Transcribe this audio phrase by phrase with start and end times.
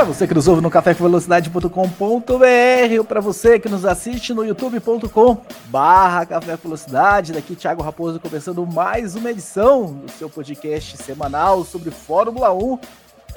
[0.00, 5.42] Para você que nos ouve no cafévelocidade.com.br ou para você que nos assiste no youtube.com
[5.66, 11.90] barra Café Velocidade, daqui Thiago Raposo começando mais uma edição do seu podcast semanal sobre
[11.90, 12.78] Fórmula 1,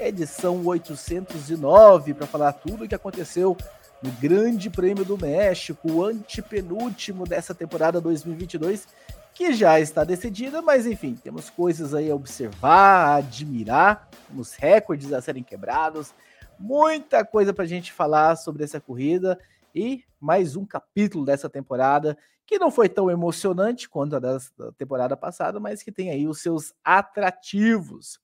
[0.00, 3.54] edição 809, para falar tudo o que aconteceu
[4.02, 8.88] no Grande Prêmio do México, o antepenúltimo dessa temporada 2022,
[9.34, 15.12] que já está decidida, mas enfim, temos coisas aí a observar, a admirar, temos recordes
[15.12, 16.14] a serem quebrados,
[16.58, 19.38] muita coisa para a gente falar sobre essa corrida
[19.74, 24.38] e mais um capítulo dessa temporada que não foi tão emocionante quanto a da
[24.76, 28.20] temporada passada, mas que tem aí os seus atrativos.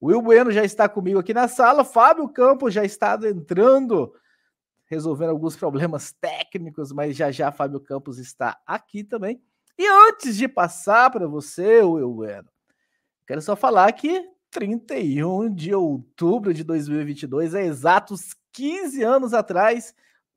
[0.00, 4.14] O Will Bueno já está comigo aqui na sala, Fábio Campos já está entrando,
[4.84, 9.42] resolvendo alguns problemas técnicos, mas já já Fábio Campos está aqui também.
[9.78, 12.48] E antes de passar para você, Will Bueno,
[13.26, 19.92] quero só falar que 31 de outubro de 2022, é exatos 15 anos atrás,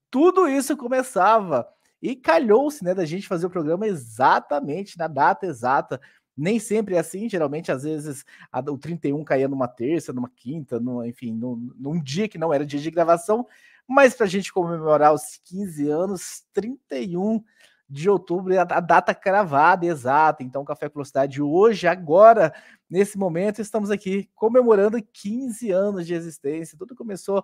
[0.10, 1.68] tudo isso começava.
[2.02, 6.02] E calhou-se, né, da gente fazer o programa exatamente na data exata.
[6.36, 10.82] Nem sempre é assim, geralmente, às vezes, a, o 31 caía numa terça, numa quinta,
[11.06, 13.46] enfim, num dia que não era dia de gravação,
[13.88, 17.44] mas para a gente comemorar os 15 anos, 31
[17.90, 20.44] de outubro a, data cravada exata.
[20.44, 22.54] Então, Café Velocidade hoje, agora,
[22.90, 26.78] nesse momento, estamos aqui comemorando 15 anos de existência.
[26.78, 27.44] Tudo começou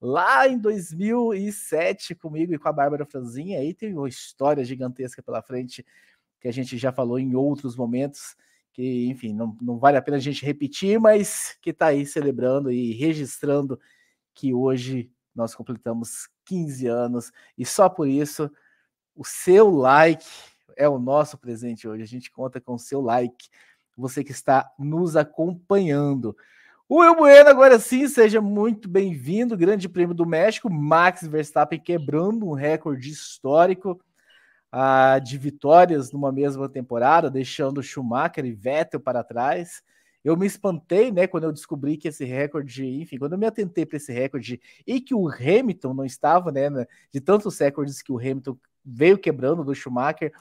[0.00, 3.58] lá em 2007 comigo e com a Bárbara Franzinha.
[3.58, 5.84] Aí tem uma história gigantesca pela frente
[6.40, 8.34] que a gente já falou em outros momentos.
[8.72, 12.70] Que, enfim, não, não vale a pena a gente repetir, mas que está aí celebrando
[12.72, 13.78] e registrando
[14.34, 18.50] que hoje nós completamos 15 anos e só por isso
[19.14, 20.26] o seu like
[20.76, 22.02] é o nosso presente hoje.
[22.02, 23.48] A gente conta com o seu like,
[23.96, 26.36] você que está nos acompanhando.
[26.88, 29.56] O Will Bueno, agora sim, seja muito bem-vindo.
[29.56, 34.00] Grande Prêmio do México, Max Verstappen quebrando um recorde histórico
[34.72, 39.82] uh, de vitórias numa mesma temporada, deixando Schumacher e Vettel para trás.
[40.24, 43.84] Eu me espantei, né, quando eu descobri que esse recorde, enfim, quando eu me atentei
[43.84, 46.68] para esse recorde e que o Hamilton não estava, né,
[47.10, 50.32] de tantos recordes que o Hamilton veio quebrando do Schumacher,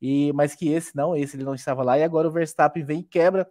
[0.00, 3.00] e mas que esse não, esse ele não estava lá, e agora o Verstappen vem
[3.00, 3.48] e quebra.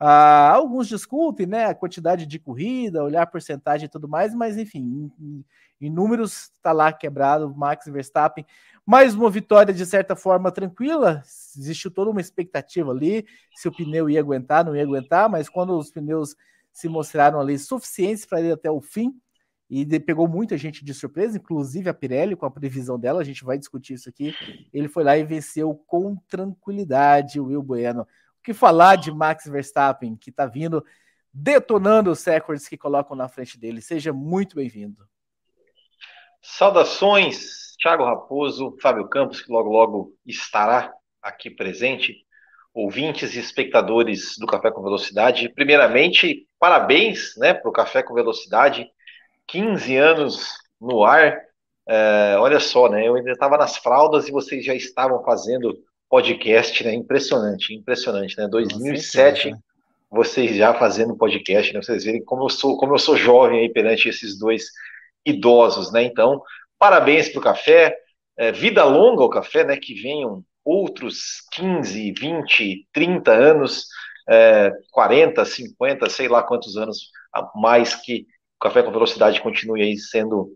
[0.00, 4.56] Ah, alguns discutem né, a quantidade de corrida, olhar a porcentagem e tudo mais, mas
[4.56, 5.44] enfim, em,
[5.80, 8.46] em números está lá quebrado Max Verstappen.
[8.86, 11.22] Mais uma vitória de certa forma tranquila,
[11.56, 13.26] existiu toda uma expectativa ali
[13.56, 16.36] se o pneu ia aguentar, não ia aguentar, mas quando os pneus
[16.72, 19.20] se mostraram ali suficientes para ir até o fim,
[19.70, 23.44] e pegou muita gente de surpresa, inclusive a Pirelli, com a previsão dela, a gente
[23.44, 24.34] vai discutir isso aqui.
[24.72, 28.02] Ele foi lá e venceu com tranquilidade o Will Bueno.
[28.02, 30.82] O que falar de Max Verstappen, que está vindo
[31.32, 33.82] detonando os recordes que colocam na frente dele?
[33.82, 35.06] Seja muito bem-vindo.
[36.40, 40.90] Saudações, Thiago Raposo, Fábio Campos, que logo logo estará
[41.20, 42.16] aqui presente,
[42.72, 45.50] ouvintes e espectadores do Café com Velocidade.
[45.50, 48.88] Primeiramente, parabéns né, para o Café com Velocidade
[49.48, 51.40] 15 anos no ar.
[51.88, 53.08] É, olha só, né?
[53.08, 55.74] Eu ainda estava nas fraldas e vocês já estavam fazendo
[56.08, 56.94] podcast, né?
[56.94, 58.46] Impressionante, impressionante, né?
[58.46, 59.62] 2007, Nossa,
[60.10, 61.82] vocês já fazendo podcast, né?
[61.82, 64.66] Vocês verem como eu sou, como eu sou jovem aí perante esses dois
[65.24, 66.02] idosos, né?
[66.02, 66.42] Então,
[66.78, 67.96] parabéns para o café,
[68.36, 69.76] é, vida longa ao café, né?
[69.76, 73.86] Que venham outros 15, 20, 30 anos,
[74.28, 78.26] é, 40, 50, sei lá quantos anos a mais que
[78.58, 80.52] o Café com Velocidade continue aí sendo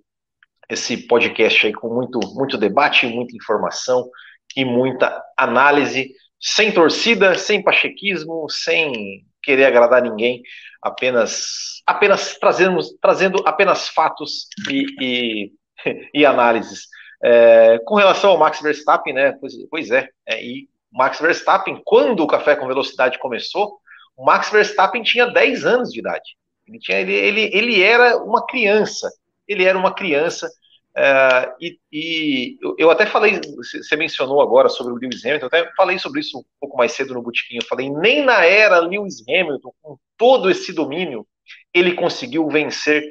[0.68, 4.10] esse podcast aí com muito, muito debate, muita informação
[4.56, 10.42] e muita análise, sem torcida, sem pachequismo, sem querer agradar ninguém,
[10.82, 15.52] apenas apenas trazendo, trazendo apenas fatos e, e,
[16.14, 16.86] e análises.
[17.24, 19.32] É, com relação ao Max Verstappen, né?
[19.40, 23.78] Pois, pois é, é, e Max Verstappen, quando o Café com Velocidade começou,
[24.16, 26.36] o Max Verstappen tinha 10 anos de idade.
[26.66, 29.10] Ele, tinha, ele, ele, ele era uma criança,
[29.46, 30.48] ele era uma criança,
[30.96, 35.72] uh, e, e, eu até falei, você mencionou agora sobre o Lewis Hamilton, eu até
[35.74, 39.22] falei sobre isso um pouco mais cedo no Botequim, eu falei, nem na era Lewis
[39.28, 41.26] Hamilton, com todo esse domínio,
[41.74, 43.04] ele conseguiu vencer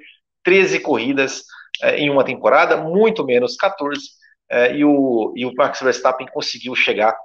[0.43, 1.41] 13 corridas
[1.83, 4.07] uh, em uma temporada, muito menos 14, uh,
[4.49, 7.15] eh, e, o, e o Max Verstappen conseguiu chegar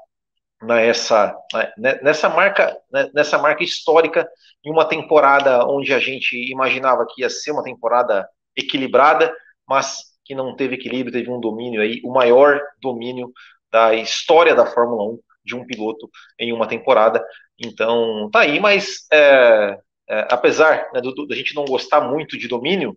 [0.62, 1.36] nessa,
[1.76, 4.28] né, nessa marca né, nessa marca histórica
[4.64, 8.26] em uma temporada onde a gente imaginava que ia ser uma temporada
[8.56, 9.34] equilibrada,
[9.68, 13.32] mas que não teve equilíbrio, teve um domínio aí, o maior domínio
[13.70, 17.24] da história da Fórmula 1 de um piloto em uma temporada.
[17.58, 22.96] Então, tá aí, mas é, é, apesar né, da gente não gostar muito de domínio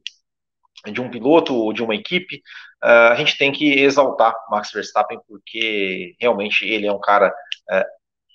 [0.92, 2.38] de um piloto ou de uma equipe,
[2.84, 7.34] uh, a gente tem que exaltar Max Verstappen, porque realmente ele é um cara
[7.72, 7.86] uh,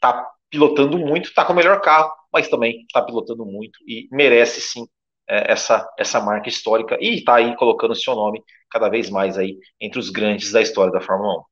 [0.01, 4.61] tá pilotando muito, tá com o melhor carro, mas também tá pilotando muito e merece
[4.61, 4.87] sim uh,
[5.27, 9.99] essa, essa marca histórica e tá aí colocando seu nome cada vez mais aí entre
[9.99, 11.45] os grandes da história da Fórmula 1.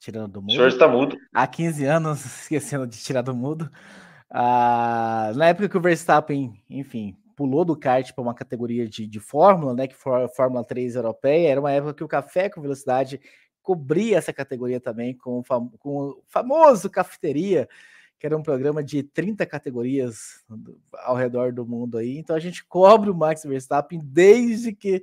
[0.00, 0.50] Tirando do mudo.
[0.50, 1.16] O senhor está mudo.
[1.34, 3.70] Há 15 anos, esquecendo de tirar do mudo.
[4.30, 9.20] Ah, na época que o Verstappen, enfim, pulou do kart para uma categoria de, de
[9.20, 12.60] Fórmula, né, que foi a Fórmula 3 europeia, era uma época que o Café com
[12.60, 13.20] Velocidade
[13.62, 15.40] cobria essa categoria também com,
[15.78, 17.68] com o famoso Cafeteria,
[18.18, 20.44] que era um programa de 30 categorias
[20.94, 22.18] ao redor do mundo aí.
[22.18, 25.00] Então a gente cobre o Max Verstappen desde que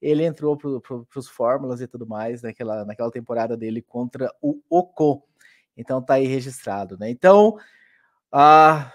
[0.00, 4.58] ele entrou para pro, os Fórmulas e tudo mais naquela, naquela temporada dele contra o
[4.70, 5.22] Ocon.
[5.76, 7.10] Então tá aí registrado, né?
[7.10, 7.58] Então,
[8.32, 8.90] ah,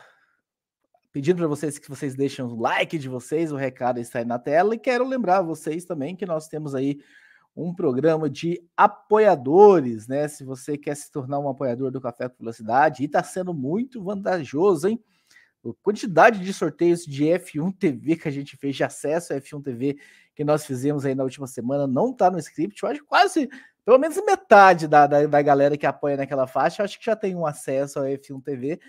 [1.11, 4.39] pedindo para vocês que vocês deixem o like de vocês, o recado está aí na
[4.39, 4.75] tela.
[4.75, 6.99] E quero lembrar vocês também que nós temos aí
[7.55, 10.27] um programa de apoiadores, né?
[10.27, 14.01] Se você quer se tornar um apoiador do Café com Velocidade, e está sendo muito
[14.03, 15.03] vantajoso, hein?
[15.65, 19.61] A quantidade de sorteios de F1 TV que a gente fez, de acesso a F1
[19.61, 19.97] TV
[20.33, 22.81] que nós fizemos aí na última semana, não está no script.
[22.81, 23.49] Eu acho quase,
[23.83, 27.35] pelo menos metade da, da, da galera que apoia naquela faixa, acho que já tem
[27.35, 28.79] um acesso a F1 TV.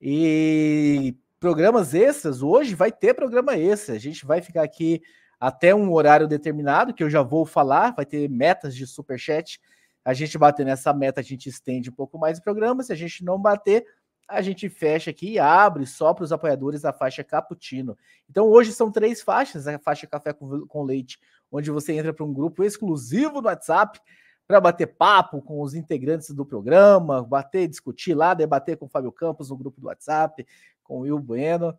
[0.00, 3.94] E programas extras, hoje vai ter programa extra.
[3.94, 5.02] A gente vai ficar aqui
[5.38, 9.60] até um horário determinado, que eu já vou falar, vai ter metas de superchat.
[10.04, 12.82] A gente bater nessa meta, a gente estende um pouco mais o programa.
[12.82, 13.84] Se a gente não bater,
[14.28, 17.96] a gente fecha aqui e abre só para os apoiadores da faixa Cappuccino.
[18.28, 21.18] Então hoje são três faixas, a faixa Café com, com Leite,
[21.50, 24.00] onde você entra para um grupo exclusivo no WhatsApp
[24.46, 29.10] para bater papo com os integrantes do programa, bater, discutir lá, debater com o Fábio
[29.10, 30.46] Campos no grupo do WhatsApp,
[30.84, 31.76] com o Will Bueno.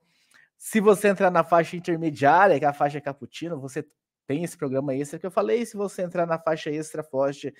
[0.58, 3.86] Se você entrar na faixa intermediária, que é a faixa Cappuccino, você
[4.28, 5.66] tem esse programa extra que eu falei.
[5.66, 7.54] Se você entrar na faixa extra forte,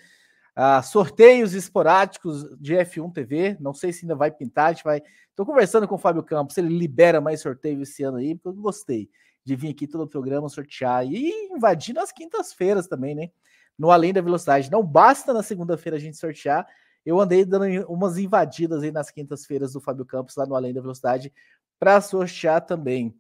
[0.58, 3.58] uh, sorteios esporádicos de F1 TV.
[3.60, 5.02] Não sei se ainda vai pintar, a gente vai.
[5.30, 8.62] Estou conversando com o Fábio Campos, ele libera mais sorteio esse ano aí, porque eu
[8.62, 9.10] gostei
[9.44, 13.30] de vir aqui todo o programa sortear e invadir nas quintas-feiras também, né?
[13.78, 14.72] no Além da Velocidade.
[14.72, 16.66] Não basta na segunda-feira a gente sortear.
[17.06, 20.82] Eu andei dando umas invadidas aí nas quintas-feiras do Fábio Campos, lá no Além da
[20.82, 21.32] Velocidade,
[21.80, 23.16] para sortear também.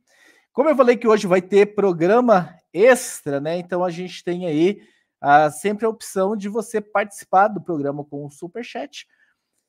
[0.52, 3.58] Como eu falei que hoje vai ter programa extra, né?
[3.58, 4.82] Então a gente tem aí
[5.52, 9.06] sempre a opção de você participar do programa com o Super Chat.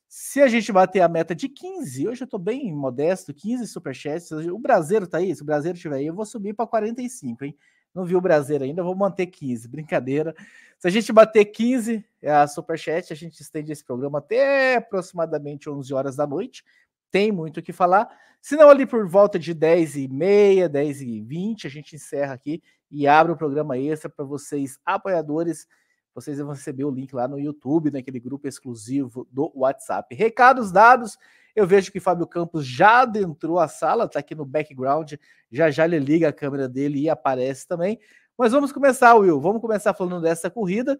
[0.08, 4.30] Se a gente bater a meta de 15, hoje eu estou bem modesto, 15 superchats.
[4.30, 7.56] O Brasileiro tá aí, se o Brasileiro estiver aí, eu vou subir para 45, hein?
[7.96, 9.66] Não vi o Brasileiro ainda, vou manter 15.
[9.68, 10.34] Brincadeira.
[10.78, 15.70] Se a gente bater 15, é a Superchat, a gente estende esse programa até aproximadamente
[15.70, 16.62] 11 horas da noite.
[17.10, 18.06] Tem muito o que falar.
[18.42, 22.34] Se não, ali por volta de 10 e meia, 10 e 20, a gente encerra
[22.34, 25.66] aqui e abre o programa extra para vocês, apoiadores.
[26.14, 30.14] Vocês vão receber o link lá no YouTube, naquele grupo exclusivo do WhatsApp.
[30.14, 31.16] Recados dados.
[31.56, 35.14] Eu vejo que Fábio Campos já adentrou a sala, está aqui no background.
[35.50, 37.98] Já já ele liga a câmera dele e aparece também.
[38.36, 39.40] Mas vamos começar, Will.
[39.40, 40.98] Vamos começar falando dessa corrida.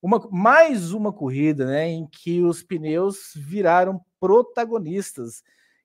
[0.00, 5.42] Uma, mais uma corrida né, em que os pneus viraram protagonistas.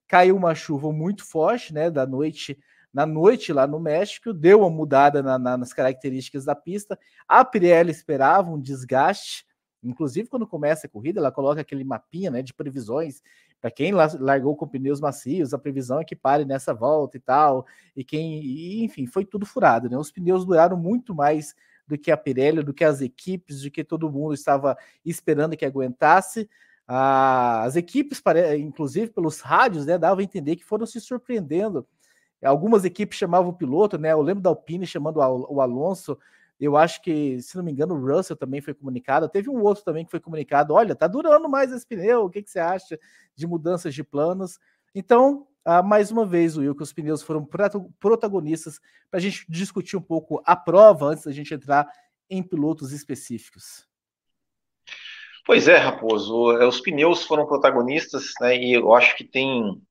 [0.07, 2.55] Caiu uma chuva muito forte né, da noite
[2.93, 6.99] na noite lá no México, deu uma mudada na, na, nas características da pista.
[7.27, 9.47] A Pirelli esperava um desgaste,
[9.81, 13.23] inclusive quando começa a corrida, ela coloca aquele mapinha né, de previsões
[13.63, 17.65] para quem largou com pneus macios, a previsão é que pare nessa volta e tal.
[17.95, 19.97] E quem, e, enfim, foi tudo furado, né?
[19.97, 21.55] Os pneus duraram muito mais
[21.87, 25.63] do que a Pirelli, do que as equipes, do que todo mundo estava esperando que
[25.63, 26.49] aguentasse.
[26.85, 28.21] Ah, as equipes,
[28.59, 31.87] inclusive pelos rádios, né, davam a entender que foram se surpreendendo.
[32.43, 34.11] Algumas equipes chamavam o piloto, né?
[34.11, 36.19] Eu lembro da Alpine chamando o Alonso
[36.63, 39.27] eu acho que, se não me engano, o Russell também foi comunicado.
[39.27, 42.41] Teve um outro também que foi comunicado: olha, tá durando mais esse pneu, o que,
[42.41, 42.97] que você acha
[43.35, 44.59] de mudanças de planos?
[44.95, 47.45] Então, ah, mais uma vez, Will, que os pneus foram
[47.99, 48.79] protagonistas
[49.09, 51.87] para a gente discutir um pouco a prova antes da gente entrar
[52.29, 53.87] em pilotos específicos.
[55.45, 58.55] Pois é, Raposo, é, os pneus foram protagonistas, né?
[58.55, 59.81] E eu acho que tem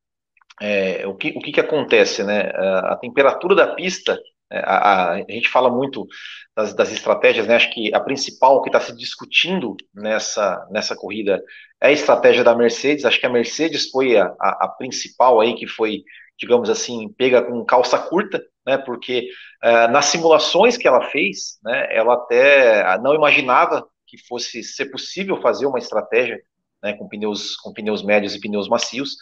[0.61, 2.51] é, o, que, o que, que acontece, né?
[2.51, 4.19] A temperatura da pista
[4.61, 6.07] a, a, a gente fala muito
[6.55, 7.57] das, das, estratégias, né?
[7.57, 11.43] Acho que a principal que está se discutindo nessa, nessa corrida
[11.81, 13.05] é a estratégia da Mercedes.
[13.05, 16.03] Acho que a Mercedes foi a, a, principal aí que foi,
[16.39, 18.77] digamos assim, pega com calça curta, né?
[18.79, 19.29] Porque
[19.65, 21.89] uh, nas simulações que ela fez, né?
[21.91, 26.39] Ela até não imaginava que fosse ser possível fazer uma estratégia
[26.83, 29.13] né, com pneus com pneus médios e pneus macios.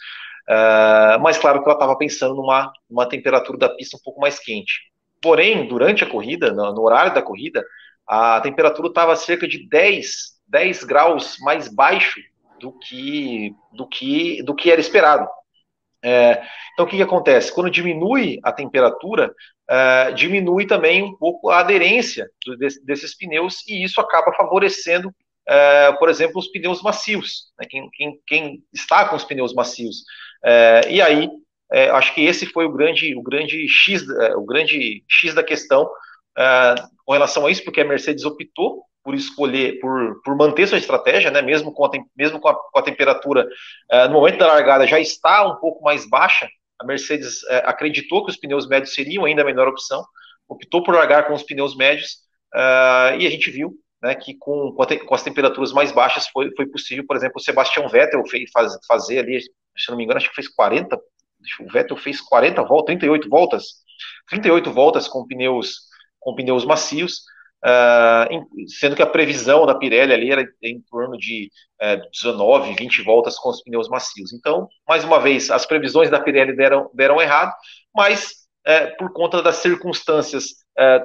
[0.49, 4.39] Uh, mas claro que ela estava pensando numa, numa temperatura da pista um pouco mais
[4.39, 4.90] quente.
[5.21, 7.63] Porém, durante a corrida, no, no horário da corrida,
[8.07, 12.19] a temperatura estava cerca de 10, 10 graus mais baixo
[12.59, 15.27] do que, do que, do que era esperado.
[16.03, 17.53] É, então, o que, que, acontece?
[17.53, 19.33] Quando diminui a temperatura,
[19.69, 25.13] é, diminui também um pouco a aderência do, desses pneus, e isso acaba favorecendo,
[25.47, 27.51] é, por exemplo, os pneus macios.
[27.59, 27.67] Né?
[27.69, 30.03] Quem, quem, quem, está com os pneus macios.
[30.43, 31.29] É, e aí,
[31.71, 35.43] é, acho que esse foi o grande, o grande X, é, o grande X da
[35.43, 35.89] questão
[36.37, 36.75] é,
[37.05, 41.31] com relação a isso, porque a Mercedes optou por escolher, por, por manter sua estratégia,
[41.31, 43.47] né, mesmo com a, mesmo com a, com a temperatura
[43.89, 46.47] é, no momento da largada já está um pouco mais baixa,
[46.79, 50.03] a Mercedes acreditou que os pneus médios seriam ainda a melhor opção,
[50.49, 52.17] optou por largar com os pneus médios,
[53.19, 57.05] e a gente viu né, que com, com, as temperaturas mais baixas foi, foi possível,
[57.05, 60.35] por exemplo, o Sebastian Vettel fez, faz, fazer ali, se não me engano, acho que
[60.35, 60.99] fez 40,
[61.59, 63.65] o Vettel fez 40 voltas, 38 voltas,
[64.27, 67.23] 38 voltas com pneus com pneus macios,
[67.65, 73.01] uh, sendo que a previsão da Pirelli ali era em torno de uh, 19, 20
[73.03, 74.31] voltas com os pneus macios.
[74.31, 77.53] Então, mais uma vez, as previsões da Pirelli deram, deram errado,
[77.93, 78.33] mas
[78.67, 80.45] uh, por conta das circunstâncias
[80.77, 81.03] uh,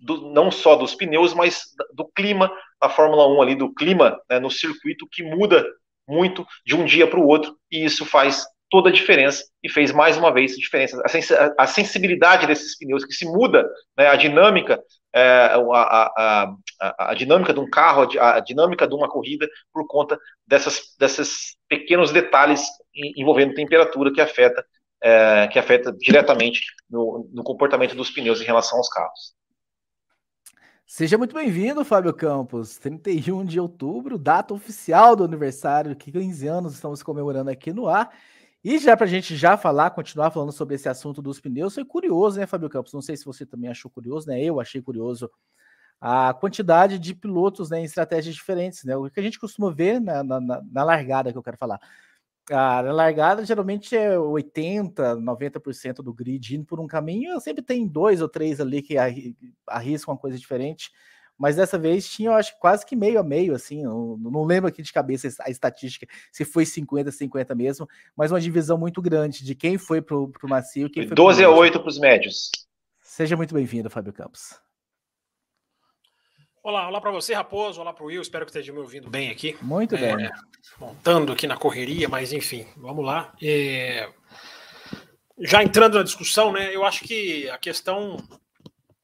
[0.00, 2.50] do, não só dos pneus, mas do clima
[2.80, 5.64] da Fórmula 1 ali, do clima né, no circuito que muda
[6.08, 9.92] muito de um dia para o outro, e isso faz toda a diferença e fez
[9.92, 11.02] mais uma vez diferença.
[11.58, 14.80] A, sensibilidade desses pneus que se muda, né, a dinâmica,
[15.12, 19.86] é, a, a, a, a, dinâmica de um carro, a, dinâmica de uma corrida por
[19.86, 24.64] conta dessas, desses pequenos detalhes envolvendo temperatura que afeta,
[25.02, 29.34] é, que afeta diretamente no, no comportamento dos pneus em relação aos carros.
[30.86, 32.76] Seja muito bem-vindo, Fábio Campos.
[32.78, 38.10] 31 de outubro, data oficial do aniversário, que 15 anos estamos comemorando aqui no ar.
[38.62, 41.84] E já para a gente já falar, continuar falando sobre esse assunto dos pneus, foi
[41.84, 42.92] curioso, né, Fábio Campos?
[42.92, 44.42] Não sei se você também achou curioso, né?
[44.42, 45.30] Eu achei curioso
[46.00, 48.96] a quantidade de pilotos né, em estratégias diferentes, né?
[48.96, 51.80] O que a gente costuma ver na, na, na largada que eu quero falar.
[52.50, 57.86] Ah, na largada, geralmente é 80%, 90% do grid indo por um caminho, sempre tem
[57.86, 58.96] dois ou três ali que
[59.66, 60.90] arriscam uma coisa diferente
[61.40, 64.68] mas dessa vez tinha, eu acho, quase que meio a meio, assim, não, não lembro
[64.68, 69.42] aqui de cabeça a estatística, se foi 50, 50 mesmo, mas uma divisão muito grande
[69.42, 72.50] de quem foi para o macio e quem foi 12 a 8 para os médios.
[73.00, 74.60] Seja muito bem-vindo, Fábio Campos.
[76.62, 79.30] Olá, olá para você, Raposo, olá para o Will, espero que esteja me ouvindo bem
[79.30, 79.56] aqui.
[79.62, 80.30] Muito é, bem.
[80.78, 83.32] Montando aqui na correria, mas enfim, vamos lá.
[83.40, 84.10] É,
[85.38, 88.18] já entrando na discussão, né, eu acho que a questão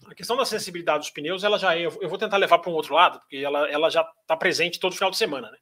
[0.08, 2.74] a questão da sensibilidade dos pneus, ela já é, eu vou tentar levar para um
[2.74, 5.58] outro lado, porque ela, ela já está presente todo final de semana, né?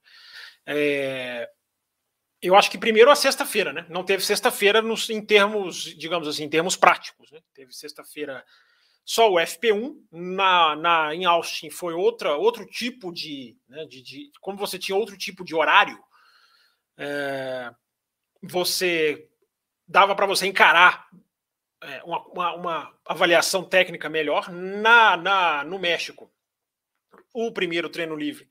[0.67, 1.51] É,
[2.41, 3.87] eu acho que primeiro a sexta-feira, né?
[3.89, 7.41] Não teve sexta-feira em termos, digamos assim, em termos práticos, né?
[7.55, 8.45] Teve sexta-feira
[9.05, 14.31] só o FP1, na, na, em Austin foi outra, outro tipo de, né, de, de
[14.41, 16.03] Como você tinha outro tipo de horário,
[16.97, 17.71] é,
[18.43, 19.29] você
[19.87, 21.07] dava para você encarar
[22.05, 26.31] uma, uma, uma, avaliação técnica melhor na, na, no México.
[27.33, 28.49] O primeiro treino livre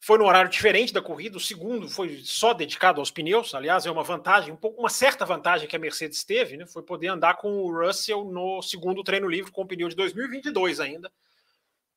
[0.00, 3.54] foi no horário diferente da corrida, o segundo foi só dedicado aos pneus.
[3.54, 6.82] Aliás, é uma vantagem, um pouco, uma certa vantagem que a Mercedes teve, né, foi
[6.82, 11.10] poder andar com o Russell no segundo treino livre com o pneu de 2022 ainda,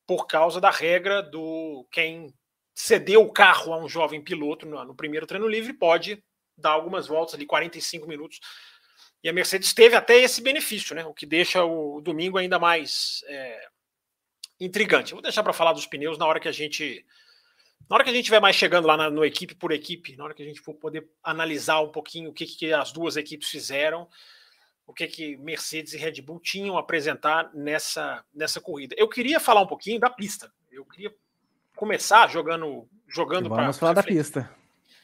[0.06, 2.34] por causa da regra do quem
[2.74, 6.20] cedeu o carro a um jovem piloto no, no primeiro treino livre pode
[6.56, 8.40] dar algumas voltas ali, 45 minutos
[9.22, 11.04] e a Mercedes teve até esse benefício, né?
[11.04, 13.68] O que deixa o domingo ainda mais é,
[14.58, 15.12] intrigante.
[15.12, 17.04] Eu vou deixar para falar dos pneus na hora que a gente.
[17.88, 20.24] Na hora que a gente estiver mais chegando lá na, no equipe por equipe, na
[20.24, 23.48] hora que a gente for poder analisar um pouquinho o que, que as duas equipes
[23.48, 24.08] fizeram,
[24.86, 28.94] o que, que Mercedes e Red Bull tinham a apresentar nessa, nessa corrida.
[28.96, 30.52] Eu queria falar um pouquinho da pista.
[30.70, 31.12] Eu queria
[31.74, 34.48] começar jogando jogando para falar da pista.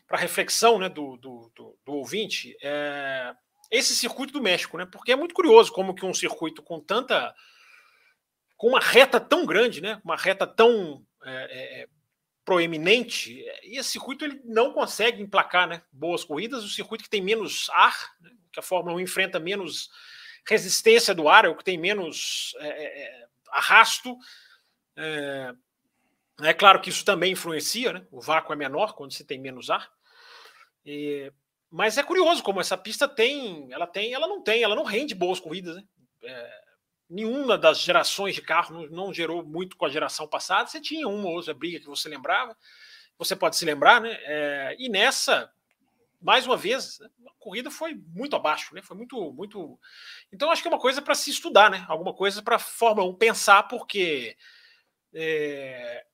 [0.06, 2.56] Para reflexão né, do, do, do, do ouvinte.
[2.62, 3.34] É,
[3.70, 4.86] esse circuito do México, né?
[4.86, 7.34] Porque é muito curioso como que um circuito com tanta.
[8.56, 10.00] com uma reta tão grande, né?
[10.04, 11.88] Uma reta tão é, é, é
[12.46, 16.62] proeminente, e esse circuito ele não consegue emplacar né, boas corridas.
[16.62, 19.90] O circuito que tem menos ar, né, que a Fórmula 1 enfrenta menos
[20.48, 24.16] resistência do ar, é o que tem menos é, é, é arrasto.
[24.96, 25.52] É,
[26.54, 28.06] claro que isso também influencia, né?
[28.12, 29.90] O vácuo é menor quando se tem menos ar.
[30.84, 31.32] E,
[31.76, 35.14] mas é curioso como essa pista tem, ela tem, ela não tem, ela não rende
[35.14, 35.76] boas corridas.
[35.76, 35.84] Né?
[36.22, 36.60] É,
[37.10, 40.66] nenhuma das gerações de carro não, não, gerou muito com a geração passada.
[40.66, 42.56] Você tinha uma ou outra briga que você lembrava,
[43.18, 44.16] você pode se lembrar, né?
[44.22, 45.52] É, e nessa,
[46.18, 48.80] mais uma vez, a corrida foi muito abaixo, né?
[48.80, 49.78] Foi muito, muito.
[50.32, 51.84] Então acho que é uma coisa para se estudar, né?
[51.90, 54.34] Alguma coisa para Fórmula 1 pensar, porque
[55.12, 56.06] é,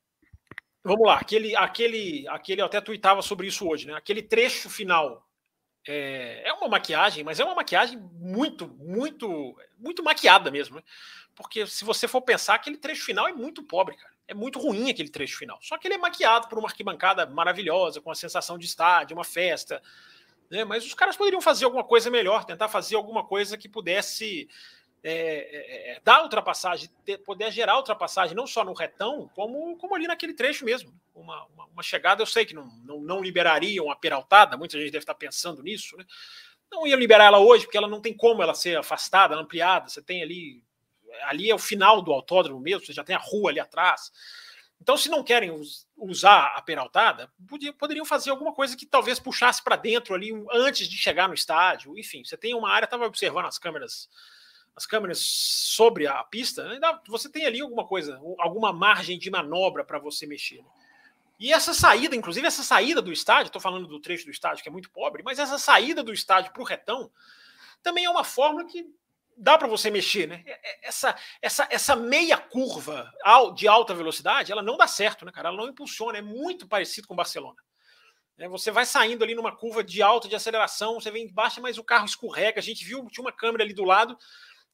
[0.82, 3.94] Vamos lá, aquele, aquele, aquele, eu até tuitava sobre isso hoje, né?
[3.94, 5.24] Aquele trecho final
[5.86, 10.82] é, é uma maquiagem, mas é uma maquiagem muito, muito, muito maquiada mesmo, né?
[11.34, 14.12] Porque se você for pensar, aquele trecho final é muito pobre, cara.
[14.28, 15.58] É muito ruim aquele trecho final.
[15.60, 19.24] Só que ele é maquiado por uma arquibancada maravilhosa, com a sensação de estádio, uma
[19.24, 19.82] festa.
[20.50, 20.64] Né?
[20.64, 24.48] Mas os caras poderiam fazer alguma coisa melhor, tentar fazer alguma coisa que pudesse
[25.04, 29.94] é, é, é, dar ultrapassagem, ter, poder gerar ultrapassagem não só no retão, como, como
[29.94, 30.94] ali naquele trecho mesmo.
[31.14, 34.92] Uma, uma, uma chegada, eu sei que não, não, não liberariam a peraltada, muita gente
[34.92, 36.04] deve estar pensando nisso, né?
[36.70, 39.90] Não ia liberar ela hoje, porque ela não tem como ela ser afastada, ampliada.
[39.90, 40.64] Você tem ali.
[41.24, 44.10] Ali é o final do autódromo mesmo, você já tem a rua ali atrás.
[44.80, 47.30] Então, se não querem us, usar a peraltada,
[47.78, 51.96] poderiam fazer alguma coisa que talvez puxasse para dentro ali antes de chegar no estádio.
[51.98, 54.08] Enfim, você tem uma área, estava observando as câmeras
[54.74, 59.84] as câmeras sobre a pista, ainda você tem ali alguma coisa, alguma margem de manobra
[59.84, 60.58] para você mexer.
[60.58, 60.68] Né?
[61.38, 64.68] E essa saída, inclusive essa saída do estádio, estou falando do trecho do estádio que
[64.68, 67.10] é muito pobre, mas essa saída do estádio para o retão
[67.82, 68.86] também é uma forma que
[69.36, 70.42] dá para você mexer, né?
[70.46, 73.12] É, é, essa, essa, essa meia curva
[73.56, 75.48] de alta velocidade, ela não dá certo, né, cara?
[75.48, 77.56] Ela não impulsiona, é muito parecido com Barcelona.
[78.38, 81.78] É, você vai saindo ali numa curva de alta de aceleração, você vem embaixo, mas
[81.78, 82.60] o carro escorrega.
[82.60, 84.16] A gente viu, tinha uma câmera ali do lado,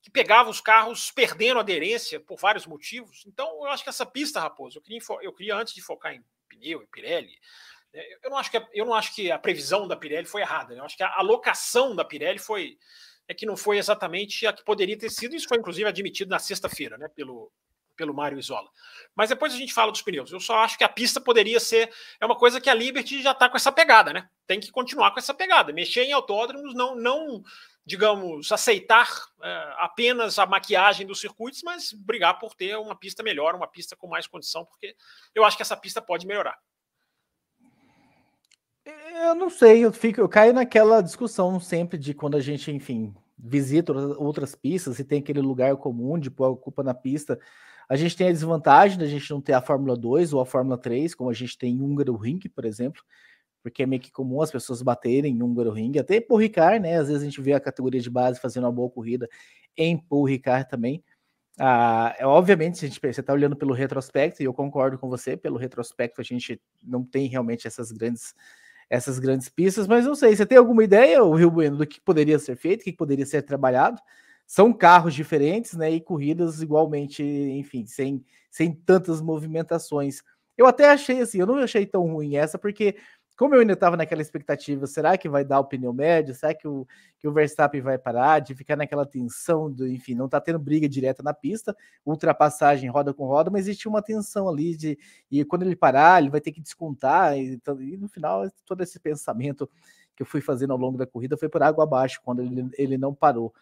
[0.00, 3.24] que pegava os carros perdendo aderência por vários motivos.
[3.26, 6.24] Então, eu acho que essa pista, Raposo, eu queria, eu queria antes de focar em
[6.48, 7.38] pneu e Pirelli,
[7.92, 10.74] né, eu não acho que eu não acho que a previsão da Pirelli foi errada.
[10.74, 10.80] Né?
[10.80, 12.78] Eu acho que a alocação da Pirelli foi
[13.26, 15.34] é que não foi exatamente a que poderia ter sido.
[15.34, 17.52] Isso foi inclusive admitido na sexta-feira, né, pelo
[17.98, 18.70] pelo Mário Isola.
[19.14, 20.32] Mas depois a gente fala dos pneus.
[20.32, 23.32] Eu só acho que a pista poderia ser é uma coisa que a Liberty já
[23.32, 24.28] está com essa pegada, né?
[24.46, 25.72] Tem que continuar com essa pegada.
[25.72, 27.42] Mexer em autódromos não não
[27.84, 29.08] digamos, aceitar
[29.42, 33.96] é, apenas a maquiagem dos circuitos, mas brigar por ter uma pista melhor, uma pista
[33.96, 34.94] com mais condição, porque
[35.34, 36.58] eu acho que essa pista pode melhorar.
[39.24, 43.14] Eu não sei, eu fico, eu caio naquela discussão sempre de quando a gente, enfim,
[43.38, 47.40] visita outras pistas e tem aquele lugar comum de pôr a culpa na pista.
[47.88, 50.76] A gente tem a desvantagem da gente não ter a Fórmula 2 ou a Fórmula
[50.78, 53.02] 3, como a gente tem em Húngaro Ring, por exemplo,
[53.62, 56.96] porque é meio que comum as pessoas baterem em Húngaro Ring, até Paul Ricard, né?
[56.98, 59.28] Às vezes a gente vê a categoria de base fazendo uma boa corrida
[59.76, 61.02] em Paul Ricard também.
[61.58, 65.36] Ah, é, obviamente, a gente, você está olhando pelo retrospecto, e eu concordo com você,
[65.36, 68.34] pelo retrospecto a gente não tem realmente essas grandes
[68.90, 72.00] essas grandes pistas, mas não sei, você tem alguma ideia, o Rio Bueno, do que
[72.00, 74.00] poderia ser feito, o que poderia ser trabalhado?
[74.48, 80.22] São carros diferentes, né, e corridas igualmente, enfim, sem, sem tantas movimentações.
[80.56, 82.96] Eu até achei assim, eu não achei tão ruim essa, porque
[83.36, 86.34] como eu ainda estava naquela expectativa, será que vai dar o pneu médio?
[86.34, 86.86] Será que o,
[87.20, 88.40] que o Verstappen vai parar?
[88.40, 93.12] De ficar naquela tensão, do, enfim, não está tendo briga direta na pista, ultrapassagem roda
[93.14, 94.98] com roda, mas existe uma tensão ali de.
[95.30, 97.38] E quando ele parar, ele vai ter que descontar.
[97.38, 99.70] E, e no final, todo esse pensamento
[100.16, 102.98] que eu fui fazendo ao longo da corrida foi por água abaixo, quando ele, ele
[102.98, 103.54] não parou.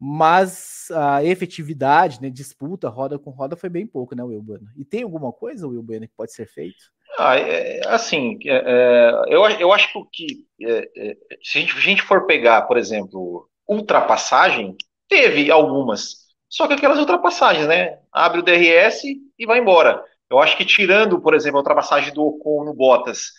[0.00, 4.68] Mas a efetividade, né, disputa roda com roda foi bem pouco, né, Wilbano?
[4.76, 6.78] E tem alguma coisa, Wilbano, que pode ser feito?
[7.18, 11.80] Ah, é, assim, é, é, eu, eu acho que é, é, se a gente, a
[11.80, 14.76] gente, for pegar, por exemplo, ultrapassagem,
[15.08, 17.98] teve algumas, só que aquelas ultrapassagens, né?
[18.12, 19.02] Abre o DRS
[19.38, 20.02] e vai embora.
[20.30, 23.32] Eu acho que tirando, por exemplo, a ultrapassagem do Ocon no Bottas,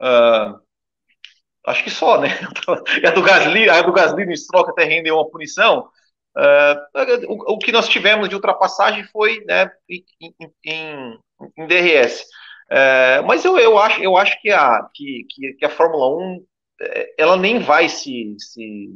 [0.00, 0.60] uh,
[1.66, 2.28] acho que só, né?
[3.06, 5.88] a do Gasly, a do Gasly no Stroll até rendeu uma punição.
[6.36, 10.04] Uh, o, o, que nós tivemos de ultrapassagem foi né, em,
[10.64, 11.18] em,
[11.58, 12.24] em DRS.
[12.70, 15.26] É, mas eu, eu, acho, eu acho que a, que,
[15.58, 16.44] que a Fórmula 1
[16.80, 18.88] é, ela nem vai se, se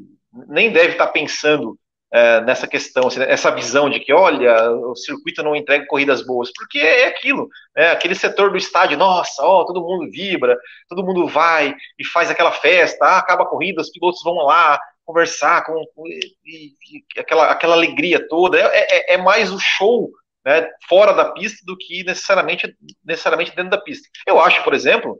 [0.48, 1.78] nem deve estar pensando
[2.10, 6.50] é, nessa questão, assim, essa visão de que, olha, o circuito não entrega corridas boas,
[6.54, 10.56] porque é aquilo, né, aquele setor do estádio, nossa, todo mundo vibra,
[10.88, 14.80] todo mundo vai e faz aquela festa, ah, acaba a corrida, os pilotos vão lá
[15.06, 20.10] conversar, com, e, e, aquela, aquela alegria toda, é, é, é mais o show
[20.44, 24.08] né, fora da pista do que necessariamente, necessariamente dentro da pista.
[24.26, 25.18] Eu acho, por exemplo,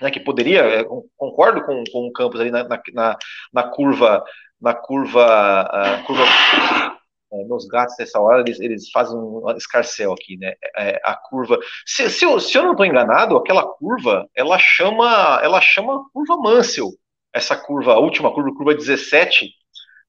[0.00, 0.84] né, que poderia, é,
[1.16, 3.18] concordo com, com o Campos ali na, na,
[3.52, 4.22] na curva
[4.60, 6.22] na curva, a curva
[7.32, 10.54] é, meus gatos nessa hora eles, eles fazem um escarcel aqui, né?
[10.76, 15.40] É, a curva, se, se, eu, se eu não estou enganado, aquela curva ela chama,
[15.42, 16.90] ela chama curva Mansell,
[17.34, 19.50] essa curva, a última curva, curva 17,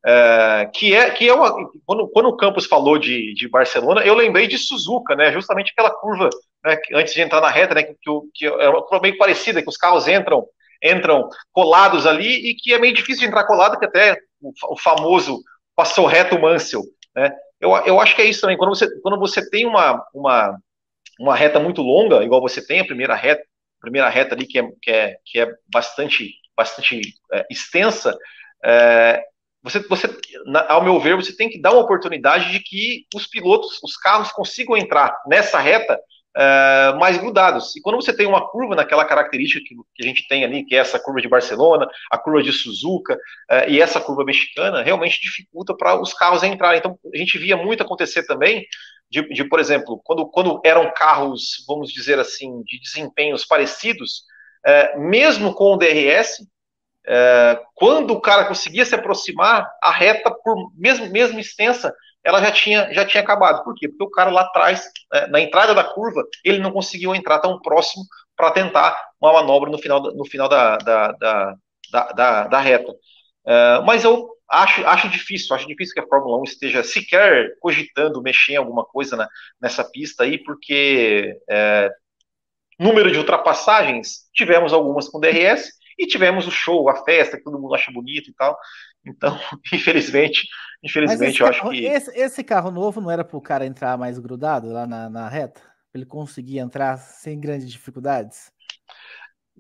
[0.06, 1.52] é, que é que é uma,
[1.86, 5.32] quando, quando o Campos falou de, de Barcelona, eu lembrei de Suzuka, né?
[5.32, 6.30] Justamente aquela curva,
[6.64, 6.78] né?
[6.94, 7.84] antes de entrar na reta, né?
[7.84, 7.96] Que,
[8.34, 10.46] que é uma curva meio parecida, que os carros entram
[10.84, 14.78] entram colados ali e que é meio difícil de entrar colado, que até o, o
[14.78, 15.42] famoso
[15.76, 16.84] passou reto Mansell,
[17.16, 17.32] né?
[17.60, 18.58] Eu, eu acho que é isso também.
[18.58, 20.58] Quando você, quando você tem uma, uma,
[21.20, 23.44] uma reta muito longa, igual você tem a primeira reta,
[23.80, 28.18] primeira reta ali que é, que é, que é bastante, bastante é, extensa,
[28.64, 29.24] é,
[29.66, 30.08] você, você,
[30.68, 34.32] ao meu ver, você tem que dar uma oportunidade de que os pilotos, os carros
[34.32, 36.00] consigam entrar nessa reta
[36.36, 37.76] uh, mais grudados.
[37.76, 40.76] E quando você tem uma curva naquela característica que, que, a gente tem ali, que
[40.76, 45.20] é essa curva de Barcelona, a curva de Suzuka uh, e essa curva mexicana, realmente
[45.20, 46.78] dificulta para os carros entrarem.
[46.78, 48.66] Então, a gente via muito acontecer também
[49.10, 54.24] de, de, por exemplo, quando, quando eram carros, vamos dizer assim, de desempenhos parecidos,
[54.66, 56.46] uh, mesmo com o DRS,
[57.76, 61.94] quando o cara conseguia se aproximar, a reta, por mesmo, mesmo extensa,
[62.26, 63.64] ela já tinha, já tinha acabado.
[63.64, 63.88] Por quê?
[63.88, 67.62] Porque o cara lá atrás, é, na entrada da curva, ele não conseguiu entrar tão
[67.62, 68.04] próximo
[68.36, 71.56] para tentar uma manobra no final, no final da, da, da,
[72.14, 72.92] da, da reta.
[73.46, 78.24] É, mas eu acho, acho difícil, acho difícil que a Fórmula 1 esteja sequer cogitando
[78.24, 79.30] mexer em alguma coisa na,
[79.62, 81.92] nessa pista aí, porque é,
[82.80, 87.60] número de ultrapassagens, tivemos algumas com DRS, e tivemos o show, a festa, que todo
[87.60, 88.58] mundo acha bonito e tal.
[89.06, 89.38] Então,
[89.74, 90.48] infelizmente,
[90.84, 91.86] infelizmente, eu carro, acho que.
[91.86, 95.30] Esse, esse, carro novo não era para o cara entrar mais grudado lá na, na
[95.30, 95.62] reta?
[95.94, 98.52] Ele conseguir entrar sem grandes dificuldades?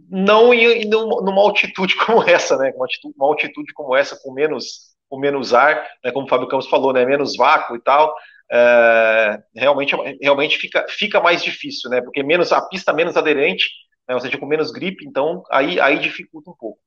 [0.09, 2.71] Não em, numa altitude como essa, né?
[2.75, 6.11] Uma altitude, uma altitude como essa, com menos, com menos ar, né?
[6.11, 7.05] como o Fábio Campos falou, né?
[7.05, 8.13] Menos vácuo e tal.
[8.51, 12.01] É, realmente, realmente fica, fica mais difícil, né?
[12.01, 13.69] Porque menos a pista menos aderente
[14.07, 16.79] né, ou seja, com menos gripe, então aí, aí dificulta um pouco.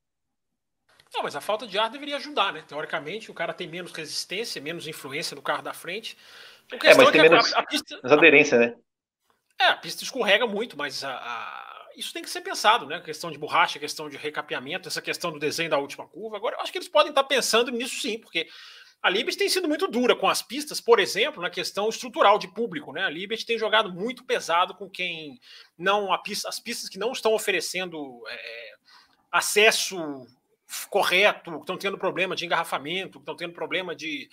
[1.13, 2.63] Não, mas a falta de ar deveria ajudar, né?
[2.67, 6.17] Teoricamente, o cara tem menos resistência, menos influência no carro da frente.
[6.71, 8.77] É, mas é tem é menos, a, a pista, menos aderência, né?
[9.59, 12.97] É, a pista escorrega muito, mas a, a, isso tem que ser pensado, né?
[12.97, 16.37] A questão de borracha, a questão de recapeamento, essa questão do desenho da última curva.
[16.37, 18.47] Agora, eu acho que eles podem estar pensando nisso sim, porque
[19.01, 22.49] a Liberty tem sido muito dura com as pistas, por exemplo, na questão estrutural de
[22.49, 23.05] público, né?
[23.05, 25.41] A Liberty tem jogado muito pesado com quem
[25.77, 28.73] não pista, as pistas que não estão oferecendo é,
[29.31, 30.27] acesso
[30.91, 34.29] correto, que estão tendo problema de engarrafamento, que estão tendo problema de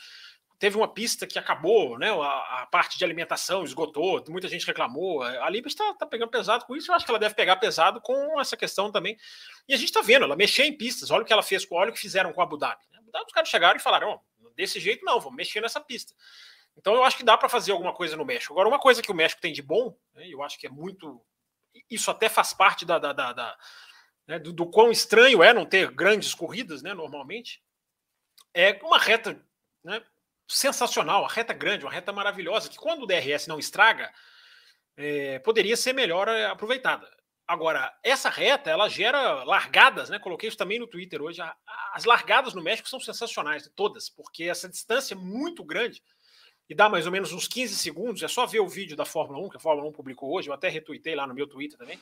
[0.58, 2.10] teve uma pista que acabou, né?
[2.10, 5.21] A, a, parte de alimentação esgotou, muita gente reclamou.
[5.21, 6.91] A Liberty está tá pegando pesado com isso.
[6.91, 9.17] Eu acho que ela deve pegar pesado com essa questão também.
[9.67, 11.12] E a gente está vendo, ela mexer em pistas.
[11.12, 12.82] Olha o que ela fez olha o que fizeram com a Abu Dhabi.
[12.91, 12.99] Né?
[13.25, 14.19] Os caras chegaram e falaram: oh,
[14.56, 16.13] desse jeito não, vamos mexer nessa pista.
[16.78, 18.54] Então eu acho que dá para fazer alguma coisa no México.
[18.54, 21.22] Agora, uma coisa que o México tem de bom, né, eu acho que é muito.
[21.89, 23.58] Isso até faz parte da, da, da, da
[24.28, 27.63] né, do, do, quão estranho é não ter grandes corridas, né, normalmente.
[28.54, 29.41] É uma reta
[29.84, 30.02] né,
[30.48, 34.13] sensacional, uma reta grande, uma reta maravilhosa, que quando o DRS não estraga,
[34.98, 37.10] é, poderia ser melhor é, aproveitada.
[37.47, 40.17] Agora, essa reta, ela gera largadas, né?
[40.17, 41.41] Coloquei isso também no Twitter hoje.
[41.93, 46.01] As largadas no México são sensacionais, todas, porque essa distância é muito grande
[46.67, 48.23] e dá mais ou menos uns 15 segundos.
[48.23, 50.53] É só ver o vídeo da Fórmula 1, que a Fórmula 1 publicou hoje, eu
[50.53, 51.99] até retuitei lá no meu Twitter também.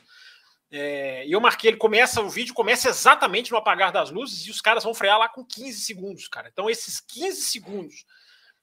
[0.70, 4.50] É, e eu marquei, ele começa, o vídeo começa exatamente no apagar das luzes e
[4.50, 6.48] os caras vão frear lá com 15 segundos, cara.
[6.50, 8.06] Então, esses 15 segundos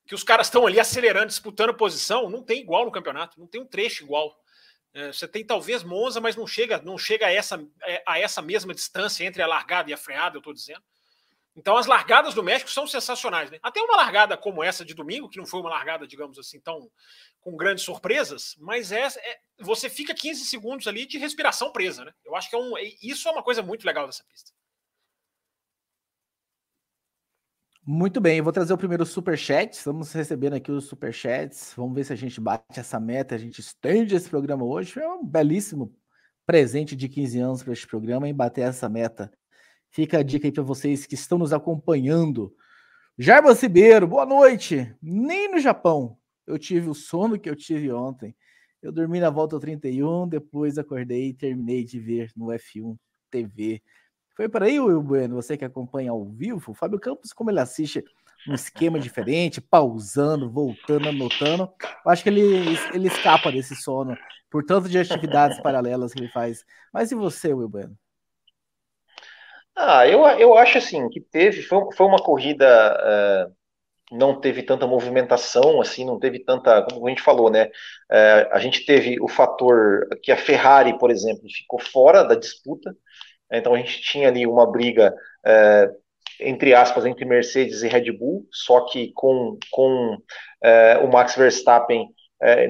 [0.06, 3.62] que os caras estão ali acelerando, disputando posição, não tem igual no campeonato, não tem
[3.62, 4.36] um trecho igual.
[4.94, 8.42] É, você tem talvez Monza, mas não chega, não chega a essa, é, a essa
[8.42, 10.84] mesma distância entre a largada e a freada, eu estou dizendo.
[11.56, 13.60] Então as largadas do México são sensacionais, né?
[13.62, 16.90] Até uma largada como essa de domingo, que não foi uma largada, digamos assim, tão
[17.42, 22.14] com grandes surpresas, mas é, é você fica 15 segundos ali de respiração presa, né?
[22.24, 24.52] Eu acho que é um, isso é uma coisa muito legal dessa pista.
[27.84, 29.74] Muito bem, eu vou trazer o primeiro super chat.
[29.74, 31.74] Estamos recebendo aqui os super chats.
[31.76, 35.00] Vamos ver se a gente bate essa meta, a gente estende esse programa hoje.
[35.00, 35.92] É um belíssimo
[36.46, 39.32] presente de 15 anos para este programa em bater essa meta.
[39.90, 42.56] Fica a dica aí para vocês que estão nos acompanhando.
[43.18, 44.96] Jarbas Ribeiro, boa noite.
[45.02, 48.36] Nem no Japão eu tive o sono que eu tive ontem.
[48.80, 52.96] Eu dormi na volta 31, depois acordei e terminei de ver no F1
[53.32, 53.82] TV.
[54.36, 57.60] Foi por aí, Will Bueno, você que acompanha ao vivo, o Fábio Campos, como ele
[57.60, 58.04] assiste
[58.48, 61.72] um esquema diferente, pausando, voltando, anotando,
[62.06, 64.18] eu acho que ele, ele escapa desse sono
[64.52, 66.66] por tanto de atividades paralelas que ele faz.
[66.94, 67.98] Mas e você, Will Bueno?
[69.76, 73.56] Ah, eu, eu acho assim que teve, foi, foi uma corrida, uh,
[74.16, 77.68] não teve tanta movimentação, assim, não teve tanta, como a gente falou, né?
[78.12, 82.96] Uh, a gente teve o fator que a Ferrari, por exemplo, ficou fora da disputa,
[83.52, 85.14] então a gente tinha ali uma briga,
[85.46, 85.96] uh,
[86.40, 90.18] entre aspas, entre Mercedes e Red Bull, só que com, com
[91.04, 92.08] o Max Verstappen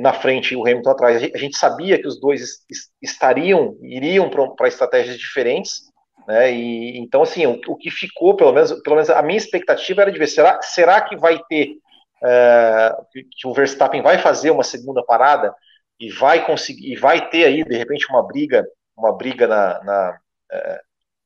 [0.01, 1.23] na frente e o Hamilton atrás.
[1.33, 2.59] A gente sabia que os dois
[3.01, 5.91] estariam, iriam para estratégias diferentes,
[6.27, 6.51] né?
[6.51, 10.11] E, então, assim, o, o, que ficou, pelo menos, pelo menos a minha expectativa era
[10.11, 11.77] de ver, será, será que vai ter,
[12.23, 12.95] é,
[13.37, 15.53] que o Verstappen vai fazer uma segunda parada
[15.99, 18.65] e vai conseguir, e vai ter aí, de repente, uma briga,
[18.95, 20.19] uma briga na, na é,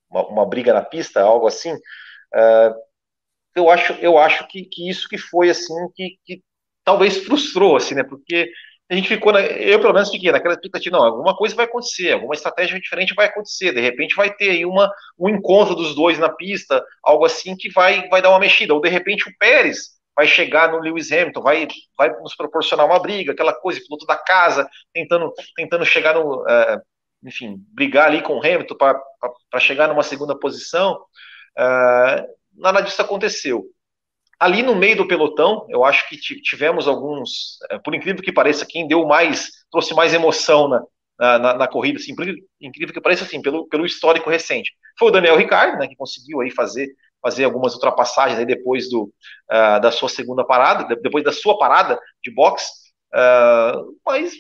[0.10, 1.76] uma, uma, briga na pista, algo assim,
[2.34, 2.74] é,
[3.56, 6.44] eu acho, eu acho que, que isso que foi, assim, que, que
[6.84, 8.52] talvez frustrou, assim, né, porque
[8.90, 12.12] a gente ficou, na, eu pelo menos fiquei naquela expectativa, não, alguma coisa vai acontecer,
[12.12, 16.20] alguma estratégia diferente vai acontecer, de repente vai ter aí uma, um encontro dos dois
[16.20, 19.96] na pista, algo assim que vai, vai dar uma mexida, ou de repente o Pérez
[20.16, 24.16] vai chegar no Lewis Hamilton, vai, vai nos proporcionar uma briga, aquela coisa, piloto da
[24.16, 26.82] casa, tentando, tentando chegar no, uh,
[27.26, 30.94] enfim, brigar ali com o Hamilton para chegar numa segunda posição,
[31.58, 33.66] uh, nada disso aconteceu.
[34.40, 38.66] Ali no meio do pelotão, eu acho que tivemos alguns, eh, por incrível que pareça,
[38.68, 42.14] quem deu mais, trouxe mais emoção na, na, na corrida, assim,
[42.60, 44.74] incrível que pareça, assim, pelo, pelo histórico recente.
[45.00, 46.90] Foi o Daniel Ricciardo, né, que conseguiu aí fazer,
[47.22, 51.98] fazer algumas ultrapassagens aí depois do, uh, da sua segunda parada, depois da sua parada
[52.22, 52.70] de boxe,
[53.14, 54.34] uh, mas,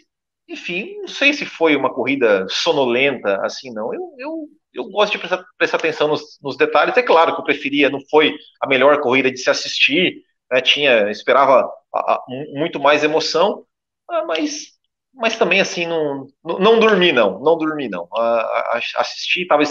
[0.47, 3.93] enfim, não sei se foi uma corrida sonolenta, assim, não.
[3.93, 6.95] Eu, eu eu gosto de prestar, prestar atenção nos, nos, detalhes.
[6.97, 11.09] É claro que eu preferia, não foi a melhor corrida de se assistir, né, tinha,
[11.09, 13.65] esperava a, a, muito mais emoção,
[14.09, 14.73] ah, mas,
[15.13, 18.07] mas também assim, não, não, não dormi não, não dormi não.
[18.13, 19.63] A, assisti, estava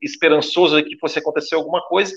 [0.00, 2.14] esperançoso que fosse acontecer alguma coisa,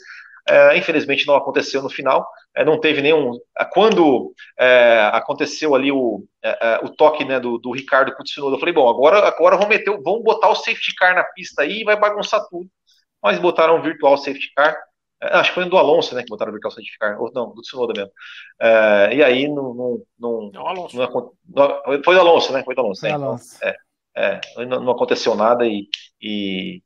[0.50, 3.34] é, infelizmente não aconteceu no final, é, não teve nenhum.
[3.58, 8.50] É, quando é, aconteceu ali o, é, é, o toque né, do, do Ricardo Coutinho,
[8.50, 11.82] eu falei, bom, agora, agora vão, meter, vão botar o safety car na pista aí
[11.82, 12.70] e vai bagunçar tudo.
[13.22, 14.78] Mas botaram o virtual safety car.
[15.22, 17.62] acho que foi do Alonso, né, que botaram o virtual safety car, ou não, do
[17.62, 18.12] Tsunoda mesmo.
[19.14, 19.74] e aí não.
[19.74, 22.64] não, não, não, não foi do Alonso, né?
[22.64, 23.04] Foi do Alonso.
[23.04, 23.12] Né?
[23.12, 23.58] Alonso.
[23.62, 25.88] Então, não, não aconteceu nada e,
[26.22, 26.82] e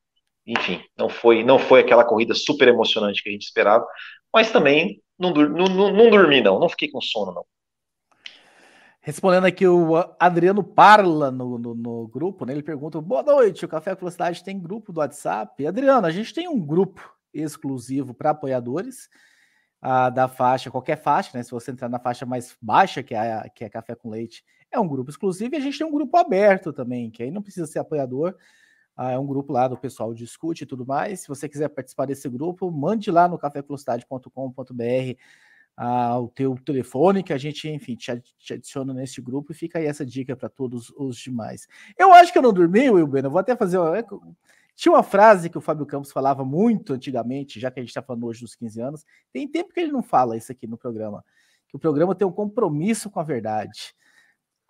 [0.45, 3.85] enfim, não foi, não foi aquela corrida super emocionante que a gente esperava,
[4.33, 7.45] mas também não, não, não, não dormi, não, não fiquei com sono, não.
[9.03, 12.53] Respondendo aqui o Adriano Parla no, no, no, grupo, né?
[12.53, 15.65] Ele pergunta: boa noite, o Café Velocidade tem grupo do WhatsApp?
[15.65, 19.09] Adriano, a gente tem um grupo exclusivo para apoiadores
[19.83, 21.41] uh, da faixa, qualquer faixa, né?
[21.41, 24.79] Se você entrar na faixa mais baixa, que é, que é Café com Leite, é
[24.79, 27.65] um grupo exclusivo, e a gente tem um grupo aberto também, que aí não precisa
[27.65, 28.35] ser apoiador,
[29.01, 31.21] ah, é um grupo lá do pessoal discute e tudo mais.
[31.21, 35.19] Se você quiser participar desse grupo, mande lá no cafévelocidade.com.br
[35.75, 38.11] ah, o teu telefone, que a gente, enfim, te,
[38.53, 41.67] adiciona nesse grupo e fica aí essa dica para todos os demais.
[41.97, 43.79] Eu acho que eu não dormi, Will Bueno, vou até fazer.
[43.79, 44.05] Uma...
[44.75, 48.03] Tinha uma frase que o Fábio Campos falava muito antigamente, já que a gente está
[48.03, 49.05] falando hoje dos 15 anos.
[49.33, 51.25] Tem tempo que ele não fala isso aqui no programa.
[51.67, 53.95] Que o programa tem um compromisso com a verdade.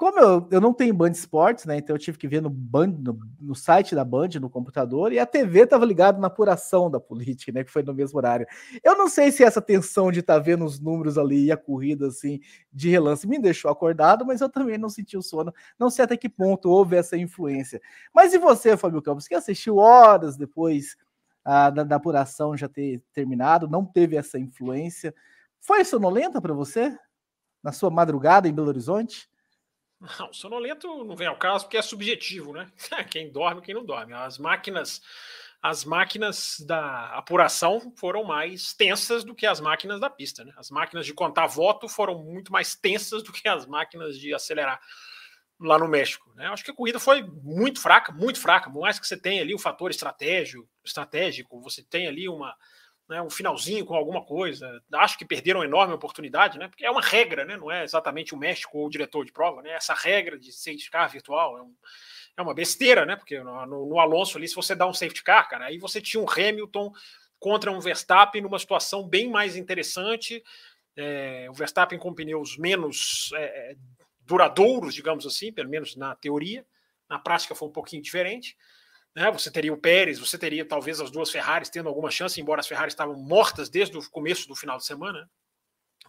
[0.01, 1.77] Como eu, eu não tenho Band Esportes, né?
[1.77, 5.19] Então eu tive que ver no, Band, no, no site da Band, no computador, e
[5.19, 7.63] a TV estava ligada na apuração da política, né?
[7.63, 8.47] Que foi no mesmo horário.
[8.83, 11.55] Eu não sei se essa tensão de estar tá vendo os números ali e a
[11.55, 12.39] corrida assim
[12.73, 15.53] de relance me deixou acordado, mas eu também não senti o sono.
[15.77, 17.79] Não sei até que ponto houve essa influência.
[18.11, 20.97] Mas e você, Fábio Campos, que assistiu horas depois
[21.45, 25.13] ah, da, da apuração já ter terminado, não teve essa influência?
[25.59, 26.97] Foi sonolenta para você?
[27.61, 29.29] Na sua madrugada em Belo Horizonte?
[30.19, 32.71] Não, sonolento não vem ao caso porque é subjetivo, né?
[33.11, 34.13] Quem dorme, quem não dorme.
[34.13, 34.99] As máquinas,
[35.61, 40.53] as máquinas da apuração foram mais tensas do que as máquinas da pista, né?
[40.57, 44.81] As máquinas de contar voto foram muito mais tensas do que as máquinas de acelerar
[45.59, 46.47] lá no México, né?
[46.47, 48.71] Acho que a corrida foi muito fraca, muito fraca.
[48.71, 52.55] Mais que você tem ali o fator estratégico, estratégico, você tem ali uma
[53.11, 54.81] né, um finalzinho com alguma coisa.
[54.93, 56.69] Acho que perderam uma enorme oportunidade, né?
[56.69, 57.57] Porque é uma regra, né?
[57.57, 59.71] Não é exatamente o México ou o diretor de prova, né?
[59.71, 61.75] Essa regra de safety car virtual é, um,
[62.37, 63.17] é uma besteira, né?
[63.17, 66.23] Porque no, no, Alonso ali, se você dá um safety car, cara, aí você tinha
[66.23, 66.93] um Hamilton
[67.37, 70.41] contra um Verstappen numa situação bem mais interessante.
[70.95, 73.75] É, o Verstappen com pneus menos é,
[74.21, 76.65] duradouros, digamos assim, pelo menos na teoria.
[77.09, 78.55] Na prática foi um pouquinho diferente.
[79.15, 79.29] Né?
[79.31, 82.67] Você teria o Pérez, você teria talvez as duas Ferraris tendo alguma chance, embora as
[82.67, 85.29] Ferraris estavam mortas desde o começo do final de semana,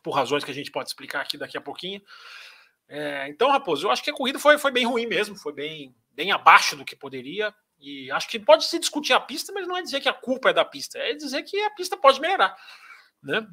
[0.03, 2.01] por razões que a gente pode explicar aqui daqui a pouquinho.
[2.89, 5.95] É, então, Raposo, eu acho que a corrida foi, foi bem ruim mesmo, foi bem,
[6.11, 7.55] bem abaixo do que poderia.
[7.79, 10.51] E acho que pode se discutir a pista, mas não é dizer que a culpa
[10.51, 12.57] é da pista, é dizer que a pista pode melhorar.
[13.21, 13.45] Né?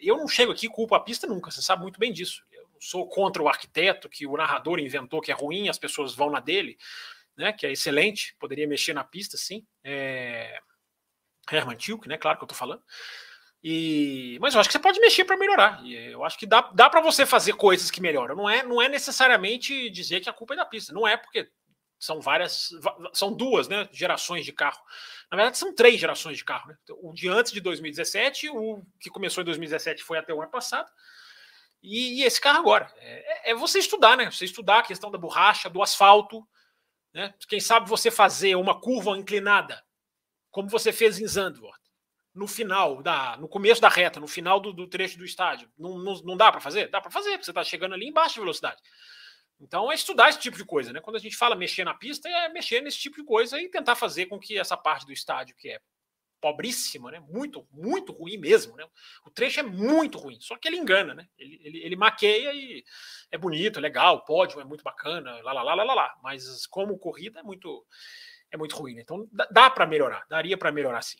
[0.00, 2.42] Eu não chego aqui culpa a pista nunca, você sabe muito bem disso.
[2.50, 6.30] Eu sou contra o arquiteto que o narrador inventou que é ruim, as pessoas vão
[6.30, 6.78] na dele,
[7.38, 7.52] né?
[7.52, 9.64] Que é excelente, poderia mexer na pista, sim.
[9.82, 10.60] É...
[11.50, 12.18] Herman Tilke, né?
[12.18, 12.82] Claro que eu estou falando.
[13.62, 15.82] E, mas eu acho que você pode mexer para melhorar.
[15.84, 18.36] E eu acho que dá, dá para você fazer coisas que melhoram.
[18.36, 20.92] Não é, não é necessariamente dizer que a culpa é da pista.
[20.92, 21.50] Não é porque
[21.98, 22.70] são várias,
[23.12, 24.80] são duas, né, gerações de carro.
[25.30, 26.68] Na verdade, são três gerações de carro.
[26.68, 26.76] Né?
[27.02, 30.88] O de antes de 2017, o que começou em 2017 foi até o ano passado.
[31.82, 32.92] E, e esse carro agora.
[32.98, 34.30] É, é, você estudar, né?
[34.30, 36.46] Você estudar a questão da borracha, do asfalto.
[37.12, 37.34] Né?
[37.48, 39.84] Quem sabe você fazer uma curva inclinada,
[40.50, 41.78] como você fez em Zandvoort
[42.34, 45.68] no final, da, no começo da reta, no final do, do trecho do estádio.
[45.76, 46.88] Não, não, não dá para fazer?
[46.88, 48.80] Dá para fazer, porque você está chegando ali em baixa velocidade.
[49.60, 51.00] Então é estudar esse tipo de coisa, né?
[51.00, 53.96] Quando a gente fala mexer na pista, é mexer nesse tipo de coisa e tentar
[53.96, 55.80] fazer com que essa parte do estádio, que é
[56.40, 57.20] pobríssima, né?
[57.20, 58.84] Muito, muito ruim mesmo, né?
[59.24, 61.26] O trecho é muito ruim, só que ele engana, né?
[61.38, 62.84] Ele, ele, ele maqueia e
[63.30, 66.18] é bonito, é legal, o pódio é muito bacana, lá, lá, lá, lá, lá, lá.
[66.22, 67.84] Mas como corrida é muito,
[68.50, 69.02] é muito ruim, né?
[69.02, 71.18] Então dá, dá para melhorar, daria para melhorar sim.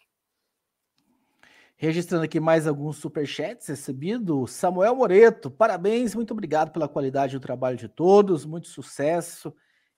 [1.81, 4.50] Registrando aqui mais alguns superchats recebidos.
[4.50, 9.54] Samuel Moreto, parabéns, muito obrigado pela qualidade do trabalho de todos, muito sucesso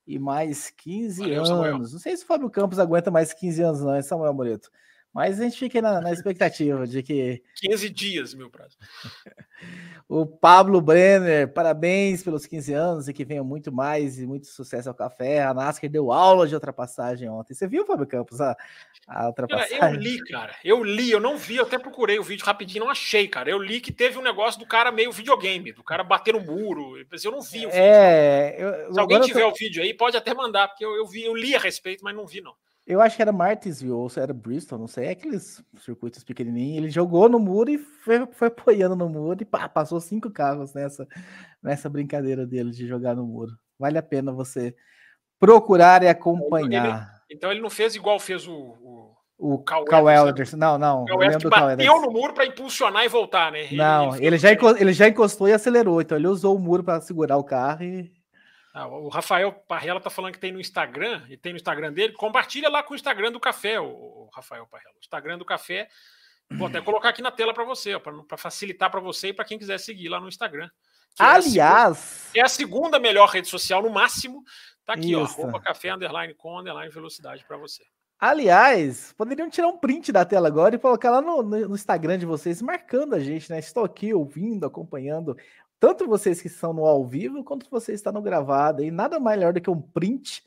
[0.06, 1.48] e mais 15 Valeu, anos.
[1.48, 1.78] Samuel.
[1.78, 4.70] Não sei se o Fábio Campos aguenta mais 15 anos, não, é Samuel Moreto.
[5.12, 7.42] Mas a gente fica na, na expectativa de que.
[7.56, 8.76] 15 dias, meu prazo.
[10.08, 14.88] o Pablo Brenner, parabéns pelos 15 anos e que venham muito mais e muito sucesso
[14.88, 15.42] ao café.
[15.42, 17.54] A NASCAR deu aula de ultrapassagem ontem.
[17.54, 18.56] Você viu, Fábio Campos, a,
[19.08, 19.78] a ultrapassagem?
[19.80, 20.54] eu li, cara.
[20.64, 23.50] Eu li, eu não vi, eu até procurei o vídeo rapidinho, não achei, cara.
[23.50, 26.96] Eu li que teve um negócio do cara meio videogame, do cara bater no muro.
[26.98, 27.70] Eu não vi o vídeo.
[27.72, 29.48] É, eu, Se alguém tiver tô...
[29.48, 32.14] o vídeo aí, pode até mandar, porque eu, eu, vi, eu li a respeito, mas
[32.14, 32.54] não vi, não.
[32.90, 35.07] Eu acho que era Martinsville, ou se era Bristol, não sei.
[35.07, 36.79] É aqueles circuitos pequenininhos.
[36.79, 40.74] Ele jogou no muro e foi, foi apoiando no muro e pá, passou cinco carros
[40.74, 41.07] nessa,
[41.62, 43.53] nessa brincadeira dele de jogar no muro.
[43.79, 44.74] Vale a pena você
[45.38, 47.22] procurar e acompanhar.
[47.29, 49.20] Ele, então ele não fez igual fez o, o...
[49.42, 50.59] O Cal, Cal Elderson.
[50.59, 51.05] Não, não.
[51.05, 53.64] O Cal bateu no muro para impulsionar e voltar, né?
[53.64, 56.03] Ele, não, ele, ele já, encostou, ele já encostou e acelerou.
[56.03, 58.12] Então ele usou o muro para segurar o carro e
[58.72, 62.12] ah, o Rafael Parrella tá falando que tem no Instagram, e tem no Instagram dele.
[62.12, 64.94] Compartilha lá com o Instagram do café, o Rafael Parrella.
[64.96, 65.88] O Instagram do café.
[66.52, 69.56] Vou até colocar aqui na tela para você, para facilitar para você e para quem
[69.56, 70.68] quiser seguir lá no Instagram.
[71.18, 71.54] Aliás.
[71.54, 74.42] É a, segunda, é a, segunda, melhor rede social, no máximo.
[74.85, 75.37] Tá aqui, Isso.
[75.38, 75.42] ó.
[75.42, 77.85] Arroba café underline com underline velocidade para você.
[78.18, 82.26] Aliás, poderiam tirar um print da tela agora e colocar lá no, no, Instagram de
[82.26, 83.59] vocês, marcando a gente, né?
[83.59, 85.37] Estou aqui ouvindo, acompanhando
[85.80, 88.84] tanto vocês que estão no ao vivo, quanto você está no gravado.
[88.84, 90.44] E nada melhor do que um print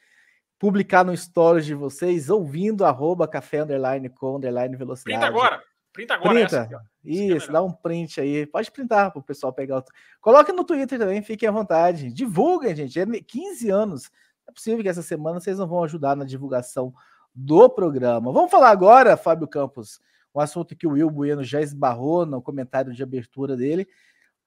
[0.60, 5.20] publicar no stories de vocês, ouvindo arroba café underline com underline velocidade.
[5.20, 5.62] Printa agora.
[5.92, 6.34] Printa agora.
[6.34, 6.58] Printa.
[6.58, 8.46] Essa, Isso, é dá um print aí.
[8.46, 9.80] Pode printar para o pessoal pegar.
[9.80, 9.84] O...
[10.22, 12.14] Coloque no Twitter também, fiquem à vontade.
[12.14, 13.00] Divulguem, gente.
[13.00, 14.12] É 15 anos.
[14.48, 16.94] É possível que essa semana vocês não vão ajudar na divulgação
[17.34, 18.32] do programa.
[18.32, 20.00] Vamos falar agora, Fábio Campos,
[20.34, 23.88] um assunto que o Will Bueno já esbarrou no comentário de abertura dele,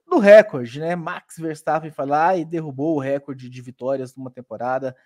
[0.07, 0.95] do recorde, né?
[0.95, 4.97] Max Verstappen foi lá e derrubou o recorde de vitórias numa temporada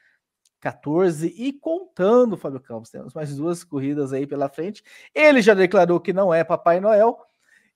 [0.60, 2.90] 14 e contando, Fábio Campos.
[2.90, 4.84] Temos mais duas corridas aí pela frente.
[5.14, 7.18] Ele já declarou que não é Papai Noel,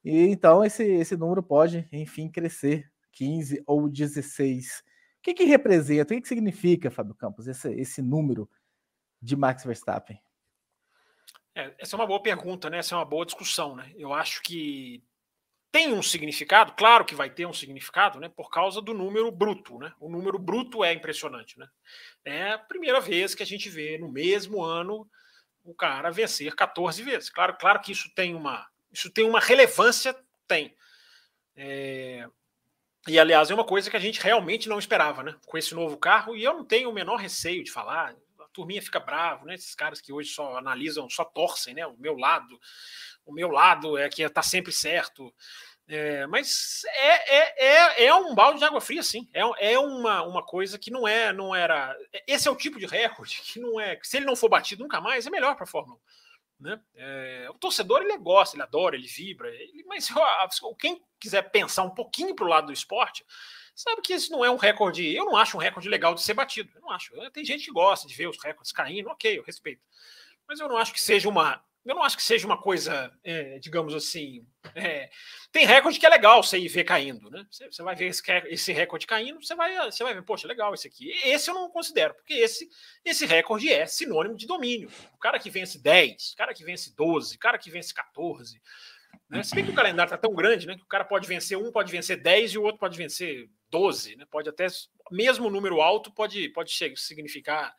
[0.05, 4.85] e então esse, esse número pode, enfim, crescer 15 ou 16.
[5.19, 8.49] O que, que representa, o que, que significa, Fábio Campos, esse, esse número
[9.21, 10.21] de Max Verstappen?
[11.55, 12.79] É, essa é uma boa pergunta, né?
[12.79, 13.91] Essa é uma boa discussão, né?
[13.97, 15.03] Eu acho que
[15.75, 19.77] tem um significado, claro que vai ter um significado, né, por causa do número bruto,
[19.77, 19.93] né?
[19.99, 21.67] O número bruto é impressionante, né?
[22.25, 25.05] É a primeira vez que a gente vê no mesmo ano
[25.65, 27.29] o cara vencer 14 vezes.
[27.29, 30.15] Claro, claro que isso tem uma, isso tem uma relevância,
[30.47, 30.77] tem.
[31.57, 32.25] É,
[33.09, 35.35] e aliás é uma coisa que a gente realmente não esperava, né?
[35.45, 38.15] Com esse novo carro e eu não tenho o menor receio de falar.
[38.55, 39.55] Turminha fica bravo, né?
[39.55, 41.87] Esses caras que hoje só analisam, só torcem, né?
[41.87, 42.59] O meu lado
[43.27, 45.33] o meu lado é que está sempre certo.
[45.87, 49.29] É, mas é, é, é, é, um balde de água fria, sim.
[49.33, 51.97] É, é uma, uma coisa que não é, não era.
[52.27, 53.99] Esse é o tipo de recorde que não é.
[54.03, 55.99] Se ele não for batido nunca mais, é melhor para a Fórmula
[56.61, 56.65] 1.
[56.65, 56.81] Né?
[56.95, 60.09] É, o torcedor ele gosta, ele adora, ele vibra, ele, mas
[60.79, 63.25] quem quiser pensar um pouquinho para o lado do esporte,
[63.75, 65.15] sabe que esse não é um recorde.
[65.15, 66.71] Eu não acho um recorde legal de ser batido.
[66.75, 67.13] Eu não acho.
[67.31, 69.83] Tem gente que gosta de ver os recordes caindo, ok, eu respeito.
[70.47, 73.59] Mas eu não acho que seja uma eu não acho que seja uma coisa, é,
[73.59, 74.47] digamos assim.
[74.75, 75.11] É,
[75.53, 77.47] tem recorde que é legal você ir ver caindo, né?
[77.51, 80.73] Você, você vai ver esse, esse, recorde caindo, você vai, você vai ver, poxa, legal
[80.73, 81.11] esse aqui.
[81.23, 82.69] Esse eu não considero, porque esse,
[83.05, 84.89] esse recorde é sinônimo de domínio.
[85.15, 88.61] O cara que vence 10, o cara que vence 12, o cara que vence 14.
[89.29, 89.43] Né?
[89.43, 90.77] Se bem que o calendário está tão grande, né?
[90.77, 94.15] Que o cara pode vencer um, pode vencer 10 e o outro pode vencer 12,
[94.15, 94.25] né?
[94.31, 94.69] Pode até,
[95.11, 97.75] mesmo número alto, pode, pode significar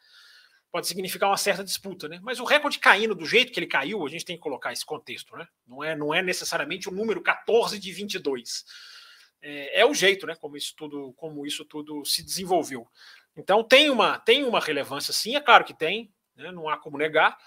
[0.70, 2.20] pode significar uma certa disputa, né?
[2.22, 4.86] Mas o recorde caindo do jeito que ele caiu, a gente tem que colocar esse
[4.86, 5.48] contexto, né?
[5.66, 8.66] Não é, não é necessariamente o número 14 de 22.
[9.42, 10.36] É, é o jeito, né?
[10.36, 12.86] Como isso tudo, como isso tudo se desenvolveu.
[13.38, 16.52] Então tem uma, tem uma relevância, sim, é claro que tem, né?
[16.52, 17.38] não há como negar.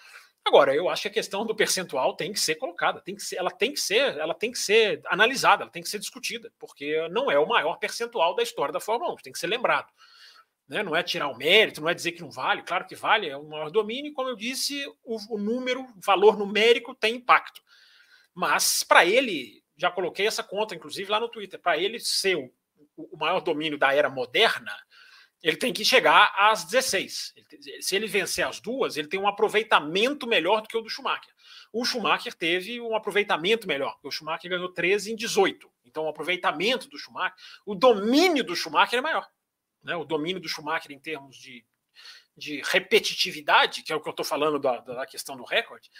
[0.44, 3.36] Agora, eu acho que a questão do percentual tem que ser colocada, tem que ser,
[3.36, 7.06] ela tem que ser, ela tem que ser analisada, ela tem que ser discutida, porque
[7.10, 9.92] não é o maior percentual da história da Fórmula 1, tem que ser lembrado.
[10.66, 10.82] Né?
[10.82, 13.36] Não é tirar o mérito, não é dizer que não vale, claro que vale, é
[13.36, 17.60] o maior domínio, e como eu disse, o, o número, o valor numérico tem impacto.
[18.34, 22.50] Mas para ele, já coloquei essa conta, inclusive, lá no Twitter, para ele ser o,
[22.96, 24.72] o maior domínio da era moderna,
[25.42, 27.34] ele tem que chegar às 16.
[27.80, 31.32] Se ele vencer as duas, ele tem um aproveitamento melhor do que o do Schumacher.
[31.72, 35.70] O Schumacher teve um aproveitamento melhor, o Schumacher ganhou 13 em 18.
[35.84, 39.28] Então, o aproveitamento do Schumacher, o domínio do Schumacher é maior
[39.82, 41.64] né, o domínio do Schumacher em termos de,
[42.36, 45.90] de repetitividade, que é o que eu estou falando da, da questão do recorde,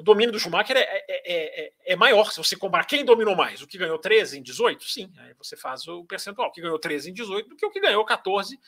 [0.00, 2.32] o domínio do Schumacher é, é, é, é, maior.
[2.32, 5.56] Se você comparar quem dominou mais, o que ganhou 13 em 18, sim, aí você
[5.56, 6.48] faz o percentual.
[6.48, 8.58] O que ganhou 13 em 18 do que o que ganhou 14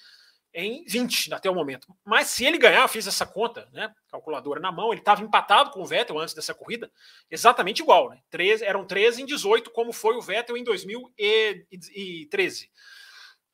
[0.54, 1.88] em 20 até o momento.
[2.04, 3.92] Mas se ele ganhar, eu fiz essa conta, né?
[4.08, 6.90] Calculadora na mão, ele estava empatado com o Vettel antes dessa corrida,
[7.30, 8.20] exatamente igual, né?
[8.28, 12.70] 13, eram 13 em 18, como foi o Vettel em 2013.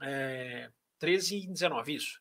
[0.03, 2.21] É, 13 e 19, isso.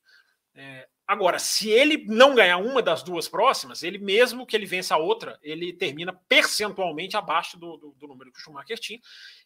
[0.58, 4.96] É, agora, se ele não ganhar uma das duas próximas, ele mesmo que ele vença
[4.96, 9.00] a outra, ele termina percentualmente abaixo do, do, do número que o Schumacher tinha.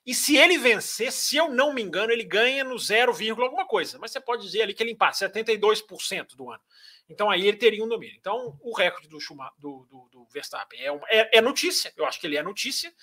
[0.06, 3.12] E se ele vencer, se eu não me engano, ele ganha no 0,
[3.44, 4.00] alguma coisa.
[4.00, 6.62] Mas você pode dizer ali que ele empata 72% do ano.
[7.10, 8.16] Então aí ele teria um domínio.
[8.18, 12.06] Então o recorde do, Schumacher, do, do, do Verstappen é, uma, é, é, notícia, eu
[12.06, 12.94] acho que ele é notícia,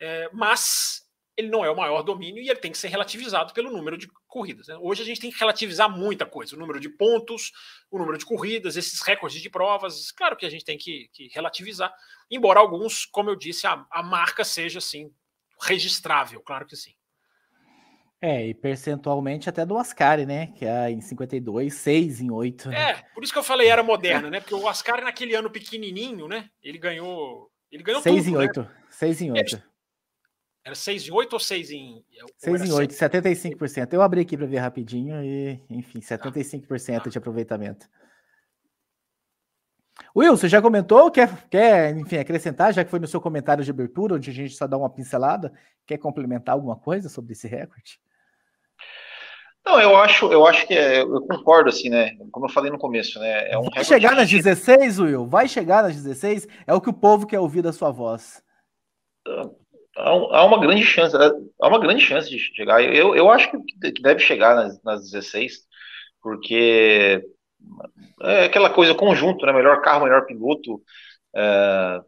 [0.00, 3.70] é, mas ele não é o maior domínio e ele tem que ser relativizado pelo
[3.70, 4.68] número de corridas.
[4.68, 4.76] Né?
[4.78, 7.52] Hoje a gente tem que relativizar muita coisa, o número de pontos,
[7.90, 10.12] o número de corridas, esses recordes de provas.
[10.12, 11.90] Claro que a gente tem que, que relativizar,
[12.30, 15.10] embora alguns, como eu disse, a, a, marca seja assim
[15.62, 16.92] registrável, claro que sim.
[18.20, 20.48] É, e percentualmente até do Ascari, né?
[20.48, 22.68] Que é em 52, 6 em 8.
[22.68, 22.90] Né?
[22.90, 24.40] É, por isso que eu falei era moderna, né?
[24.40, 26.50] Porque o Ascari naquele ano pequenininho, né?
[26.62, 28.70] Ele ganhou, ele ganhou 6 tudo, em 8, né?
[28.90, 29.62] 6 em 8.
[30.66, 32.04] Era 6 em 8 ou 6 em.
[32.38, 33.92] 6 em 8, 75%.
[33.92, 37.08] Eu abri aqui para ver rapidinho e, enfim, 75% ah.
[37.08, 37.88] de aproveitamento.
[40.14, 41.08] Will, você já comentou?
[41.08, 44.56] Quer, quer, enfim, acrescentar, já que foi no seu comentário de abertura, onde a gente
[44.56, 45.52] só dá uma pincelada?
[45.86, 48.00] Quer complementar alguma coisa sobre esse recorde?
[49.64, 52.16] Não, eu acho, eu acho que é, eu concordo, assim, né?
[52.32, 53.52] Como eu falei no começo, né?
[53.52, 55.26] É um Vai chegar nas 16, Will?
[55.28, 56.48] Vai chegar nas 16?
[56.66, 58.44] É o que o povo quer ouvir da sua voz.
[59.96, 61.30] Há, uma grande chance, é,
[61.60, 62.82] há uma grande chance de chegar.
[62.82, 65.60] Eu, eu acho que deve chegar nas, nas 16,
[66.22, 67.22] porque
[68.22, 69.52] é aquela coisa conjunto, né?
[69.52, 70.82] Melhor carro, melhor piloto.
[71.34, 72.00] É,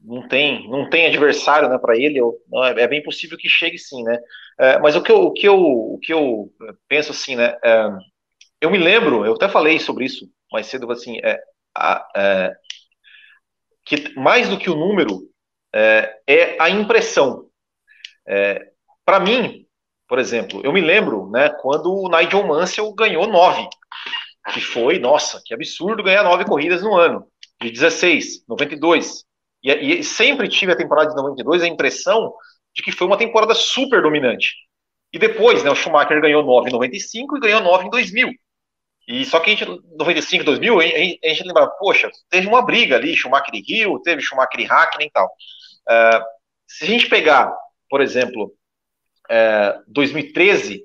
[0.00, 2.18] não tem, não tem adversário, né, para ele.
[2.18, 2.34] Eu,
[2.64, 4.18] é, é, bem possível que chegue sim, né?
[4.58, 6.50] É, mas o que eu, o que eu, o que eu
[6.88, 7.56] penso assim, né?
[7.64, 7.88] É,
[8.60, 11.40] eu me lembro, eu até falei sobre isso mais cedo, assim, é,
[11.76, 12.56] a, é,
[13.84, 15.20] que mais do que o número
[15.76, 17.46] é, é a impressão.
[18.26, 18.70] É,
[19.04, 19.66] Para mim,
[20.08, 23.68] por exemplo, eu me lembro né, quando o Nigel Mansell ganhou nove,
[24.52, 27.26] que foi, nossa, que absurdo ganhar nove corridas no ano,
[27.60, 29.24] de 16, 92.
[29.62, 32.32] E, e sempre tive a temporada de 92 a impressão
[32.74, 34.54] de que foi uma temporada super dominante.
[35.12, 38.30] E depois, né, o Schumacher ganhou 9 em 95 e ganhou 9 em 2000.
[39.08, 42.62] E só que a gente, 95, 2000, a gente, a gente lembra, poxa, teve uma
[42.62, 45.30] briga ali, Schumacher e Rio, teve Schumacher e Hackney e tal.
[45.88, 46.24] Uh,
[46.66, 47.54] se a gente pegar,
[47.88, 48.52] por exemplo,
[49.30, 50.84] uh, 2013,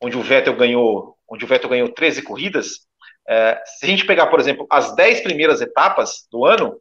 [0.00, 2.76] onde o Vettel ganhou, onde o Vettel ganhou 13 corridas,
[3.28, 6.80] uh, se a gente pegar, por exemplo, as 10 primeiras etapas do ano,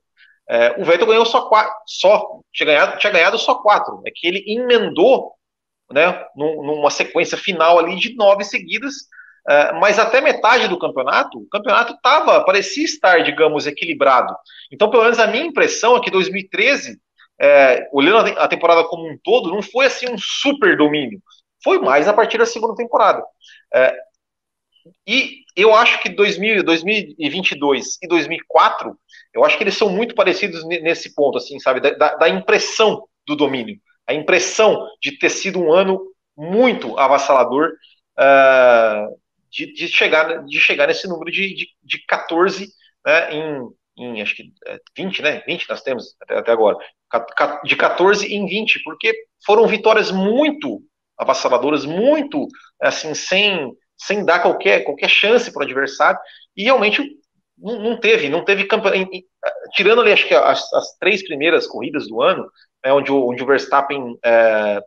[0.79, 4.01] o Vettel ganhou só quatro, só tinha ganhado, tinha ganhado só quatro.
[4.03, 5.33] É que ele emendou,
[5.91, 8.95] né, numa sequência final ali de nove seguidas,
[9.49, 14.35] é, mas até metade do campeonato, o campeonato tava, parecia estar, digamos, equilibrado.
[14.71, 16.99] Então, pelo menos a minha impressão é que 2013,
[17.39, 21.21] é, olhando a temporada como um todo, não foi assim um super domínio.
[21.63, 23.23] Foi mais a partir da segunda temporada.
[23.73, 23.95] É,
[25.07, 28.97] e eu acho que 2000, 2022 e 2004,
[29.33, 33.35] eu acho que eles são muito parecidos nesse ponto, assim, sabe, da, da impressão do
[33.35, 36.01] domínio, a impressão de ter sido um ano
[36.35, 37.71] muito avassalador,
[38.17, 39.19] uh,
[39.49, 42.67] de, de, chegar, de chegar nesse número de, de, de 14
[43.05, 44.51] né, em, em, acho que
[44.95, 45.43] 20, é, né?
[45.45, 46.77] 20 nós temos até, até agora.
[47.63, 49.13] De 14 em 20, porque
[49.45, 50.81] foram vitórias muito
[51.17, 52.47] avassaladoras, muito
[52.81, 56.19] assim, sem, sem dar qualquer, qualquer chance para o adversário,
[56.55, 57.03] e realmente
[57.57, 58.67] não, não teve, não teve.
[59.73, 62.49] Tirando ali, acho que as, as três primeiras corridas do ano,
[62.83, 64.81] né, onde, o, onde o Verstappen é,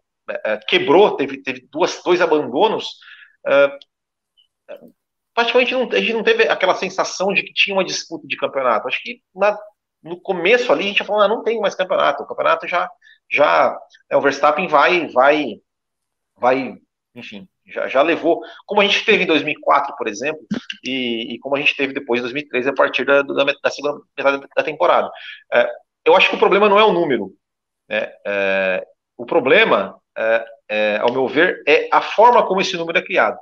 [0.44, 2.86] é, quebrou, teve, teve duas, dois abandonos.
[3.46, 3.78] É,
[5.34, 8.88] praticamente não, a gente não teve aquela sensação de que tinha uma disputa de campeonato.
[8.88, 9.58] Acho que na,
[10.02, 12.90] no começo ali a gente falou, ah, não tem mais campeonato, o campeonato já,
[13.30, 13.78] já
[14.10, 15.60] é, o Verstappen vai, vai,
[16.36, 16.76] vai,
[17.14, 20.44] enfim, já, já levou, como a gente teve em 2004, por exemplo,
[20.84, 24.00] e, e como a gente teve depois em 2013, a partir da, da, da segunda
[24.16, 25.10] metade da temporada.
[25.52, 25.70] É,
[26.04, 27.32] eu acho que o problema não é o número,
[27.88, 28.12] né?
[28.26, 28.86] É,
[29.16, 33.38] o problema, é, é, ao meu ver, é a forma como esse número é criado.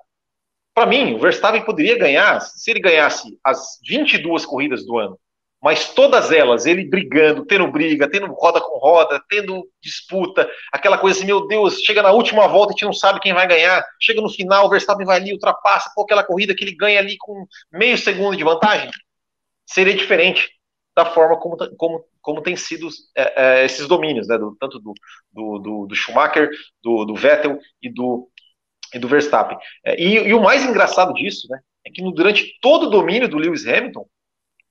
[0.74, 5.18] Para mim, o Verstappen poderia ganhar se ele ganhasse as 22 corridas do ano,
[5.62, 11.18] mas todas elas, ele brigando, tendo briga, tendo roda com roda, tendo disputa, aquela coisa
[11.18, 14.22] assim, meu Deus, chega na última volta, a gente não sabe quem vai ganhar, chega
[14.22, 17.46] no final, o Verstappen vai ali, ultrapassa, pô, aquela corrida que ele ganha ali com
[17.70, 18.90] meio segundo de vantagem,
[19.66, 20.48] seria diferente
[20.96, 24.94] da forma como, como, como tem sido é, é, esses domínios, né, do, tanto do,
[25.32, 26.50] do, do, do Schumacher,
[26.82, 28.28] do, do Vettel e do,
[28.94, 29.58] e do Verstappen.
[29.84, 33.28] É, e, e, o mais engraçado disso, né, é que no, durante todo o domínio
[33.28, 34.06] do Lewis Hamilton,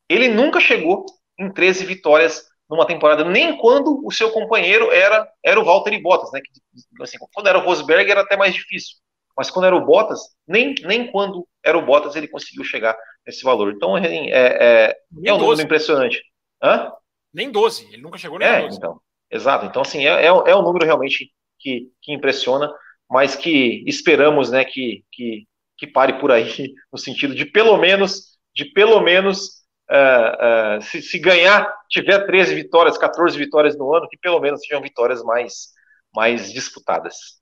[0.10, 1.06] ele nunca chegou
[1.38, 6.32] em 13 vitórias numa temporada, nem quando o seu companheiro era, era o Valtteri Bottas,
[6.32, 8.98] né, que, assim, quando era o Rosberg era até mais difícil,
[9.36, 12.96] mas quando era o Bottas, nem, nem quando era o Bottas ele conseguiu chegar
[13.26, 13.74] nesse valor.
[13.74, 16.22] Então é, é, é um número impressionante.
[16.62, 16.92] Hã?
[17.34, 18.78] Nem 12, ele nunca chegou nem é, 12.
[18.78, 19.02] Então,
[19.32, 22.72] exato, então assim, é, é, é um número realmente que, que impressiona,
[23.10, 25.48] mas que esperamos né, que, que,
[25.78, 26.46] que pare por aí,
[26.92, 29.59] no sentido de pelo menos, de pelo menos,
[29.90, 34.62] uh, uh, se, se, ganhar, tiver 13 vitórias, 14 vitórias no ano, que pelo menos
[34.62, 35.70] sejam vitórias mais,
[36.16, 37.40] mais disputadas.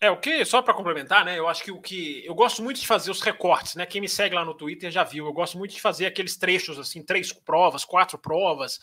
[0.00, 1.38] É, o que, só para complementar, né?
[1.38, 2.22] Eu acho que o que.
[2.26, 3.86] Eu gosto muito de fazer os recortes, né?
[3.86, 5.24] Quem me segue lá no Twitter já viu.
[5.24, 8.78] Eu gosto muito de fazer aqueles trechos, assim, três provas, quatro provas,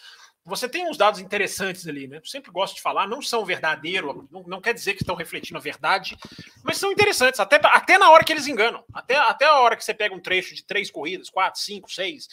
[0.45, 2.17] você tem uns dados interessantes ali, né?
[2.17, 5.57] Eu sempre gosto de falar, não são verdadeiro, não, não, quer dizer que estão refletindo
[5.57, 6.17] a verdade,
[6.63, 8.83] mas são interessantes, até, até na hora que eles enganam.
[8.93, 12.27] Até, até a hora que você pega um trecho de três corridas, quatro, cinco, seis,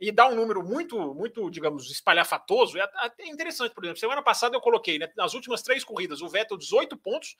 [0.00, 4.00] e dá um número muito, muito, digamos, espalhafatoso, é, é interessante, por exemplo.
[4.00, 7.36] Semana passada eu coloquei, né, nas últimas três corridas, o Vettel 18 pontos,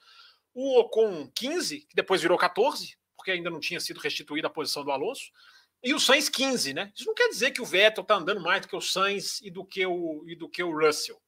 [0.53, 4.83] o Ocon 15, que depois virou 14, porque ainda não tinha sido restituída a posição
[4.83, 5.31] do Alonso.
[5.83, 6.91] E o Sainz 15, né?
[6.95, 9.49] Isso não quer dizer que o Vettel está andando mais do que o Sainz e
[9.49, 11.19] do que o, e do que o Russell.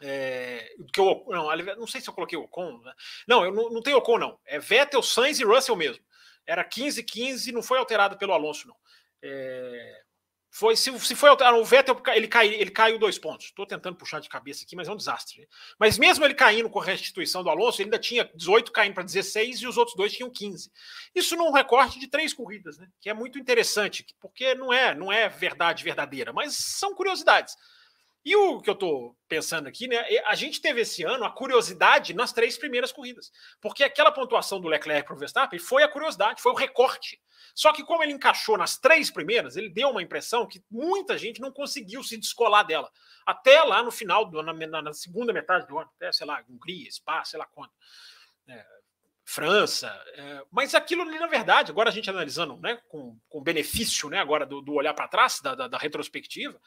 [0.00, 2.78] É, do que o, não, não sei se eu coloquei o Ocon.
[2.78, 2.92] Né?
[3.28, 4.40] Não, eu não, não tenho Ocon, não.
[4.44, 6.04] É Vettel, Sainz e Russell mesmo.
[6.44, 8.76] Era 15, 15, não foi alterado pelo Alonso, não.
[9.22, 10.02] É,
[10.50, 13.46] foi, se, se foi o Vettel, ele, cai, ele caiu dois pontos.
[13.46, 15.46] Estou tentando puxar de cabeça aqui, mas é um desastre.
[15.78, 19.02] Mas mesmo ele caindo com a restituição do Alonso, ele ainda tinha 18 caindo para
[19.02, 20.70] 16 e os outros dois tinham 15.
[21.14, 22.88] Isso num recorte de três corridas, né?
[23.00, 27.54] Que é muito interessante, porque não é, não é verdade verdadeira, mas são curiosidades.
[28.28, 30.04] E o que eu estou pensando aqui, né?
[30.26, 33.32] A gente teve esse ano a curiosidade nas três primeiras corridas.
[33.58, 37.18] Porque aquela pontuação do Leclerc para o Verstappen foi a curiosidade, foi o recorte.
[37.54, 41.40] Só que, como ele encaixou nas três primeiras, ele deu uma impressão que muita gente
[41.40, 42.92] não conseguiu se descolar dela.
[43.24, 46.92] Até lá no final, do, na, na segunda metade do ano, até, sei lá, Hungria,
[46.92, 47.70] Spa, sei lá quando.
[48.46, 48.62] É,
[49.24, 49.88] França.
[50.16, 54.18] É, mas aquilo ali, na verdade, agora a gente analisando né, com, com benefício né,
[54.18, 56.60] agora do, do olhar para trás, da, da, da retrospectiva,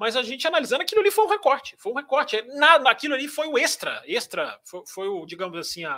[0.00, 2.42] mas a gente analisando aquilo ali foi um recorte, foi um recorte.
[2.56, 5.92] Nada, aquilo ali foi o extra, extra, foi, foi o, digamos assim, a,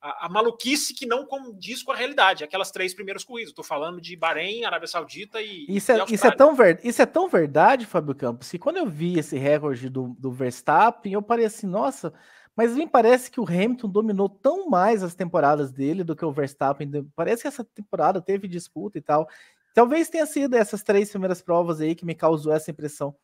[0.00, 3.50] a, a, maluquice que não condiz com a realidade, aquelas três primeiras corridas.
[3.50, 5.66] Estou falando de Bahrein, Arábia Saudita e.
[5.68, 8.76] Isso é, e isso é, tão, ver, isso é tão verdade, Fábio Campos, que quando
[8.76, 12.14] eu vi esse recorde do, do Verstappen, eu parei assim, nossa.
[12.54, 16.32] Mas me parece que o Hamilton dominou tão mais as temporadas dele do que o
[16.32, 16.88] Verstappen.
[17.14, 19.28] Parece que essa temporada teve disputa e tal.
[19.76, 23.14] Talvez tenha sido essas três primeiras provas aí que me causou essa impressão.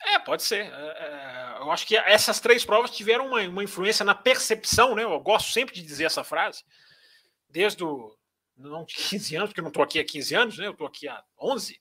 [0.00, 0.64] É, pode ser.
[0.64, 5.02] É, é, eu acho que essas três provas tiveram uma, uma, influência na percepção, né?
[5.02, 6.62] Eu gosto sempre de dizer essa frase,
[7.48, 8.16] desde o,
[8.56, 10.68] não de 15 anos, porque eu não estou aqui há 15 anos, né?
[10.68, 11.80] Eu estou aqui há 11.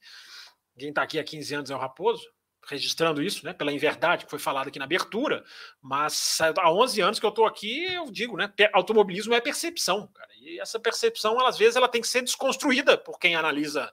[0.80, 2.28] Quem está aqui há 15 anos é o Raposo.
[2.68, 5.44] Registrando isso, né, pela inverdade que foi falada aqui na abertura,
[5.82, 10.30] mas há 11 anos que eu estou aqui, eu digo, né, automobilismo é percepção, cara,
[10.40, 13.92] e essa percepção, ela, às vezes, ela tem que ser desconstruída por quem analisa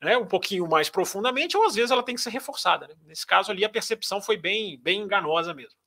[0.00, 2.88] né, um pouquinho mais profundamente, ou às vezes ela tem que ser reforçada.
[2.88, 2.94] Né?
[3.06, 5.78] Nesse caso ali, a percepção foi bem, bem enganosa mesmo.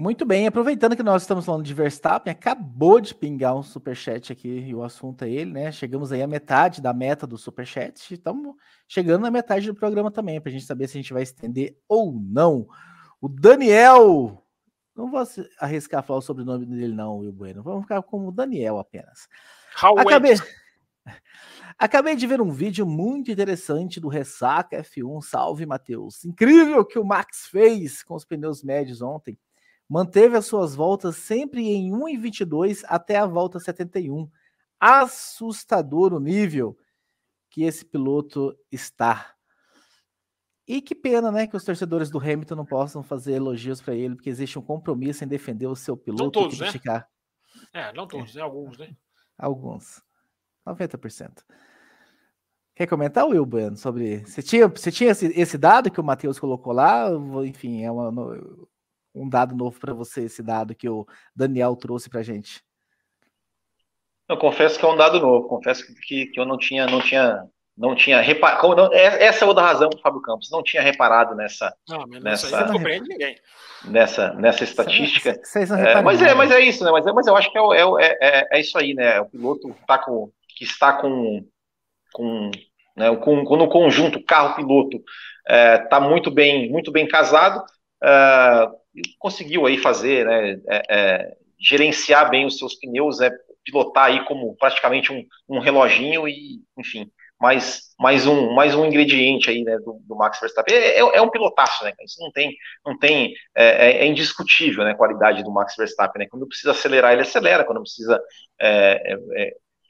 [0.00, 4.48] Muito bem, aproveitando que nós estamos falando de Verstappen, acabou de pingar um superchat aqui
[4.48, 5.72] e o assunto é ele, né?
[5.72, 8.54] Chegamos aí à metade da meta do superchat, estamos
[8.86, 11.76] chegando na metade do programa também, para a gente saber se a gente vai estender
[11.88, 12.68] ou não.
[13.20, 14.40] O Daniel,
[14.94, 15.20] não vou
[15.58, 19.28] arriscar falar o sobrenome dele, não, Will Bueno, vamos ficar como Daniel apenas.
[19.98, 20.34] Acabei,
[21.76, 26.24] acabei de ver um vídeo muito interessante do Ressaca F1, salve Matheus.
[26.24, 29.36] Incrível que o Max fez com os pneus médios ontem
[29.88, 34.30] Manteve as suas voltas sempre em 1,22 até a volta 71.
[34.78, 36.76] Assustador o nível
[37.48, 39.34] que esse piloto está.
[40.66, 44.14] E que pena, né, que os torcedores do Hamilton não possam fazer elogios para ele,
[44.14, 46.68] porque existe um compromisso em defender o seu piloto não todos, e né?
[46.68, 47.08] criticar.
[47.72, 47.88] Né?
[47.88, 48.38] É, não todos, é.
[48.38, 48.44] né?
[48.44, 48.94] Alguns, né?
[49.38, 50.02] Alguns.
[50.66, 51.42] 90%.
[52.74, 54.18] Quer comentar, Will Bueno, sobre.
[54.26, 57.08] Você tinha, você tinha esse, esse dado que o Matheus colocou lá?
[57.44, 58.12] Enfim, é uma,
[59.18, 62.62] um dado novo para você, esse dado que o Daniel trouxe para a gente?
[64.28, 67.44] Eu confesso que é um dado novo, confesso que, que eu não tinha, não tinha,
[67.76, 68.92] não tinha reparado.
[68.92, 71.74] É, essa é outra razão para o Fábio Campos, não tinha reparado nessa.
[71.88, 73.36] Não, nessa, não compreende ninguém.
[73.84, 75.40] Nessa, nessa estatística.
[75.42, 76.90] Vocês não é, mas, é, mas é isso, né?
[76.90, 79.20] Mas, é, mas eu acho que é, é, é, é isso aí, né?
[79.20, 81.46] O piloto tá com, que está com,
[82.12, 82.50] com,
[82.94, 85.02] né, com, no conjunto carro-piloto
[85.46, 87.64] está é, muito bem, muito bem casado.
[88.02, 88.78] Uh,
[89.18, 93.30] conseguiu aí fazer, né, é, é, gerenciar bem os seus pneus, é,
[93.64, 99.48] pilotar aí como praticamente um, um reloginho e, enfim, mais, mais, um, mais um ingrediente
[99.50, 100.74] aí, né, do, do Max Verstappen.
[100.74, 104.84] É, é, é, um pilotaço, né, isso não tem, não tem, é, é, é indiscutível,
[104.84, 108.20] né, a qualidade do Max Verstappen, né, quando precisa acelerar, ele acelera, quando precisa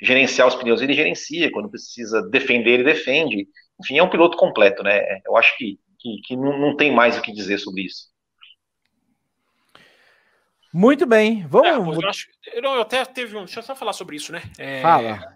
[0.00, 3.48] gerenciar os pneus, ele gerencia, quando precisa defender, ele defende,
[3.80, 7.18] enfim, é um piloto completo, né, eu acho que, que, que não, não tem mais
[7.18, 8.08] o que dizer sobre isso.
[10.72, 11.96] Muito bem, vamos.
[11.96, 13.44] É, eu, acho, eu, eu, até teve um.
[13.44, 14.42] Deixa eu só falar sobre isso, né?
[14.58, 15.32] É, Fala.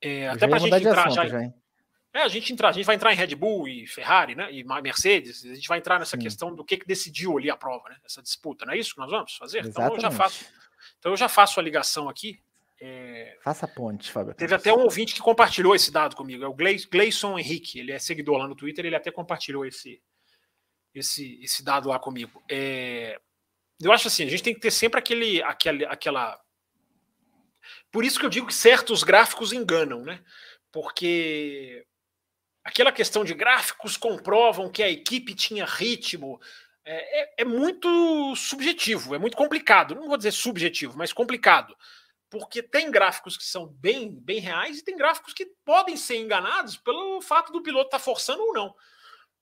[0.00, 1.26] É, até para a gente entrar já.
[1.26, 1.40] já
[2.14, 4.48] é, a gente entrar, a gente vai entrar em Red Bull e Ferrari, né?
[4.52, 6.22] E Mercedes, a gente vai entrar nessa Sim.
[6.22, 7.96] questão do que, que decidiu ali a prova, né?
[8.04, 9.58] Essa disputa, não é isso que nós vamos fazer?
[9.58, 9.96] Exatamente.
[9.96, 10.44] Então eu já faço.
[10.98, 12.38] Então eu já faço a ligação aqui.
[12.86, 13.38] É...
[13.42, 14.34] Faça ponte, Fábio.
[14.34, 17.98] Teve até um ouvinte que compartilhou esse dado comigo, é o Gleison Henrique, ele é
[17.98, 20.02] seguidor lá no Twitter, ele até compartilhou esse,
[20.94, 22.44] esse, esse dado lá comigo.
[22.46, 23.18] É,
[23.80, 26.38] eu acho assim, a gente tem que ter sempre aquele, aquele, aquela.
[27.90, 30.22] Por isso que eu digo que certos gráficos enganam, né?
[30.70, 31.86] Porque
[32.62, 36.38] aquela questão de gráficos comprovam que a equipe tinha ritmo
[36.84, 39.94] é, é, é muito subjetivo, é muito complicado.
[39.94, 41.74] Não vou dizer subjetivo, mas complicado
[42.34, 46.76] porque tem gráficos que são bem, bem reais e tem gráficos que podem ser enganados
[46.76, 48.74] pelo fato do piloto estar tá forçando ou não.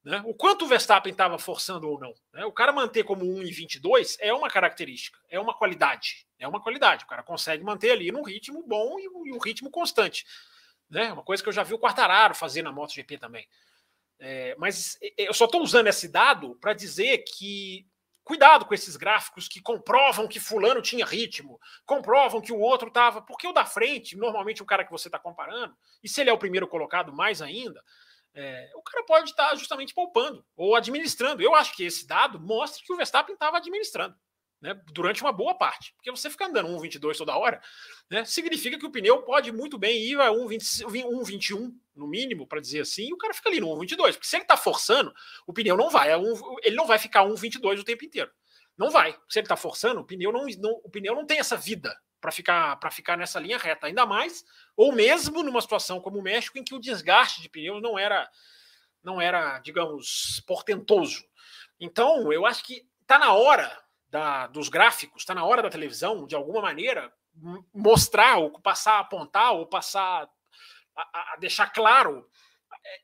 [0.05, 0.23] Né?
[0.27, 2.13] O quanto o Verstappen estava forçando ou não.
[2.35, 2.45] Né?
[2.45, 6.27] O cara manter como 1,22 é uma característica, é uma qualidade.
[6.39, 7.05] É uma qualidade.
[7.05, 10.27] O cara consegue manter ali num ritmo bom e um, ritmo constante.
[10.91, 11.11] Né?
[11.15, 13.49] Uma coisa que eu já vi o Quartararo fazer na MotoGP também.
[14.19, 17.87] É, mas eu só estou usando esse dado para dizer que
[18.25, 23.23] cuidado com esses gráficos que comprovam que fulano tinha ritmo, comprovam que o outro estava.
[23.23, 26.33] Porque o da frente, normalmente o cara que você está comparando, e se ele é
[26.33, 27.83] o primeiro colocado, mais ainda,
[28.35, 31.43] é, o cara pode estar justamente poupando ou administrando.
[31.43, 34.17] Eu acho que esse dado mostra que o Verstappen estava administrando
[34.63, 35.93] né, durante uma boa parte.
[35.95, 37.61] Porque você ficar andando 1,22 toda hora
[38.09, 42.81] né, significa que o pneu pode muito bem ir a 1,21 no mínimo, para dizer
[42.81, 44.13] assim, e o cara fica ali no 1,22.
[44.13, 45.13] Porque se ele está forçando,
[45.47, 46.11] o pneu não vai,
[46.63, 48.31] ele não vai ficar 1,22 o tempo inteiro.
[48.79, 49.13] Não vai.
[49.29, 52.31] Se ele está forçando, o pneu não, não, o pneu não tem essa vida para
[52.31, 54.45] ficar para ficar nessa linha reta, ainda mais
[54.77, 58.31] ou mesmo numa situação como o México em que o desgaste de pneus não era
[59.03, 61.25] não era, digamos, portentoso.
[61.81, 63.83] Então, eu acho que está na hora
[64.13, 67.11] da, dos gráficos, está na hora da televisão, de alguma maneira,
[67.73, 70.31] mostrar, ou passar a apontar, ou passar
[70.95, 72.29] a, a deixar claro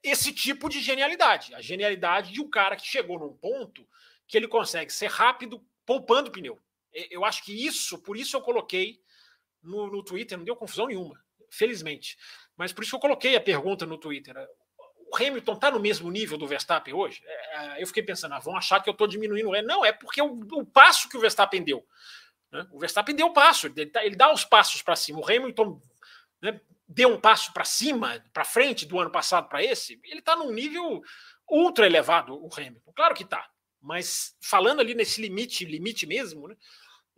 [0.03, 1.55] esse tipo de genialidade.
[1.55, 3.89] A genialidade de um cara que chegou num ponto
[4.27, 6.61] que ele consegue ser rápido poupando pneu.
[6.93, 9.01] Eu acho que isso, por isso eu coloquei
[9.63, 11.19] no, no Twitter, não deu confusão nenhuma,
[11.51, 12.19] felizmente.
[12.55, 14.37] Mas por isso eu coloquei a pergunta no Twitter.
[15.11, 17.23] O Hamilton está no mesmo nível do Verstappen hoje?
[17.25, 19.51] É, eu fiquei pensando, ah, vão achar que eu estou diminuindo.
[19.63, 21.87] Não, é porque o, o, passo que o Verstappen deu.
[22.53, 22.67] Né?
[22.71, 25.19] O Verstappen deu o passo, ele, tá, ele dá os passos para cima.
[25.19, 25.81] O Hamilton
[26.43, 30.37] né, deu um passo para cima, para frente do ano passado para esse, ele está
[30.37, 31.03] num nível
[31.49, 32.93] ultra elevado, o Hamilton.
[32.95, 33.49] Claro que está.
[33.81, 36.57] Mas falando ali nesse limite, limite mesmo, né?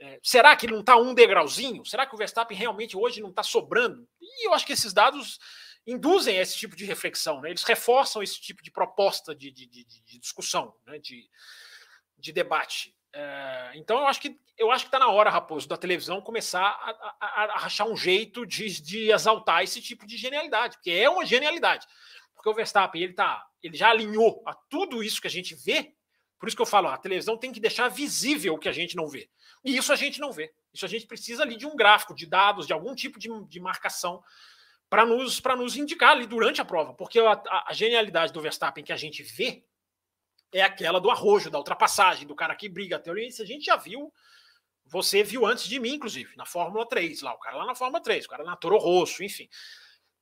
[0.03, 1.84] É, será que não está um degrauzinho?
[1.84, 4.09] Será que o Verstappen realmente hoje não está sobrando?
[4.18, 5.38] E eu acho que esses dados
[5.87, 7.51] induzem esse tipo de reflexão, né?
[7.51, 10.99] eles reforçam esse tipo de proposta de, de, de, de discussão, né?
[10.99, 11.28] de,
[12.18, 12.95] de debate.
[13.12, 16.62] É, então eu acho que eu acho que está na hora, Raposo, da televisão começar
[16.62, 21.09] a, a, a achar um jeito de, de exaltar esse tipo de genialidade, porque é
[21.09, 21.87] uma genialidade.
[22.35, 25.95] Porque o Verstappen ele tá, ele já alinhou a tudo isso que a gente vê.
[26.39, 28.97] Por isso que eu falo, a televisão tem que deixar visível o que a gente
[28.97, 29.28] não vê.
[29.64, 30.53] E isso a gente não vê.
[30.72, 33.61] Isso a gente precisa ali de um gráfico, de dados, de algum tipo de, de
[33.61, 34.22] marcação
[34.91, 36.93] para nos, nos indicar ali durante a prova.
[36.93, 39.64] Porque a, a, genialidade do Verstappen que a gente vê
[40.53, 42.97] é aquela do arrojo, da ultrapassagem, do cara que briga.
[42.97, 44.12] A teoria, isso a gente já viu.
[44.84, 48.03] Você viu antes de mim, inclusive, na Fórmula 3, lá, o cara lá na Fórmula
[48.03, 49.49] 3, o cara na Toro Rosso, enfim.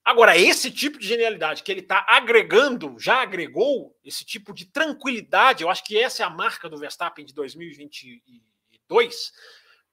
[0.04, 5.62] Agora, esse tipo de genialidade que ele está agregando, já agregou, esse tipo de tranquilidade,
[5.62, 9.32] eu acho que essa é a marca do Verstappen de 2022,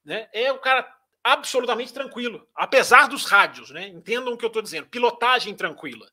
[0.03, 0.27] né?
[0.33, 0.83] É o cara
[1.25, 3.87] absolutamente tranquilo, apesar dos rádios, né?
[3.87, 6.07] Entendam o que eu estou dizendo, pilotagem tranquila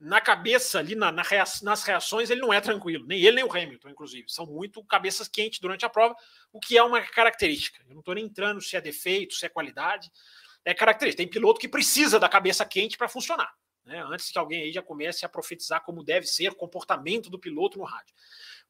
[0.00, 3.04] na cabeça ali, na, na rea, nas reações, ele não é tranquilo.
[3.06, 4.24] Nem ele, nem o Hamilton, inclusive.
[4.28, 6.16] São muito cabeças quentes durante a prova,
[6.50, 7.84] o que é uma característica.
[7.86, 10.10] Eu não estou nem entrando se é defeito, se é qualidade.
[10.64, 11.22] É característica.
[11.22, 13.52] Tem piloto que precisa da cabeça quente para funcionar.
[13.84, 14.02] Né?
[14.08, 17.78] Antes que alguém aí já comece a profetizar como deve ser o comportamento do piloto
[17.78, 18.14] no rádio.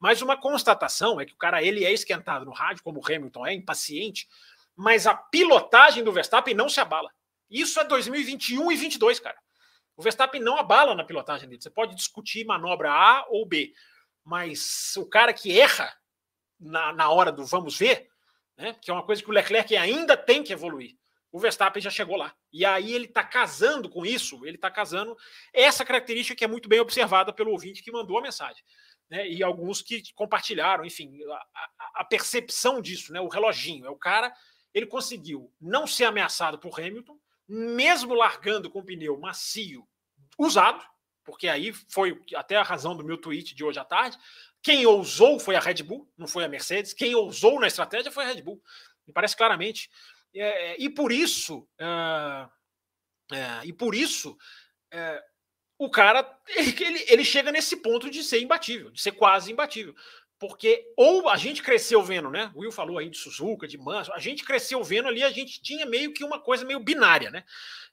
[0.01, 3.47] Mas uma constatação é que o cara ele é esquentado no rádio, como o Hamilton
[3.47, 4.29] é, impaciente,
[4.81, 7.13] mas a pilotagem do Verstappen não se abala.
[7.51, 9.37] Isso é 2021 e 2022, cara.
[9.95, 11.61] O Verstappen não abala na pilotagem dele.
[11.61, 13.75] Você pode discutir manobra A ou B,
[14.25, 15.95] mas o cara que erra
[16.59, 18.09] na, na hora do vamos ver,
[18.57, 20.97] né, que é uma coisa que o Leclerc ainda tem que evoluir.
[21.31, 22.35] O Verstappen já chegou lá.
[22.51, 25.15] E aí ele está casando com isso, ele está casando
[25.53, 28.65] essa característica que é muito bem observada pelo ouvinte que mandou a mensagem.
[29.11, 33.85] Né, e alguns que compartilharam, enfim, a, a, percepção disso, né, o reloginho.
[33.85, 34.33] É o cara,
[34.73, 37.19] ele conseguiu não ser ameaçado por Hamilton,
[37.49, 39.87] mesmo largando com pneu macio
[40.39, 40.85] usado,
[41.25, 44.19] porque aí foi até a razão do meu tweet de hoje à tarde.
[44.63, 46.93] Quem ousou foi a Red Bull, não foi a Mercedes.
[46.93, 48.63] Quem ousou na estratégia foi a Red Bull.
[49.07, 49.91] Me parece claramente.
[50.35, 52.49] É, e por isso, é,
[53.33, 54.37] é, e por isso,
[54.93, 55.23] é,
[55.79, 59.95] o cara ele, ele chega nesse ponto de ser imbatível, de ser quase imbatível.
[60.41, 62.51] Porque ou a gente cresceu vendo, né?
[62.55, 65.61] O Will falou aí de Suzuka, de Manso, a gente cresceu vendo ali, a gente
[65.61, 67.45] tinha meio que uma coisa meio binária, né?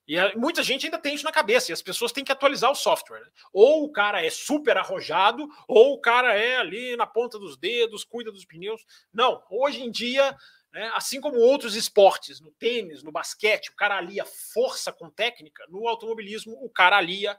[0.07, 2.71] E a, muita gente ainda tem isso na cabeça, e as pessoas têm que atualizar
[2.71, 3.19] o software.
[3.19, 3.27] Né?
[3.51, 8.05] Ou o cara é super arrojado, ou o cara é ali na ponta dos dedos,
[8.05, 8.81] cuida dos pneus.
[9.13, 10.33] Não, hoje em dia,
[10.71, 14.23] né, assim como outros esportes, no tênis, no basquete, o cara alia
[14.53, 17.37] força com técnica, no automobilismo, o cara alia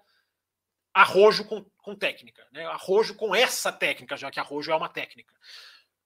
[0.94, 2.66] arrojo com, com técnica, né?
[2.66, 5.34] arrojo com essa técnica, já que arrojo é uma técnica.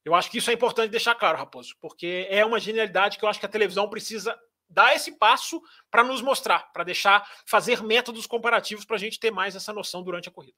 [0.05, 3.28] Eu acho que isso é importante deixar claro, Raposo, porque é uma genialidade que eu
[3.28, 8.26] acho que a televisão precisa dar esse passo para nos mostrar, para deixar fazer métodos
[8.26, 10.57] comparativos para a gente ter mais essa noção durante a corrida.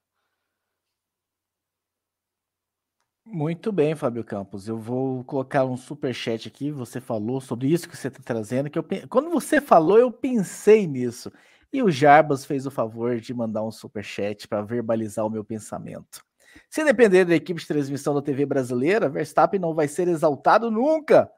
[3.27, 4.69] Muito bem, Fábio Campos.
[4.69, 6.71] Eu vou colocar um super chat aqui.
[6.71, 8.69] Você falou sobre isso que você está trazendo.
[8.69, 11.33] Que eu, quando você falou, eu pensei nisso.
[11.75, 15.45] E o Jarbas fez o favor de mandar um super chat para verbalizar o meu
[15.45, 16.25] pensamento.
[16.71, 21.29] Se depender da equipe de transmissão da TV brasileira, Verstappen não vai ser exaltado nunca.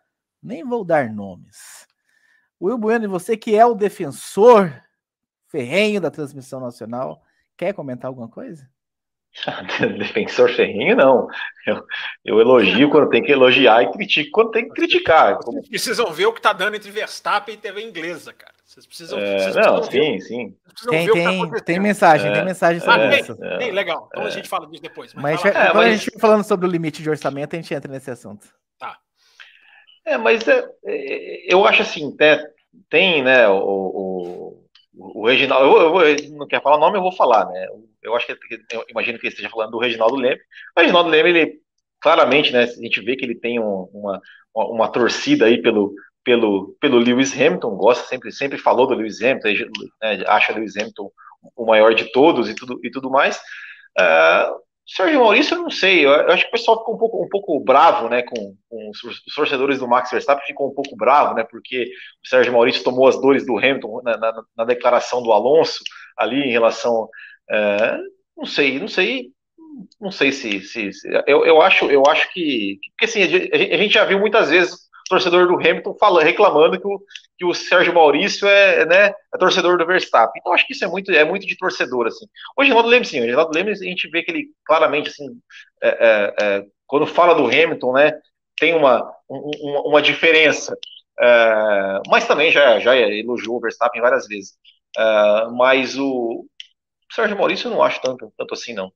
[0.43, 1.87] Nem vou dar nomes.
[2.61, 4.71] Will Bueno, você que é o defensor
[5.49, 7.23] ferrenho da transmissão nacional,
[7.57, 8.69] quer comentar alguma coisa?
[9.99, 11.29] defensor ferrenho, não.
[11.67, 11.83] Eu,
[12.23, 15.39] eu, elogio quando tem que elogiar e critico quando tem que criticar.
[15.39, 18.56] Vocês precisam ver o que está dando entre Verstappen e TV inglesa, cara.
[18.67, 19.19] Vocês precisam.
[19.19, 20.57] É, vocês não, sim, ver, sim.
[20.91, 23.37] Tem, tem, tá tem mensagem, é, tem mensagem sobre ah, isso.
[23.37, 24.09] Tem, tem, legal.
[24.11, 24.31] Então a é.
[24.31, 25.15] gente fala disso depois.
[25.15, 25.87] Mas, mas é, quando mas...
[25.87, 28.49] a gente falando sobre o limite de orçamento, a gente entra nesse assunto.
[30.07, 32.17] É, mas é, é, eu acho assim,
[32.89, 34.65] tem, né, o, o,
[34.95, 37.67] o Reginaldo, eu, eu, eu, não quer falar o nome, eu vou falar, né,
[38.01, 38.33] eu acho que,
[38.71, 40.41] eu imagino que ele esteja falando do Reginaldo Leme,
[40.77, 41.61] o Reginaldo Leme, ele,
[42.01, 44.23] claramente, né, a gente vê que ele tem um, uma,
[44.55, 45.93] uma torcida aí pelo,
[46.27, 49.49] pelo, pelo Lewis Hamilton, gosta sempre, sempre falou do Lewis Hamilton,
[50.03, 51.09] né, acha Lewis Hamilton
[51.55, 53.37] o maior de todos e tudo, e tudo mais,
[53.97, 57.29] uh, Sérgio Maurício, eu não sei, eu acho que o pessoal ficou um pouco, um
[57.29, 61.45] pouco bravo, né, com, com, os torcedores do Max Verstappen ficou um pouco bravo, né,
[61.49, 61.85] porque
[62.25, 65.79] o Sérgio Maurício tomou as dores do Hamilton na, na, na declaração do Alonso
[66.17, 67.09] ali em relação,
[67.49, 67.99] é,
[68.37, 69.31] não sei, não sei,
[70.01, 73.95] não sei se, se, se, eu, eu acho, eu acho que, porque assim, a gente
[73.95, 77.01] já viu muitas vezes torcedor do Hamilton falando, reclamando que o,
[77.39, 80.41] que o Sérgio Maurício é, né, é torcedor do Verstappen.
[80.41, 82.27] Então acho que isso é muito, é muito de torcedor, assim.
[82.57, 85.27] O Reginaldo Leme, sim, o Reginaldo Leme, a gente vê que ele claramente, assim,
[85.83, 88.13] é, é, é quando fala do Hamilton, né,
[88.59, 90.77] tem uma, uma, uma diferença.
[91.19, 94.55] É, mas também já, já elogiou o Verstappen várias vezes.
[94.97, 96.47] É, mas o
[97.13, 98.93] Sérgio Maurício eu não acho tanto, tanto assim, não.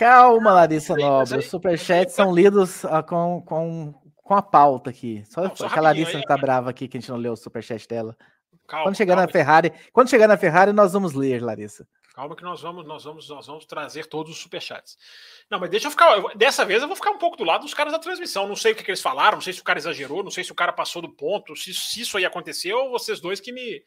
[0.00, 1.40] Calma, Larissa Nobre.
[1.40, 5.22] Os superchats são lidos uh, com, com, com a pauta aqui.
[5.26, 7.34] Só, não, só que a Larissa aí, tá brava aqui que a gente não leu
[7.34, 8.16] o superchat dela.
[8.66, 9.26] Calma, quando chegar calma.
[9.26, 11.86] na Ferrari, quando chegar na Ferrari, nós vamos ler, Larissa.
[12.14, 14.96] Calma que nós vamos, nós vamos, nós vamos trazer todos os superchats.
[15.50, 16.18] Não, mas deixa eu ficar.
[16.34, 18.48] Dessa vez eu vou ficar um pouco do lado dos caras da transmissão.
[18.48, 20.42] Não sei o que, que eles falaram, não sei se o cara exagerou, não sei
[20.42, 23.52] se o cara passou do ponto, se, se isso aí aconteceu, ou vocês dois que
[23.52, 23.84] me,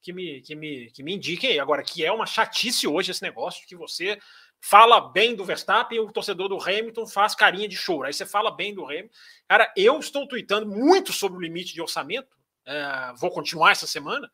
[0.00, 1.60] que me, que me, que me indiquem aí.
[1.60, 4.18] Agora, que é uma chatice hoje esse negócio, que você
[4.60, 8.06] fala bem do Verstappen e o torcedor do Hamilton faz carinha de choro.
[8.06, 9.14] Aí você fala bem do Hamilton.
[9.48, 12.36] Cara, eu estou tweetando muito sobre o limite de orçamento.
[12.66, 14.30] É, vou continuar essa semana.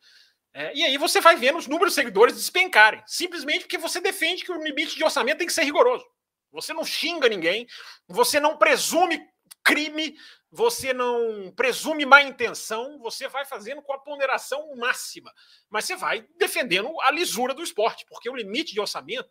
[0.52, 3.02] É, e aí você vai vendo os números de seguidores despencarem.
[3.06, 6.04] Simplesmente porque você defende que o limite de orçamento tem que ser rigoroso.
[6.50, 7.66] Você não xinga ninguém,
[8.08, 9.20] você não presume
[9.62, 10.16] crime,
[10.50, 15.30] você não presume má intenção, você vai fazendo com a ponderação máxima.
[15.68, 19.30] Mas você vai defendendo a lisura do esporte, porque o limite de orçamento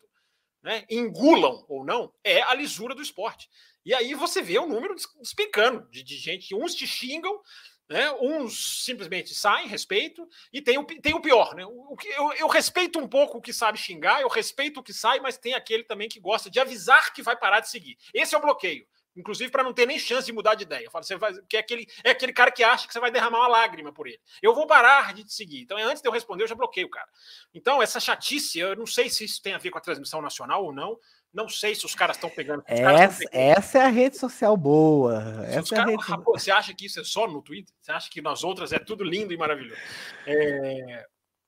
[0.66, 3.47] né, engulam ou não, é a lisura do esporte.
[3.86, 7.39] E aí você vê o número despencando de, de gente, uns te xingam,
[7.88, 11.63] né, uns simplesmente saem, respeito, e tem o, tem o pior, né?
[11.68, 14.91] O que, eu, eu, respeito um pouco o que sabe xingar, eu respeito o que
[14.91, 17.95] sai, mas tem aquele também que gosta de avisar que vai parar de seguir.
[18.11, 20.89] Esse é o bloqueio inclusive para não ter nem chance de mudar de ideia.
[20.91, 23.39] Falo, você vai, que é aquele, é aquele cara que acha que você vai derramar
[23.39, 24.20] uma lágrima por ele.
[24.41, 25.61] Eu vou parar de te seguir.
[25.61, 27.07] Então, antes de eu responder, eu já bloqueio o cara.
[27.53, 30.63] Então, essa chatice, eu não sei se isso tem a ver com a transmissão nacional
[30.63, 30.97] ou não.
[31.34, 32.63] Não sei se os caras estão pegando.
[32.66, 33.30] Essa, pegando.
[33.34, 35.45] essa, é a rede social boa.
[35.47, 36.24] Essa é cara, rede...
[36.24, 37.74] você acha que isso é só no Twitter?
[37.82, 39.80] Você acha que nas outras é tudo lindo e maravilhoso?
[40.26, 41.05] É,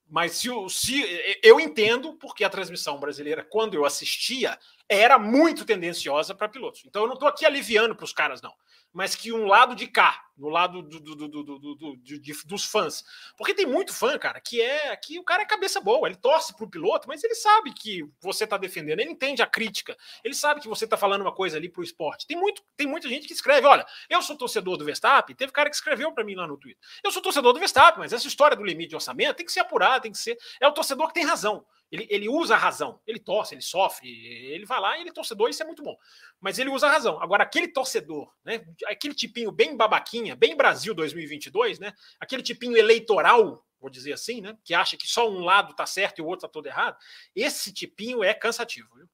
[0.10, 4.58] mas se, se eu entendo porque a transmissão brasileira, quando eu assistia,
[4.90, 6.84] era muito tendenciosa para pilotos.
[6.86, 8.54] Então eu não estou aqui aliviando para os caras, não
[8.98, 13.04] mas que um lado de cá, no lado do, do, do, de, dos fãs.
[13.38, 16.56] Porque tem muito fã, cara, que é que o cara é cabeça boa, ele torce
[16.56, 20.62] pro piloto, mas ele sabe que você tá defendendo, ele entende a crítica, ele sabe
[20.62, 22.26] que você tá falando uma coisa ali pro esporte.
[22.26, 25.70] Tem, muito, tem muita gente que escreve: olha, eu sou torcedor do Verstappen, teve cara
[25.70, 26.82] que escreveu para mim lá no Twitter.
[27.04, 29.60] Eu sou torcedor do Verstappen, mas essa história do limite de orçamento tem que ser
[29.60, 30.38] apurada, tem que ser.
[30.60, 31.64] É o torcedor que tem razão.
[31.92, 34.10] Ele, ele usa a razão, ele torce, ele sofre,
[34.52, 35.96] ele vai lá e ele é torcedor, isso é muito bom.
[36.40, 37.22] Mas ele usa a razão.
[37.22, 43.66] Agora, aquele torcedor, né, aquele tipinho bem babaquinha, bem Brasil 2022, né, aquele tipinho eleitoral,
[43.80, 46.48] vou dizer assim, né, que acha que só um lado tá certo e o outro
[46.48, 46.98] tá todo errado,
[47.34, 48.90] esse tipinho é cansativo.
[48.96, 49.08] Viu?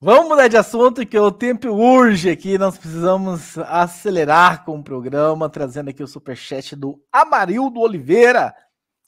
[0.00, 5.48] Vamos mudar de assunto que o tempo urge aqui, nós precisamos acelerar com o programa,
[5.48, 8.54] trazendo aqui o superchat do Amarildo Oliveira.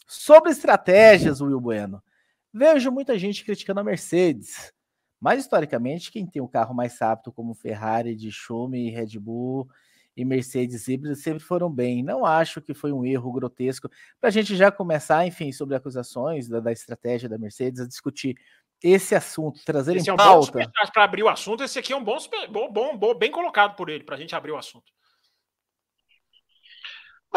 [0.06, 2.02] Sobre estratégias, Will Bueno,
[2.52, 4.72] vejo muita gente criticando a Mercedes,
[5.20, 9.68] mas historicamente, quem tem o carro mais rápido, como Ferrari, de Schumi, Red Bull
[10.16, 12.02] e Mercedes híbridas, sempre foram bem.
[12.02, 13.88] Não acho que foi um erro grotesco.
[14.20, 18.36] Para a gente já começar, enfim, sobre acusações da, da estratégia da Mercedes, a discutir
[18.82, 20.70] esse assunto, trazer esse em é um pauta.
[20.92, 22.18] Para abrir o assunto, esse aqui é um bom,
[22.50, 24.92] bom, bom, bom bem colocado por ele, para a gente abrir o assunto.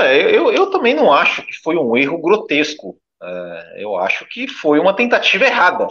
[0.02, 2.98] É, eu, eu também não acho que foi um erro grotesco.
[3.22, 5.88] É, eu acho que foi uma tentativa errada.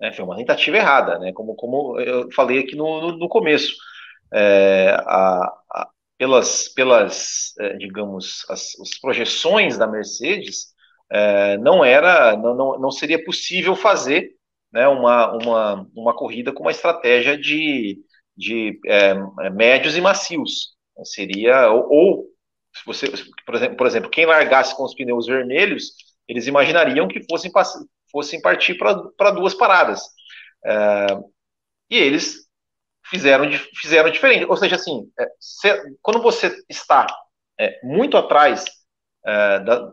[0.00, 0.12] Né?
[0.12, 1.32] Foi uma tentativa errada, né?
[1.32, 3.74] como, como eu falei aqui no, no, no começo.
[4.32, 5.88] É, a, a,
[6.18, 10.68] pelas, pelas é, digamos, as, as, projeções da Mercedes,
[11.10, 14.34] é, não era, não, não, não seria possível fazer
[14.72, 17.98] né, uma, uma, uma corrida com uma estratégia de,
[18.36, 19.14] de é,
[19.50, 20.72] médios e macios.
[21.04, 22.31] Seria, ou, ou
[22.74, 23.06] se você,
[23.44, 25.92] por exemplo, por exemplo, quem largasse com os pneus vermelhos,
[26.26, 27.50] eles imaginariam que fossem,
[28.10, 30.00] fossem partir para duas paradas.
[30.64, 31.06] É,
[31.90, 32.46] e eles
[33.04, 33.44] fizeram,
[33.76, 34.46] fizeram diferente.
[34.46, 35.68] Ou seja, assim, é, se,
[36.00, 37.06] quando você está
[37.58, 38.64] é, muito atrás
[39.24, 39.92] é, da,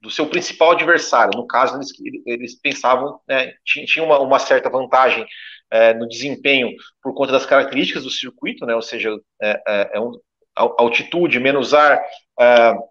[0.00, 1.92] do seu principal adversário, no caso, eles,
[2.26, 5.26] eles pensavam, né, tinha, uma, uma, certa vantagem
[5.70, 6.70] é, no desempenho
[7.02, 10.12] por conta das características do circuito, né, ou seja, é, é um,
[10.78, 12.00] altitude, menos ar,
[12.38, 12.82] uh,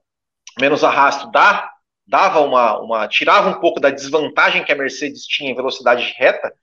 [0.59, 1.69] menos arrasto, dá,
[2.07, 6.53] dava uma, uma, tirava um pouco da desvantagem que a Mercedes tinha em velocidade reta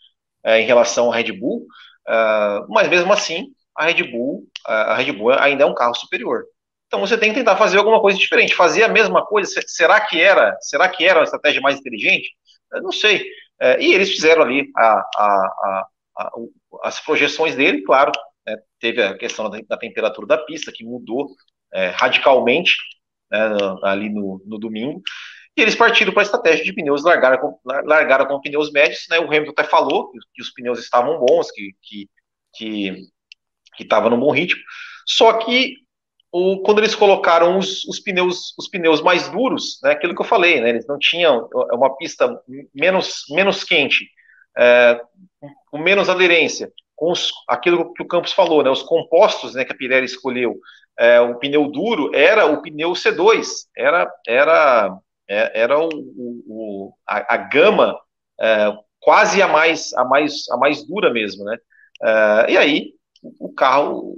[0.44, 1.66] uh, em relação à Red Bull,
[2.08, 6.44] uh, mas mesmo assim a Red Bull, a Red Bull ainda é um carro superior.
[6.86, 9.60] Então você tem que tentar fazer alguma coisa diferente, fazer a mesma coisa.
[9.66, 10.56] Será que era?
[10.62, 12.30] Será que era uma estratégia mais inteligente?
[12.72, 13.28] Eu não sei.
[13.78, 15.86] e eles fizeram ali a, a,
[16.16, 16.30] a,
[16.84, 18.12] as projeções dele, claro,
[18.46, 21.28] né, teve a questão da, da, temperatura da pista, que mudou
[21.72, 22.76] é, radicalmente
[23.30, 23.38] né,
[23.82, 25.02] ali no, no, domingo,
[25.56, 29.18] e eles partiram para a estratégia de pneus, largaram com, largaram com pneus médios, né,
[29.18, 32.08] o Hamilton até falou que, que os pneus estavam bons, que que
[33.76, 34.62] que estava num bom ritmo,
[35.06, 35.74] só que
[36.32, 40.26] o, quando eles colocaram os, os, pneus os pneus mais duros, né, aquilo que eu
[40.26, 42.40] falei, né, eles não tinham é uma pista
[42.74, 44.08] menos, menos quente,
[44.56, 45.00] é,
[45.70, 49.72] com menos aderência, com os, aquilo que o Campos falou, né, os compostos né, que
[49.72, 50.58] a Pirelli escolheu,
[50.98, 57.34] é, o pneu duro era o pneu C2, era, era, é, era o, o a,
[57.34, 58.00] a, gama
[58.40, 61.58] é, quase a mais, a, mais, a mais dura mesmo, né?
[62.02, 62.92] É, e aí
[63.38, 64.16] o carro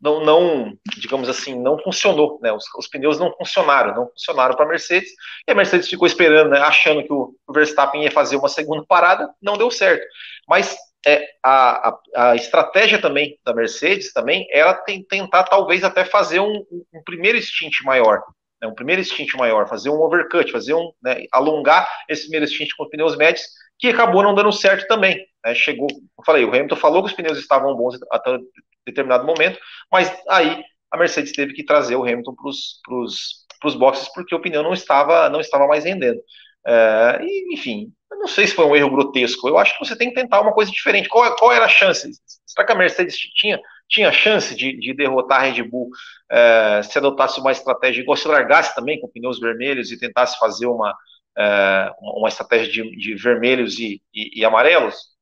[0.00, 2.52] não, não, digamos assim, não funcionou, né?
[2.52, 5.10] Os, os pneus não funcionaram, não funcionaram para a Mercedes,
[5.48, 8.84] e a Mercedes ficou esperando, né, achando que o, o, Verstappen ia fazer uma segunda
[8.86, 10.04] parada, não deu certo.
[10.46, 10.76] Mas
[11.06, 16.40] é, a, a, a estratégia também da Mercedes também era tem, tentar talvez até fazer
[16.40, 18.22] um, um primeiro stint maior,
[18.60, 22.70] né, um primeiro stint maior, fazer um overcut, fazer um, né, alongar esse primeiro stint
[22.76, 23.44] com pneus médios,
[23.78, 25.18] que acabou não dando certo também.
[25.44, 28.38] Né, chegou, eu falei, o Hamilton falou que os pneus estavam bons até
[28.86, 29.58] determinado momento,
[29.90, 34.62] mas aí a Mercedes teve que trazer o Hamilton para os boxes porque o pneu
[34.62, 36.20] não estava, não estava mais rendendo.
[36.66, 39.48] É, e, enfim, eu não sei se foi um erro grotesco.
[39.48, 41.08] Eu acho que você tem que tentar uma coisa diferente.
[41.08, 42.10] Qual, qual era a chance?
[42.46, 45.90] Será que a Mercedes tinha, tinha chance de, de derrotar a Red Bull
[46.30, 50.66] é, se adotasse uma estratégia igual se largasse também com pneus vermelhos e tentasse fazer
[50.66, 50.94] uma,
[51.36, 55.14] é, uma estratégia de, de vermelhos e, e, e amarelos?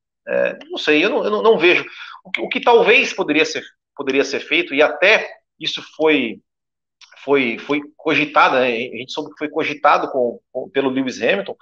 [0.69, 1.85] Não sei, eu não, eu não, não vejo.
[2.23, 3.61] O que, o que, talvez poderia ser,
[3.95, 5.29] poderia ser feito, e até
[5.59, 6.39] isso foi,
[7.23, 11.55] foi, foi cogitado, né, a gente soube que foi cogitado com, com, pelo Lewis Hamilton,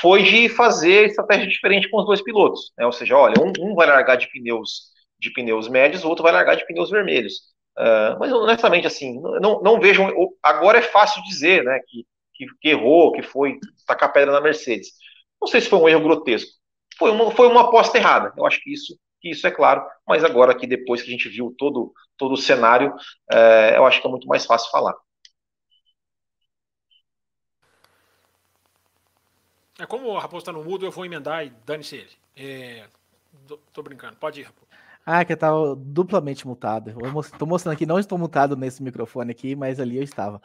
[0.00, 2.72] foi de fazer estratégia diferente com os dois pilotos.
[2.78, 6.22] Né, ou seja, olha, um, um, vai largar de pneus de pneus médios, o outro
[6.22, 7.34] vai largar de pneus vermelhos.
[7.78, 10.02] Uh, mas honestamente, assim, não, não vejo.
[10.42, 14.88] Agora é fácil dizer né, que, que, que errou, que foi tacar pedra na Mercedes.
[15.40, 16.52] Não sei se foi um erro grotesco
[16.98, 18.32] foi uma, foi uma aposta errada.
[18.36, 21.54] Eu acho que isso, isso é claro, mas agora que depois que a gente viu
[21.56, 22.94] todo, todo o cenário,
[23.30, 24.94] é, eu acho que é muito mais fácil falar.
[29.78, 32.10] É como o Raposo está no mudo, eu vou emendar e dane-se ele.
[32.36, 32.86] É,
[33.72, 34.66] tô brincando, pode ir, Raposo.
[35.04, 36.90] Ah, que eu tava duplamente mutado.
[36.90, 40.40] Eu tô mostrando aqui, não estou mutado nesse microfone aqui, mas ali eu estava.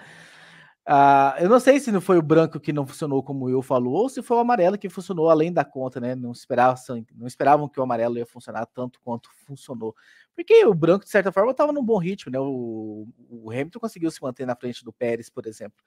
[0.88, 3.94] Uh, eu não sei se não foi o branco que não funcionou como Will falou,
[3.94, 6.16] ou se foi o amarelo que funcionou além da conta, né?
[6.16, 9.96] Não esperavam, não esperavam que o amarelo ia funcionar tanto quanto funcionou.
[10.36, 12.40] Porque o branco, de certa forma, estava num bom ritmo, né?
[12.40, 15.84] O, o, Hamilton conseguiu se manter na frente do Pérez, por exemplo.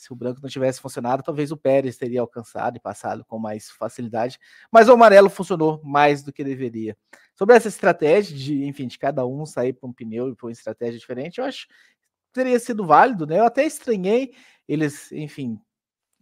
[0.00, 3.70] Se o branco não tivesse funcionado, talvez o Pérez teria alcançado e passado com mais
[3.70, 4.38] facilidade.
[4.72, 6.96] Mas o amarelo funcionou mais do que deveria.
[7.34, 10.52] Sobre essa estratégia de, enfim, de cada um sair para um pneu e para uma
[10.52, 11.66] estratégia diferente, eu acho
[12.32, 13.38] teria sido válido, né?
[13.38, 14.32] Eu até estranhei
[14.66, 15.60] eles, enfim,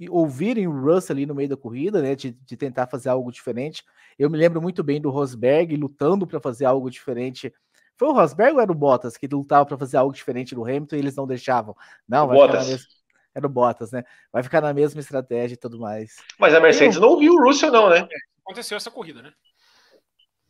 [0.08, 2.14] ouvirem o Russell ali no meio da corrida, né?
[2.14, 3.84] De, de tentar fazer algo diferente.
[4.18, 7.52] Eu me lembro muito bem do Rosberg lutando para fazer algo diferente.
[7.96, 10.96] Foi o Rosberg ou era o Bottas que lutava para fazer algo diferente no Hamilton
[10.96, 11.76] e eles não deixavam?
[12.08, 12.68] Não, vai Bottas.
[12.68, 12.97] mesma...
[13.38, 14.02] Era o Bottas, né?
[14.32, 16.16] Vai ficar na mesma estratégia e tudo mais.
[16.40, 17.02] Mas a Mercedes Eu...
[17.02, 18.08] não ouviu o Russell, não, né?
[18.44, 19.32] Aconteceu essa corrida, né?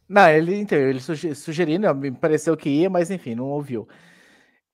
[0.09, 1.01] Não, ele, ele
[1.35, 3.87] sugeriu, me pareceu que ia, mas enfim, não ouviu.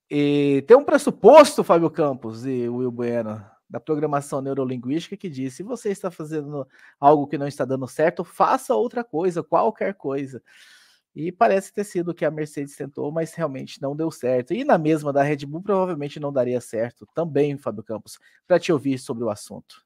[0.08, 5.64] E tem um pressuposto, Fábio Campos e Will Bueno, da programação neurolinguística que diz: se
[5.64, 6.64] você está fazendo
[7.00, 10.40] algo que não está dando certo, faça outra coisa, qualquer coisa.
[11.14, 14.52] E parece ter sido o que a Mercedes tentou, mas realmente não deu certo.
[14.52, 18.72] E na mesma da Red Bull, provavelmente não daria certo também, Fábio Campos, para te
[18.72, 19.84] ouvir sobre o assunto.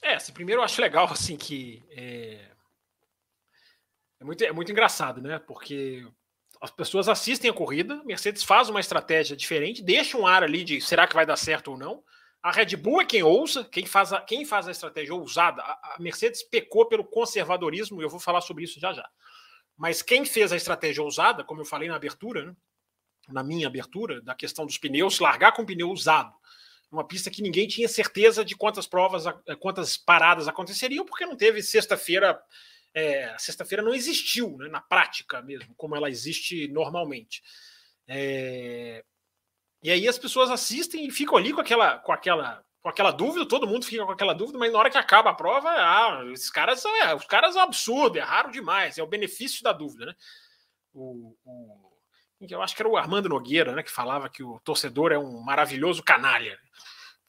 [0.00, 2.48] É, assim, primeiro eu acho legal assim que é...
[4.20, 5.38] É, muito, é muito engraçado, né?
[5.38, 6.06] Porque
[6.60, 10.80] as pessoas assistem a corrida, Mercedes faz uma estratégia diferente, deixa um ar ali de
[10.80, 12.02] será que vai dar certo ou não.
[12.40, 15.60] A Red Bull é quem ousa, quem faz a, quem faz a estratégia ousada.
[15.60, 19.08] A, a Mercedes pecou pelo conservadorismo, e eu vou falar sobre isso já já.
[19.82, 22.56] Mas quem fez a estratégia ousada, como eu falei na abertura, né,
[23.28, 26.32] na minha abertura, da questão dos pneus, largar com pneu usado.
[26.88, 29.24] Uma pista que ninguém tinha certeza de quantas provas,
[29.58, 32.40] quantas paradas aconteceriam, porque não teve sexta-feira
[32.94, 37.42] é, sexta-feira não existiu né, na prática mesmo, como ela existe normalmente.
[38.06, 39.04] É,
[39.82, 43.46] e aí as pessoas assistem e ficam ali com aquela, com aquela, com aquela dúvida,
[43.46, 46.50] todo mundo fica com aquela dúvida, mas na hora que acaba a prova, ah, esses
[46.50, 50.14] caras, é, os caras são absurdos, é raro demais, é o benefício da dúvida, né?
[50.92, 51.92] O, o,
[52.40, 55.40] eu acho que era o Armando Nogueira, né, que falava que o torcedor é um
[55.40, 56.58] maravilhoso canalha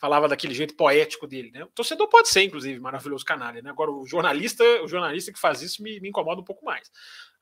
[0.04, 1.64] falava daquele jeito poético dele, né?
[1.64, 3.70] O torcedor pode ser, inclusive, maravilhoso canalha, né?
[3.70, 6.92] Agora, o jornalista, o jornalista que faz isso me, me incomoda um pouco mais.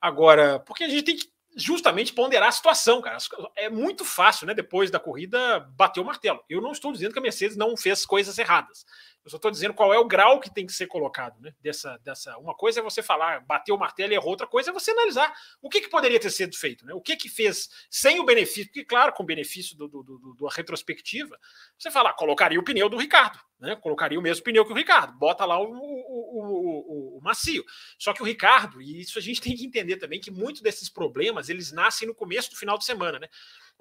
[0.00, 3.18] Agora, porque a gente tem que justamente ponderar a situação, cara.
[3.56, 4.54] É muito fácil, né?
[4.54, 6.42] Depois da corrida, bater o martelo.
[6.48, 8.84] Eu não estou dizendo que a Mercedes não fez coisas erradas.
[9.24, 11.54] Eu só estou dizendo qual é o grau que tem que ser colocado, né?
[11.60, 12.36] Dessa, dessa.
[12.38, 15.32] Uma coisa é você falar, bateu o martelo e errou, outra coisa é você analisar
[15.60, 16.92] o que, que poderia ter sido feito, né?
[16.92, 20.34] O que que fez sem o benefício, porque, claro, com o benefício do, do, do,
[20.34, 21.38] do retrospectiva,
[21.78, 23.76] você fala, ah, colocaria o pneu do Ricardo, né?
[23.76, 27.64] Colocaria o mesmo pneu que o Ricardo, bota lá o, o, o, o, macio.
[27.96, 30.88] Só que o Ricardo, e isso a gente tem que entender também, que muitos desses
[30.88, 33.28] problemas eles nascem no começo do final de semana, né?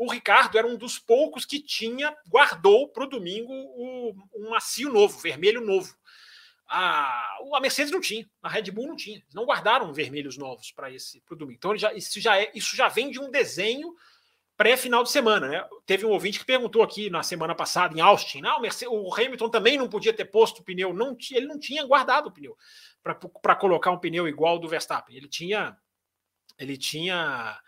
[0.01, 5.19] O Ricardo era um dos poucos que tinha, guardou para o domingo um macio novo,
[5.19, 5.95] vermelho novo.
[6.67, 9.21] A, a Mercedes não tinha, a Red Bull não tinha.
[9.31, 11.57] não guardaram vermelhos novos para esse pro domingo.
[11.57, 13.93] Então já, isso, já é, isso já vem de um desenho
[14.57, 15.47] pré-final de semana.
[15.47, 15.69] Né?
[15.85, 19.13] Teve um ouvinte que perguntou aqui na semana passada em Austin: não, o, Mercedes, o
[19.13, 20.95] Hamilton também não podia ter posto o pneu.
[20.95, 22.57] Não, ele não tinha guardado o pneu
[23.03, 25.15] para colocar um pneu igual ao do Verstappen.
[25.15, 25.77] Ele tinha.
[26.57, 27.61] Ele tinha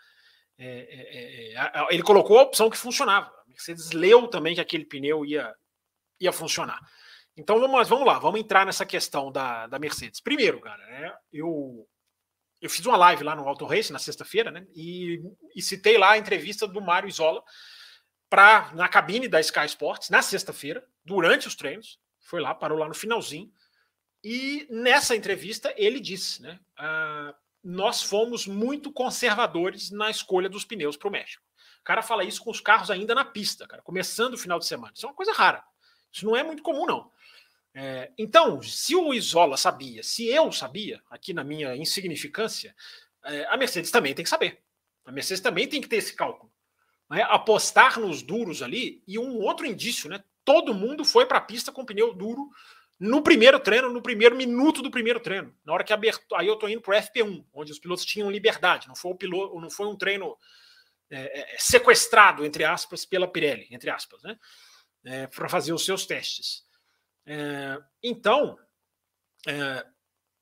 [0.58, 3.26] é é, é, é, ele colocou a opção que funcionava.
[3.26, 5.54] A Mercedes leu também que aquele pneu ia,
[6.20, 6.80] ia funcionar.
[7.36, 10.20] Então vamos, vamos lá, vamos entrar nessa questão da, da Mercedes.
[10.20, 11.86] Primeiro, cara, né, eu,
[12.60, 14.66] eu fiz uma live lá no Auto Race na sexta-feira, né?
[14.74, 15.20] E,
[15.54, 17.42] e, citei lá a entrevista do Mário Isola
[18.30, 21.98] pra, na cabine da Sky Sports na sexta-feira, durante os treinos.
[22.20, 23.50] Foi lá, parou lá no finalzinho.
[24.22, 26.58] E nessa entrevista ele disse, né?
[26.78, 27.34] Uh,
[27.64, 31.42] nós fomos muito conservadores na escolha dos pneus para o México.
[31.80, 34.66] O cara fala isso com os carros ainda na pista, cara, começando o final de
[34.66, 34.92] semana.
[34.94, 35.64] Isso é uma coisa rara.
[36.12, 37.10] Isso não é muito comum, não.
[37.74, 42.74] É, então, se o Isola sabia, se eu sabia, aqui na minha insignificância,
[43.24, 44.62] é, a Mercedes também tem que saber.
[45.04, 46.52] A Mercedes também tem que ter esse cálculo.
[47.10, 47.22] Né?
[47.22, 50.22] Apostar nos duros ali, e um outro indício, né?
[50.44, 52.50] Todo mundo foi para a pista com pneu duro
[53.04, 56.56] no primeiro treino, no primeiro minuto do primeiro treino, na hora que aberto, aí eu
[56.56, 59.68] tô indo para o FP1, onde os pilotos tinham liberdade, não foi o piloto, não
[59.68, 60.34] foi um treino
[61.10, 64.38] é, é, é, sequestrado entre aspas pela Pirelli, entre aspas, né,
[65.04, 66.64] é, para fazer os seus testes.
[67.26, 68.58] É, então,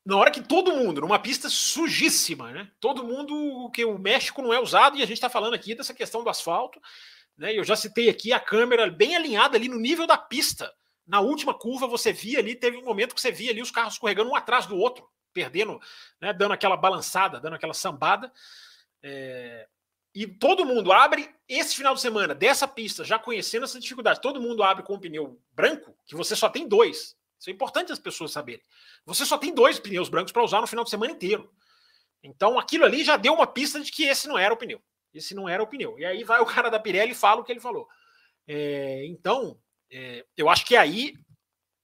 [0.06, 4.54] na hora que todo mundo, numa pista sujíssima, né, todo mundo que o México não
[4.54, 6.80] é usado e a gente está falando aqui dessa questão do asfalto,
[7.36, 10.72] né, eu já citei aqui a câmera bem alinhada ali no nível da pista
[11.06, 13.94] na última curva, você via ali, teve um momento que você via ali os carros
[13.94, 15.80] escorregando um atrás do outro, perdendo,
[16.20, 18.32] né, dando aquela balançada, dando aquela sambada.
[19.02, 19.68] É...
[20.14, 24.20] E todo mundo abre esse final de semana dessa pista, já conhecendo essa dificuldade.
[24.20, 27.16] Todo mundo abre com um pneu branco, que você só tem dois.
[27.40, 28.62] Isso é importante as pessoas saberem.
[29.06, 31.50] Você só tem dois pneus brancos para usar no final de semana inteiro.
[32.22, 34.80] Então aquilo ali já deu uma pista de que esse não era o pneu.
[35.14, 35.98] Esse não era o pneu.
[35.98, 37.88] E aí vai o cara da Pirelli e fala o que ele falou.
[38.46, 39.58] É, então,
[39.92, 41.14] é, eu acho que aí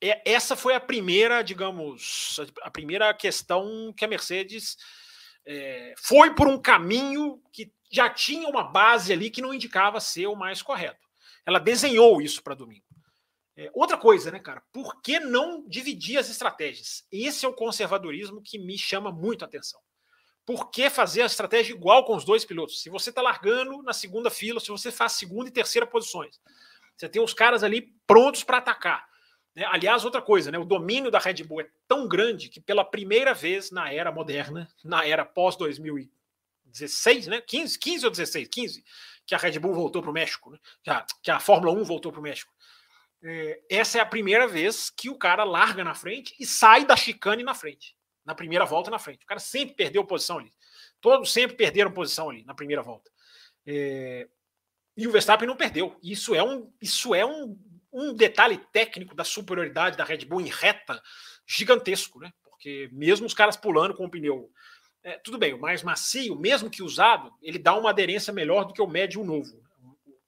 [0.01, 4.77] é, essa foi a primeira, digamos, a primeira questão que a Mercedes
[5.47, 10.27] é, foi por um caminho que já tinha uma base ali que não indicava ser
[10.27, 11.07] o mais correto.
[11.45, 12.85] Ela desenhou isso para domingo.
[13.57, 14.63] É, outra coisa, né, cara?
[14.73, 17.05] Por que não dividir as estratégias?
[17.11, 19.81] Esse é o conservadorismo que me chama muito a atenção.
[20.47, 22.81] Por que fazer a estratégia igual com os dois pilotos?
[22.81, 26.41] Se você está largando na segunda fila, se você faz segunda e terceira posições,
[26.99, 29.09] você tem os caras ali prontos para atacar.
[29.55, 29.65] Né?
[29.67, 30.59] Aliás, outra coisa, né?
[30.59, 34.69] o domínio da Red Bull é tão grande que pela primeira vez na era moderna,
[34.85, 37.41] na era pós 2016, né?
[37.41, 38.85] 15, 15 ou 16, 15,
[39.25, 40.59] que a Red Bull voltou para o México, né?
[40.83, 42.53] que, a, que a Fórmula 1 voltou para o México.
[43.23, 46.97] É, essa é a primeira vez que o cara larga na frente e sai da
[46.97, 49.23] chicane na frente, na primeira volta na frente.
[49.23, 50.53] O cara sempre perdeu posição ali.
[51.01, 53.09] Todos sempre perderam posição ali na primeira volta.
[53.65, 54.29] É,
[54.99, 55.97] e o Verstappen não perdeu.
[56.03, 57.57] Isso é um, isso é um,
[57.93, 61.01] um detalhe técnico da superioridade da Red Bull em reta
[61.47, 62.33] gigantesco, né?
[62.43, 64.51] Porque mesmo os caras pulando com o pneu.
[65.05, 68.75] É, tudo bem, o mais macio, mesmo que usado, ele dá uma aderência melhor do
[68.75, 69.63] que o médio novo,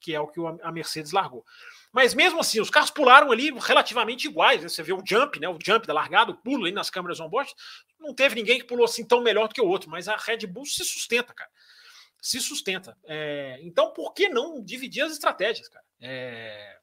[0.01, 1.45] que é o que a Mercedes largou.
[1.93, 4.63] Mas mesmo assim, os carros pularam ali relativamente iguais.
[4.63, 4.69] Né?
[4.69, 5.49] Você vê o jump, né?
[5.49, 7.53] O jump da largada, o pulo ali nas câmeras on-board.
[7.99, 10.47] Não teve ninguém que pulou assim tão melhor do que o outro, mas a Red
[10.47, 11.51] Bull se sustenta, cara
[12.21, 12.97] se sustenta.
[13.05, 15.85] É, então, por que não dividir as estratégias, cara?
[16.01, 16.81] É,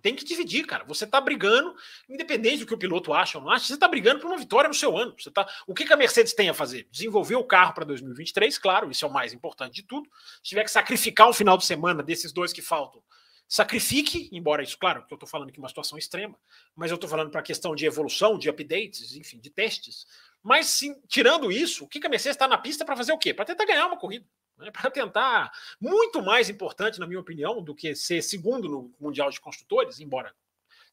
[0.00, 0.84] tem que dividir, cara.
[0.84, 1.74] Você está brigando,
[2.08, 4.68] independente do que o piloto acha ou não acha, você está brigando por uma vitória
[4.68, 5.14] no seu ano.
[5.18, 6.88] Você tá, o que, que a Mercedes tem a fazer?
[6.90, 10.08] Desenvolver o carro para 2023, claro, isso é o mais importante de tudo.
[10.42, 13.02] Se tiver que sacrificar um final de semana desses dois que faltam,
[13.46, 16.38] sacrifique, embora isso, claro, que eu estou falando aqui uma situação extrema,
[16.74, 20.06] mas eu estou falando para a questão de evolução, de updates, enfim, de testes.
[20.42, 23.18] Mas, sim, tirando isso, o que, que a Mercedes está na pista para fazer o
[23.18, 23.34] quê?
[23.34, 24.24] Para tentar ganhar uma corrida
[24.60, 25.50] né, para tentar,
[25.80, 30.34] muito mais importante, na minha opinião, do que ser segundo no Mundial de Construtores, embora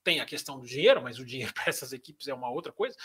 [0.03, 2.95] tenha a questão do dinheiro, mas o dinheiro para essas equipes é uma outra coisa.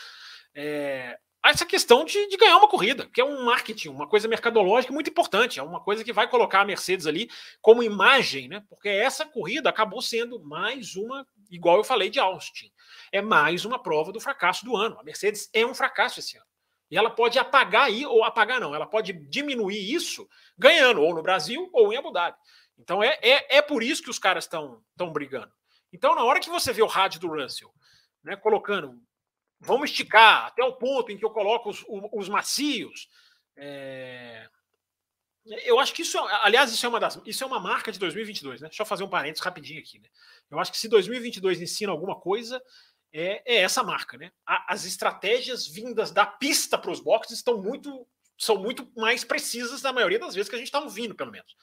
[0.54, 4.92] É, essa questão de, de, ganhar uma corrida, que é um marketing, uma coisa mercadológica
[4.92, 7.28] muito importante, é uma coisa que vai colocar a Mercedes ali
[7.60, 8.62] como imagem, né?
[8.68, 12.70] Porque essa corrida acabou sendo mais uma, igual eu falei de Austin,
[13.10, 14.98] é mais uma prova do fracasso do ano.
[15.00, 16.46] A Mercedes é um fracasso esse ano.
[16.92, 20.28] E ela pode apagar aí, ou apagar não, ela pode diminuir isso
[20.58, 22.36] ganhando, ou no Brasil, ou em Abu Dhabi.
[22.78, 25.50] Então é, é, é por isso que os caras estão brigando.
[25.90, 27.72] Então, na hora que você vê o rádio do Russell,
[28.22, 29.00] né, colocando
[29.58, 31.82] vamos esticar até o ponto em que eu coloco os,
[32.12, 33.08] os macios.
[33.56, 34.46] É...
[35.64, 38.60] Eu acho que isso, aliás, isso é uma das, isso é uma marca de 2022,
[38.60, 38.68] né?
[38.68, 40.08] Deixa eu fazer um parênteses rapidinho aqui, né?
[40.50, 42.62] Eu acho que se 2022 ensina alguma coisa,
[43.12, 44.32] é, é essa marca, né?
[44.46, 48.06] as estratégias vindas da pista para os boxes estão muito,
[48.38, 51.54] são muito mais precisas na maioria das vezes que a gente está ouvindo, pelo menos.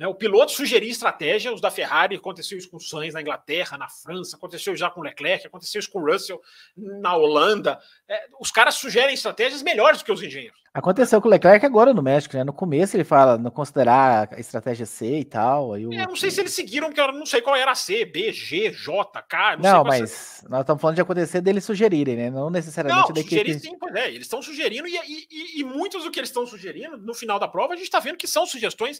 [0.00, 0.08] Né?
[0.08, 3.86] O piloto sugeria estratégia, os da Ferrari, aconteceu isso com o Sainz na Inglaterra, na
[3.86, 6.40] França, aconteceu já com o Leclerc, aconteceu isso com o Russell
[6.74, 7.78] na Holanda.
[8.08, 10.58] É, os caras sugerem estratégias melhores do que os engenheiros.
[10.72, 12.44] Aconteceu com o Leclerc agora no México, né?
[12.44, 15.74] No começo ele fala não considerar a estratégia C e tal.
[15.74, 15.92] Aí o...
[15.92, 18.32] é, não sei se eles seguiram, porque eu não sei qual era a C, B,
[18.32, 19.58] G, J, K.
[19.58, 22.30] Não, não mas nós estamos falando de acontecer deles sugerirem, né?
[22.30, 23.58] Não necessariamente não, da equipe.
[23.58, 26.96] Sim, pois é, eles estão sugerindo, e, e, e, muitos do que eles estão sugerindo,
[26.96, 28.98] no final da prova, a gente está vendo que são sugestões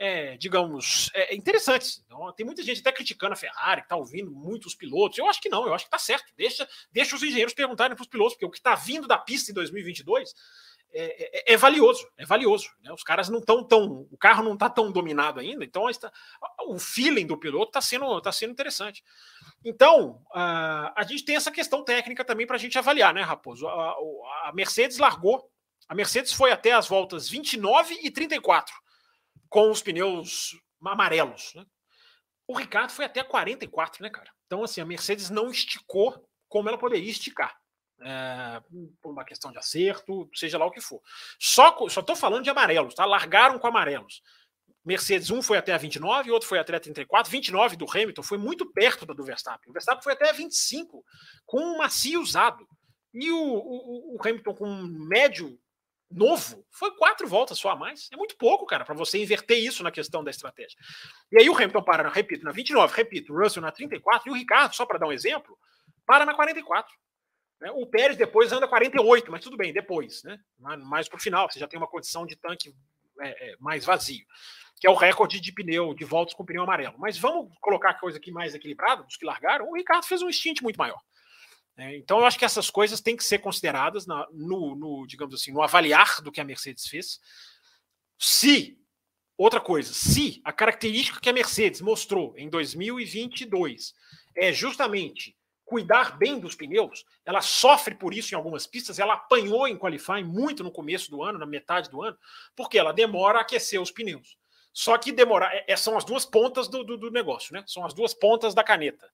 [0.00, 2.02] é, digamos, é, interessantes.
[2.06, 5.18] Então, tem muita gente até criticando a Ferrari, que está ouvindo muitos pilotos.
[5.18, 6.24] Eu acho que não, eu acho que está certo.
[6.34, 9.50] Deixa, deixa os engenheiros perguntarem para os pilotos, porque o que está vindo da pista
[9.50, 10.34] em 2022
[10.94, 12.70] é, é, é, valioso, é valioso.
[12.82, 12.90] Né?
[12.94, 14.08] Os caras não estão tão.
[14.10, 16.10] O carro não está tão dominado ainda, então está,
[16.66, 19.04] o feeling do piloto está sendo, tá sendo interessante.
[19.62, 23.68] Então, a, a gente tem essa questão técnica também para a gente avaliar, né, Raposo?
[23.68, 23.96] A,
[24.44, 25.46] a Mercedes largou.
[25.86, 28.72] A Mercedes foi até as voltas 29 e 34
[29.50, 31.52] com os pneus amarelos.
[31.54, 31.66] Né?
[32.46, 34.30] O Ricardo foi até 44, né, cara?
[34.46, 37.54] Então, assim, a Mercedes não esticou como ela poderia esticar.
[38.02, 38.62] É,
[39.02, 41.02] por uma questão de acerto, seja lá o que for.
[41.38, 43.04] Só só falando de amarelos, tá?
[43.04, 44.22] Largaram com amarelos.
[44.82, 47.30] Mercedes, um foi até a 29, outro foi até a 34.
[47.30, 49.68] 29 do Hamilton foi muito perto do Verstappen.
[49.68, 51.04] O Verstappen foi até a 25,
[51.44, 52.66] com um macio usado.
[53.12, 55.59] E o, o, o Hamilton com um médio
[56.10, 58.08] novo, foi quatro voltas só a mais.
[58.12, 60.78] É muito pouco, cara, para você inverter isso na questão da estratégia.
[61.30, 64.74] E aí o Hamilton para, repito, na 29, repito, Russell na 34 e o Ricardo,
[64.74, 65.56] só para dar um exemplo,
[66.04, 66.92] para na 44.
[67.60, 67.70] Né?
[67.72, 70.38] O Pérez depois anda 48, mas tudo bem, depois, né?
[70.58, 72.74] Mais para o final, você já tem uma condição de tanque
[73.20, 74.24] é, é, mais vazio,
[74.80, 76.94] que é o recorde de pneu, de voltas com pneu amarelo.
[76.98, 80.32] Mas vamos colocar a coisa aqui mais equilibrada, dos que largaram, o Ricardo fez um
[80.32, 81.00] stint muito maior.
[81.80, 85.34] É, então, eu acho que essas coisas têm que ser consideradas na, no, no, digamos
[85.34, 87.18] assim, no avaliar do que a Mercedes fez.
[88.18, 88.78] Se,
[89.36, 93.94] outra coisa, se a característica que a Mercedes mostrou em 2022
[94.36, 95.34] é justamente
[95.64, 100.24] cuidar bem dos pneus, ela sofre por isso em algumas pistas, ela apanhou em qualifying
[100.24, 102.18] muito no começo do ano, na metade do ano,
[102.54, 104.36] porque ela demora a aquecer os pneus.
[104.72, 107.64] Só que demorar, é, é são as duas pontas do, do, do negócio, né?
[107.66, 109.08] São as duas pontas da caneta.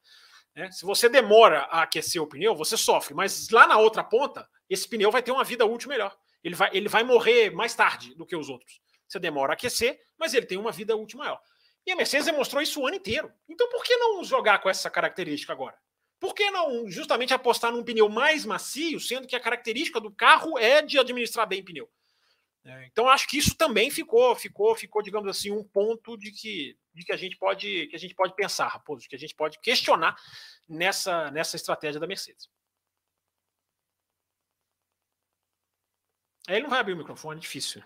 [0.57, 0.71] Né?
[0.71, 4.89] Se você demora a aquecer o pneu, você sofre, mas lá na outra ponta, esse
[4.89, 6.17] pneu vai ter uma vida útil melhor.
[6.43, 8.81] Ele vai, ele vai morrer mais tarde do que os outros.
[9.07, 11.39] Você demora a aquecer, mas ele tem uma vida útil maior.
[11.87, 13.31] E a Mercedes demonstrou isso o ano inteiro.
[13.47, 15.77] Então por que não jogar com essa característica agora?
[16.19, 20.59] Por que não justamente apostar num pneu mais macio, sendo que a característica do carro
[20.59, 21.89] é de administrar bem pneu?
[22.67, 26.77] É, então acho que isso também ficou, ficou, ficou, digamos assim, um ponto de que,
[26.93, 29.61] de que a gente pode, que a gente pode pensar, Raposo, que a gente pode
[29.61, 30.17] questionar
[30.69, 32.51] nessa, nessa estratégia da Mercedes.
[36.49, 37.83] Ele não vai abrir o microfone, é difícil.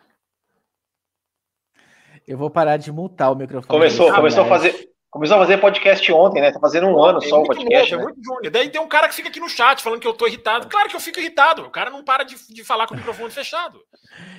[2.27, 3.69] Eu vou parar de multar o microfone.
[3.69, 6.53] Começou, começou a fazer, Começou a fazer podcast ontem, né?
[6.53, 7.93] Tá fazendo um ano é só o podcast.
[7.93, 8.13] Novo, né?
[8.13, 8.53] É muito júnior.
[8.53, 10.69] Daí tem um cara que fica aqui no chat falando que eu tô irritado.
[10.69, 11.63] Claro que eu fico irritado.
[11.63, 13.81] O cara não para de, de falar com o microfone fechado.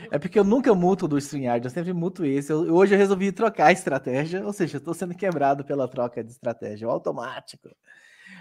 [0.10, 2.53] É porque eu nunca muto do StreamYard, eu sempre muto esse.
[2.53, 6.23] Eu, hoje eu resolvi trocar a estratégia, ou seja, eu tô sendo quebrado pela troca
[6.23, 7.69] de estratégia, o automático.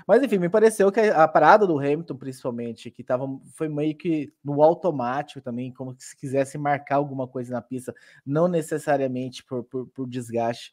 [0.07, 3.27] Mas enfim, me pareceu que a parada do Hamilton, principalmente, que tava,
[3.57, 7.95] foi meio que no automático também, como se quisesse marcar alguma coisa na pista,
[8.25, 10.73] não necessariamente por, por, por desgaste.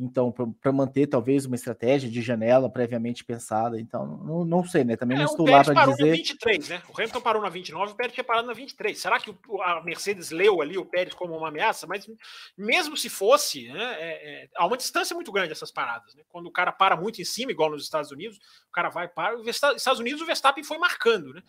[0.00, 3.78] Então, para manter talvez uma estratégia de janela previamente pensada.
[3.78, 4.96] Então, não, não sei, né?
[4.96, 6.06] Também é, não estou lá para dizer.
[6.06, 6.82] Na 23, né?
[6.88, 8.98] O Hamilton parou na 29, o Pérez tinha parado na 23.
[8.98, 11.86] Será que a Mercedes leu ali o Pérez como uma ameaça?
[11.86, 12.10] Mas
[12.56, 16.14] mesmo se fosse, né, é, é, há uma distância muito grande essas paradas.
[16.14, 16.22] Né?
[16.30, 19.38] Quando o cara para muito em cima, igual nos Estados Unidos, o cara vai para.
[19.38, 21.42] Os Estados Unidos, o Verstappen foi marcando, né?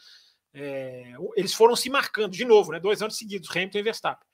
[0.53, 2.79] É, eles foram se marcando de novo, né?
[2.81, 4.27] Dois anos seguidos, Hamilton e Verstappen.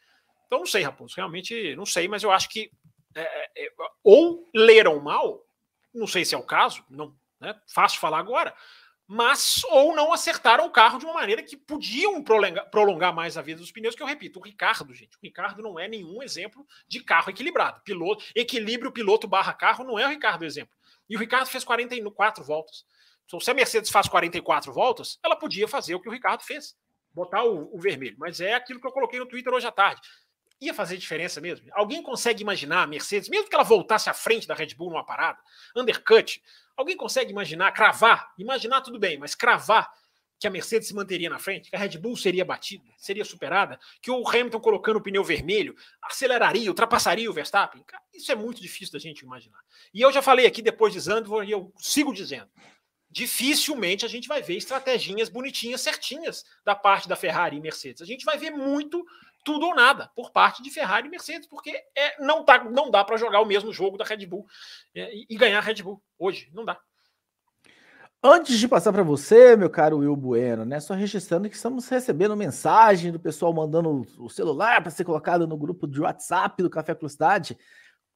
[0.48, 2.72] Então, não sei, Raposo, realmente não sei, mas eu acho que
[3.16, 3.72] é, é, é,
[4.04, 5.46] ou leram mal,
[5.94, 8.54] não sei se é o caso, não né, fácil falar agora,
[9.08, 13.62] mas ou não acertaram o carro de uma maneira que podiam prolongar, mais a vida
[13.62, 17.02] dos pneus, que eu repito, o Ricardo, gente, o Ricardo não é nenhum exemplo de
[17.02, 17.82] carro equilibrado.
[17.86, 20.76] Piloto, equilíbrio piloto barra carro não é o Ricardo exemplo.
[21.10, 22.86] E o Ricardo fez 44 voltas.
[23.26, 26.76] Então, se a Mercedes faz 44 voltas, ela podia fazer o que o Ricardo fez,
[27.14, 28.18] botar o, o vermelho.
[28.20, 30.02] Mas é aquilo que eu coloquei no Twitter hoje à tarde.
[30.60, 31.68] Ia fazer diferença mesmo?
[31.74, 35.06] Alguém consegue imaginar a Mercedes, mesmo que ela voltasse à frente da Red Bull numa
[35.06, 35.40] parada,
[35.76, 36.42] undercut,
[36.78, 38.32] Alguém consegue imaginar, cravar?
[38.38, 39.92] Imaginar tudo bem, mas cravar
[40.40, 43.80] que a Mercedes se manteria na frente, que a Red Bull seria batida, seria superada,
[44.00, 47.84] que o Hamilton colocando o pneu vermelho aceleraria, ultrapassaria o Verstappen.
[48.14, 49.58] Isso é muito difícil da gente imaginar.
[49.92, 52.48] E eu já falei aqui depois de Zandvoort e eu sigo dizendo.
[53.10, 58.04] Dificilmente a gente vai ver estratégias bonitinhas, certinhas da parte da Ferrari e Mercedes.
[58.04, 59.04] A gente vai ver muito
[59.48, 63.02] tudo ou nada por parte de Ferrari e Mercedes, porque é, não, tá, não dá
[63.02, 64.45] para jogar o mesmo jogo da Red Bull
[64.94, 66.52] é, e ganhar a Red Bull hoje.
[66.53, 66.78] Não dá.
[68.22, 70.82] Antes de passar para você, meu caro Will Bueno, né?
[70.82, 75.56] Só registrando que estamos recebendo mensagem do pessoal mandando o celular para ser colocado no
[75.56, 77.57] grupo de WhatsApp do Café Cidade.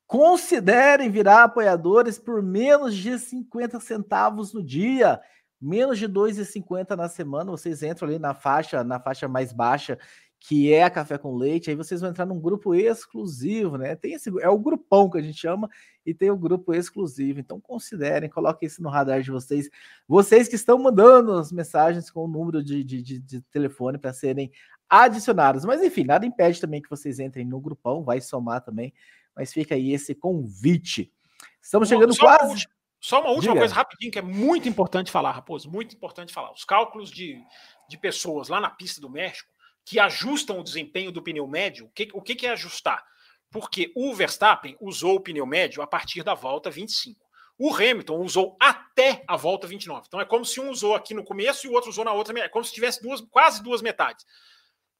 [0.06, 5.22] Considerem virar apoiadores por menos de 50 centavos no dia,
[5.62, 7.52] menos de 2,50 na semana.
[7.52, 9.98] Vocês entram ali na faixa, na faixa mais baixa
[10.44, 13.96] que é a Café com Leite, aí vocês vão entrar num grupo exclusivo, né?
[13.96, 15.70] Tem esse, é o grupão que a gente chama,
[16.04, 17.40] e tem o grupo exclusivo.
[17.40, 19.70] Então considerem, coloquem isso no radar de vocês.
[20.08, 24.14] Vocês que estão mandando as mensagens com o número de, de, de, de telefone para
[24.14, 24.52] serem
[24.90, 25.64] adicionados.
[25.64, 28.92] Mas enfim, nada impede também que vocês entrem no grupão, vai somar também.
[29.36, 31.14] Mas fica aí esse convite.
[31.62, 32.66] Estamos chegando só quase.
[32.66, 33.62] Uma, só uma última Diga.
[33.62, 36.52] coisa rapidinho que é muito importante falar, Raposo, muito importante falar.
[36.52, 37.40] Os cálculos de,
[37.88, 39.52] de pessoas lá na pista do México
[39.86, 43.04] que ajustam o desempenho do pneu médio, o que, o que é ajustar?
[43.50, 47.20] Porque o Verstappen usou o pneu médio a partir da volta 25.
[47.58, 50.06] O Hamilton usou até a volta 29.
[50.08, 52.38] Então é como se um usou aqui no começo e o outro usou na outra,
[52.40, 54.26] é como se tivesse duas, quase duas metades.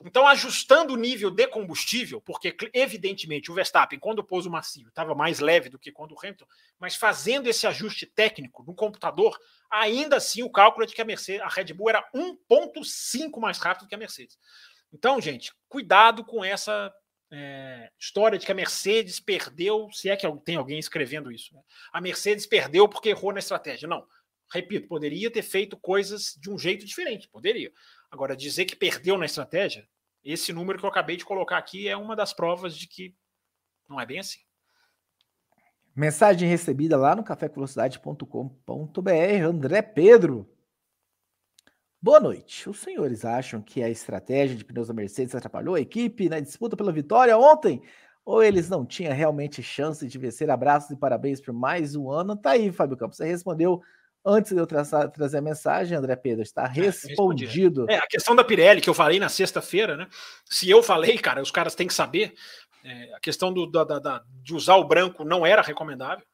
[0.04, 5.14] Então, ajustando o nível de combustível, porque evidentemente o Verstappen, quando pôs o macio, estava
[5.14, 6.46] mais leve do que quando o Hamilton,
[6.80, 9.38] mas fazendo esse ajuste técnico no computador,
[9.70, 13.60] ainda assim o cálculo é de que a Mercedes, a Red Bull era 1,5 mais
[13.60, 14.38] rápido que a Mercedes.
[14.94, 16.94] Então, gente, cuidado com essa
[17.32, 21.56] é, história de que a Mercedes perdeu, se é que tem alguém escrevendo isso.
[21.56, 21.62] Né?
[21.94, 23.88] A Mercedes perdeu porque errou na estratégia.
[23.88, 24.06] Não.
[24.52, 27.72] Repito, poderia ter feito coisas de um jeito diferente, poderia.
[28.12, 29.88] Agora, dizer que perdeu na estratégia,
[30.22, 33.16] esse número que eu acabei de colocar aqui é uma das provas de que
[33.88, 34.40] não é bem assim.
[35.96, 40.50] Mensagem recebida lá no cafévelocidade.com.br, André Pedro.
[42.04, 42.68] Boa noite.
[42.68, 46.76] Os senhores acham que a estratégia de pneus da Mercedes atrapalhou a equipe na disputa
[46.76, 47.80] pela vitória ontem?
[48.26, 50.50] Ou eles não tinham realmente chance de vencer?
[50.50, 52.36] Abraços e parabéns por mais um ano.
[52.36, 53.18] Tá aí, Fábio Campos.
[53.18, 53.84] Você respondeu
[54.26, 56.42] antes de eu traçar, trazer a mensagem, André Pedro.
[56.42, 57.86] Está é, respondido.
[57.88, 60.08] É, a questão da Pirelli, que eu falei na sexta-feira, né?
[60.46, 62.34] Se eu falei, cara, os caras têm que saber.
[62.84, 66.26] É, a questão do, da, da, de usar o branco não era recomendável.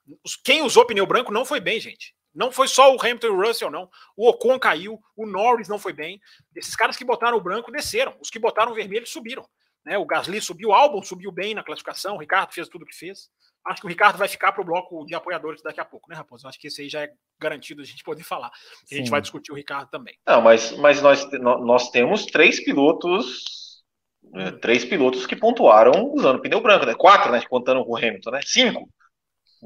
[0.45, 2.15] Quem usou pneu branco não foi bem, gente.
[2.37, 3.89] Não foi só o Hamilton e o Russell, não.
[4.15, 6.21] O Ocon caiu, o Norris não foi bem.
[6.55, 8.15] Esses caras que botaram o branco desceram.
[8.21, 9.43] Os que botaram o vermelho subiram.
[9.83, 9.97] Né?
[9.97, 12.95] O Gasly subiu, o Albon subiu bem na classificação, o Ricardo fez tudo o que
[12.95, 13.31] fez.
[13.65, 16.15] Acho que o Ricardo vai ficar para o bloco de apoiadores daqui a pouco, né,
[16.15, 16.47] Raposo?
[16.47, 17.09] Acho que esse aí já é
[17.39, 18.51] garantido a gente poder falar.
[18.91, 20.15] A gente vai discutir o Ricardo também.
[20.25, 23.83] Não, mas, mas nós, nós temos três pilotos.
[24.23, 24.59] Né, hum.
[24.59, 26.93] Três pilotos que pontuaram usando pneu branco, né?
[26.93, 27.41] Quatro, né?
[27.49, 28.41] Contando com o Hamilton, né?
[28.45, 28.87] Cinco.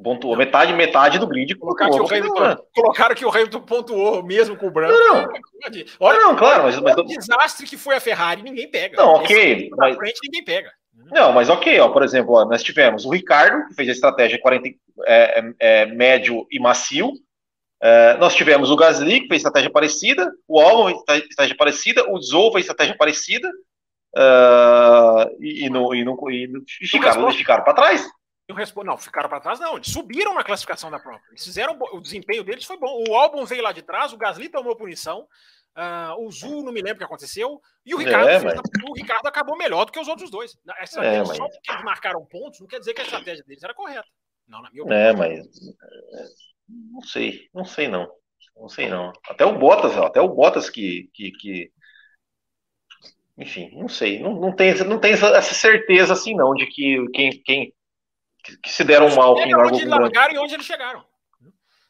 [0.01, 1.55] Pontuou metade, metade do grid.
[1.55, 4.93] Colocar que o Hamilton, colocaram que o Hamilton pontuou mesmo com o branco.
[4.93, 5.27] Não,
[5.99, 8.95] Olha, não, claro, mas, mas o desastre que foi a Ferrari, ninguém pega.
[8.95, 9.69] Não, ok.
[9.77, 9.95] Mas...
[9.95, 10.71] frente, ninguém pega.
[11.11, 14.39] Não, mas ok, ó, por exemplo, ó, nós tivemos o Ricardo, que fez a estratégia
[14.39, 14.75] 40, é,
[15.07, 17.11] é, é, médio e macio.
[17.83, 22.21] É, nós tivemos o Gasly, que fez estratégia parecida, o Albon fez estratégia parecida, o
[22.21, 23.49] Zou fez estratégia parecida,
[24.15, 26.49] uh, e, e, no, e, no, e,
[26.81, 28.07] e ficaram, ficaram para trás.
[28.85, 29.75] Não, ficaram para trás, não.
[29.75, 31.21] Eles subiram na classificação da prova.
[31.29, 31.77] Eles fizeram.
[31.93, 33.03] O desempenho deles foi bom.
[33.07, 35.27] O álbum veio lá de trás, o Gasly tomou punição.
[35.75, 37.61] Uh, o Zul, não me lembro o que aconteceu.
[37.85, 38.39] E o Ricardo, é,
[38.89, 40.57] o Ricardo acabou melhor do que os outros dois.
[40.77, 41.37] Essa é, mas...
[41.37, 44.07] Só porque eles marcaram pontos, não quer dizer que a estratégia deles era correta.
[44.47, 45.01] Não, na minha opinião.
[45.01, 45.39] É, mas.
[45.39, 46.23] É,
[46.67, 48.11] não sei, não sei não.
[48.55, 49.13] Não sei não.
[49.27, 51.71] Até o Bottas, até o Bottas que, que, que...
[53.37, 57.31] enfim, não sei, não, não tem, não tem essa certeza assim não de que quem,
[57.43, 57.73] quem
[58.43, 61.05] que, que se deram mal quem largou onde largaram e onde eles chegaram.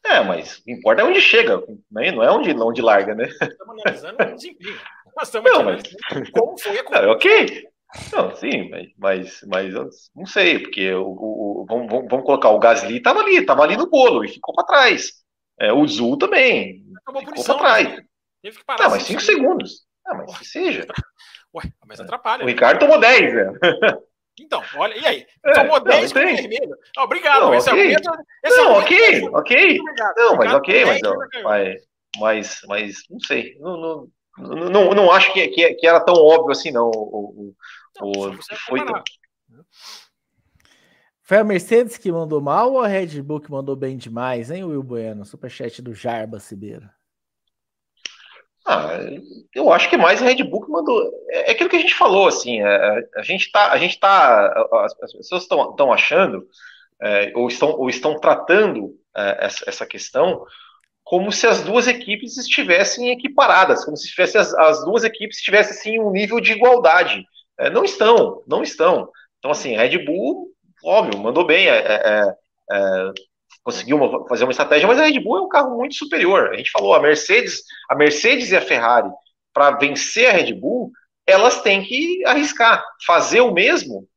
[0.03, 1.61] É, mas o que importa é onde chega,
[1.91, 2.11] né?
[2.11, 3.25] não é onde, onde larga, né?
[3.25, 4.79] Estamos analisando o desempenho.
[5.15, 5.83] Nós estamos não, mas...
[6.31, 7.03] como foi a coisa.
[7.03, 7.67] É, ok.
[8.13, 9.73] Não, sim, mas, mas, mas
[10.15, 13.75] não sei, porque o, o, o vamos, vamos, colocar, o Gasly estava ali, estava ali
[13.75, 15.11] no bolo e ficou para trás.
[15.59, 16.83] É, o Zul também.
[17.05, 17.35] Punição.
[17.35, 18.01] Ficou pra trás.
[18.41, 18.83] Teve que parar.
[18.83, 19.85] Não, mas 5 segundos.
[20.07, 20.87] Ah, mas que seja.
[21.53, 22.43] Ué, mas atrapalha.
[22.43, 22.53] O né?
[22.53, 23.59] Ricardo tomou 10, velho.
[24.39, 25.27] Então, olha, e aí?
[25.45, 26.77] É, Tomou não, 10 com vermelho.
[26.95, 27.41] Não, obrigado.
[27.41, 27.95] Não, esse okay.
[27.95, 29.79] argumento, esse não, ok, ok.
[30.17, 31.01] Não, mas ok, mas,
[31.43, 31.81] mas,
[32.17, 33.57] mas, mas não sei.
[33.59, 36.89] Não, não, não, não acho que, que, que era tão óbvio assim, não.
[36.89, 37.53] O,
[38.01, 38.33] o, o
[38.67, 38.79] foi,
[41.21, 44.63] foi a Mercedes que mandou mal ou a Red Bull que mandou bem demais, hein,
[44.63, 45.25] Will Bueno?
[45.25, 46.89] Superchat do Jarba Cibeiro.
[48.65, 48.99] Ah,
[49.55, 51.11] eu acho que mais a Red Bull que mandou.
[51.29, 52.61] É, é aquilo que a gente falou, assim.
[52.61, 56.47] É, a gente tá, a gente tá, as, as pessoas estão achando
[57.01, 60.45] é, ou estão ou estão tratando é, essa, essa, questão
[61.03, 65.73] como se as duas equipes estivessem equiparadas, como se tivesse as, as duas equipes tivessem
[65.73, 67.25] assim um nível de igualdade.
[67.57, 69.09] É, não estão, não estão.
[69.39, 70.49] Então assim, a Red Bull,
[70.83, 71.67] óbvio, mandou bem.
[71.67, 72.35] É,
[73.63, 76.49] conseguiu uma, fazer uma estratégia, mas a Red Bull é um carro muito superior.
[76.49, 79.09] A gente falou, a Mercedes, a Mercedes e a Ferrari,
[79.53, 80.91] para vencer a Red Bull,
[81.27, 82.83] elas têm que arriscar.
[83.05, 84.07] Fazer o mesmo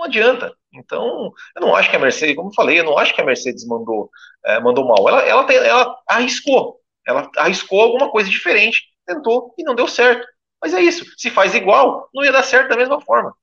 [0.00, 0.54] não adianta.
[0.72, 3.24] Então, eu não acho que a Mercedes, como eu falei, eu não acho que a
[3.24, 4.10] Mercedes mandou,
[4.44, 5.08] é, mandou mal.
[5.08, 6.80] Ela, ela, tem, ela arriscou.
[7.06, 10.26] Ela arriscou alguma coisa diferente, tentou e não deu certo.
[10.62, 11.04] Mas é isso.
[11.16, 13.34] Se faz igual, não ia dar certo da mesma forma.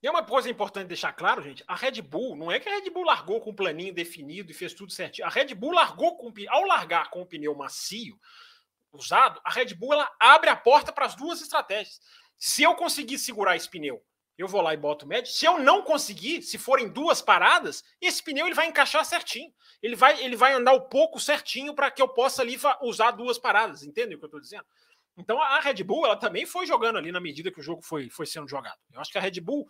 [0.00, 2.88] E uma coisa importante deixar claro, gente, a Red Bull, não é que a Red
[2.90, 5.26] Bull largou com o planinho definido e fez tudo certinho.
[5.26, 8.18] A Red Bull largou com ao largar com o pneu macio
[8.92, 12.00] usado, a Red Bull ela abre a porta para as duas estratégias.
[12.38, 14.00] Se eu conseguir segurar esse pneu,
[14.36, 15.32] eu vou lá e boto o médio.
[15.32, 19.52] Se eu não conseguir, se forem duas paradas, esse pneu ele vai encaixar certinho.
[19.82, 23.10] Ele vai ele vai andar o um pouco certinho para que eu possa ali usar
[23.10, 23.82] duas paradas.
[23.82, 24.64] Entende o que eu estou dizendo?
[25.18, 28.08] Então a Red Bull ela também foi jogando ali na medida que o jogo foi,
[28.08, 28.78] foi sendo jogado.
[28.92, 29.66] Eu acho que a Red Bull,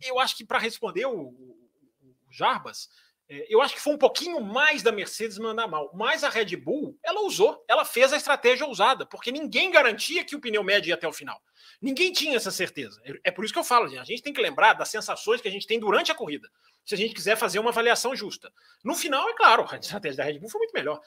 [0.00, 1.68] eu acho que para responder o, o,
[2.00, 2.88] o Jarbas,
[3.28, 5.90] é, eu acho que foi um pouquinho mais da Mercedes mandar mal.
[5.94, 10.36] Mas a Red Bull, ela usou, ela fez a estratégia usada, porque ninguém garantia que
[10.36, 11.40] o pneu médio ia até o final.
[11.80, 13.00] Ninguém tinha essa certeza.
[13.04, 15.48] É, é por isso que eu falo, a gente tem que lembrar das sensações que
[15.48, 16.48] a gente tem durante a corrida,
[16.84, 18.52] se a gente quiser fazer uma avaliação justa.
[18.84, 21.00] No final, é claro, a estratégia da Red Bull foi muito melhor.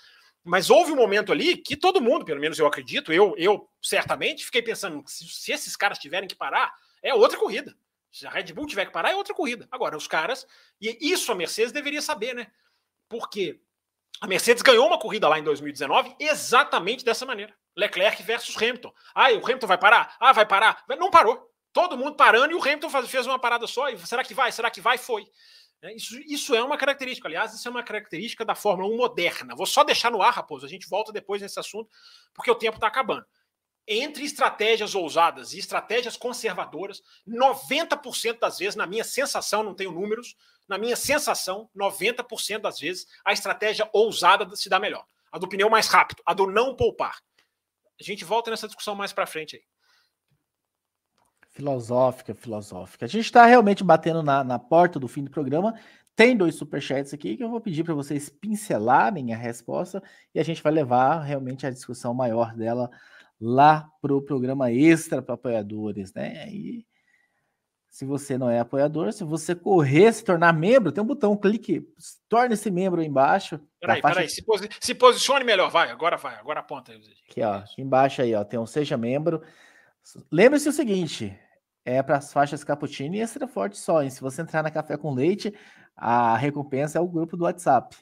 [0.48, 4.46] Mas houve um momento ali que todo mundo, pelo menos eu acredito, eu, eu certamente
[4.46, 7.76] fiquei pensando: se, se esses caras tiverem que parar, é outra corrida.
[8.12, 9.68] Se a Red Bull tiver que parar, é outra corrida.
[9.70, 10.48] Agora, os caras,
[10.80, 12.48] e isso a Mercedes deveria saber, né?
[13.10, 13.60] Porque
[14.22, 17.54] a Mercedes ganhou uma corrida lá em 2019 exatamente dessa maneira.
[17.76, 18.94] Leclerc versus Hamilton.
[19.14, 20.16] Ah, o Hamilton vai parar?
[20.20, 20.84] Ah, vai parar.
[20.98, 21.52] Não parou.
[21.74, 23.90] Todo mundo parando e o Hamilton fez uma parada só.
[23.90, 24.52] E será que vai?
[24.52, 24.98] Será que vai?
[24.98, 25.28] Foi.
[25.82, 25.94] Né?
[25.96, 29.56] Isso, isso é uma característica, aliás, isso é uma característica da Fórmula 1 moderna.
[29.56, 31.90] Vou só deixar no ar, Raposo, a gente volta depois nesse assunto,
[32.34, 33.26] porque o tempo está acabando.
[33.88, 40.36] Entre estratégias ousadas e estratégias conservadoras, 90% das vezes, na minha sensação, não tenho números,
[40.68, 45.06] na minha sensação, 90% das vezes, a estratégia ousada se dá melhor.
[45.32, 47.18] A do pneu mais rápido, a do não poupar.
[48.00, 49.64] A gente volta nessa discussão mais para frente aí.
[51.58, 53.06] Filosófica, filosófica.
[53.06, 55.74] A gente está realmente batendo na, na porta do fim do programa.
[56.16, 60.04] Tem dois superchats aqui que eu vou pedir para vocês pincelarem a resposta
[60.36, 62.92] e a gente vai levar realmente a discussão maior dela
[63.42, 66.48] lá para o programa extra para apoiadores, né?
[66.48, 66.86] E
[67.90, 71.88] se você não é apoiador, se você correr, se tornar membro, tem um botão, clique,
[72.30, 73.60] torne-se membro aí embaixo.
[73.80, 74.16] Peraí, faixa...
[74.16, 77.02] peraí, se, posi se posicione melhor, vai, agora vai, agora aponta aí.
[77.28, 79.42] Aqui, ó, embaixo aí, ó, tem um Seja Membro.
[80.32, 81.38] Lembre-se o seguinte,
[81.88, 84.04] é para as faixas cappuccino e extra forte só.
[84.04, 84.10] Hein?
[84.10, 85.54] Se você entrar na Café com Leite,
[85.96, 87.96] a recompensa é o grupo do WhatsApp.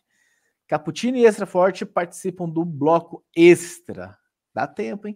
[0.68, 4.18] Cappuccino e extra forte participam do bloco extra.
[4.52, 5.16] Dá tempo, hein?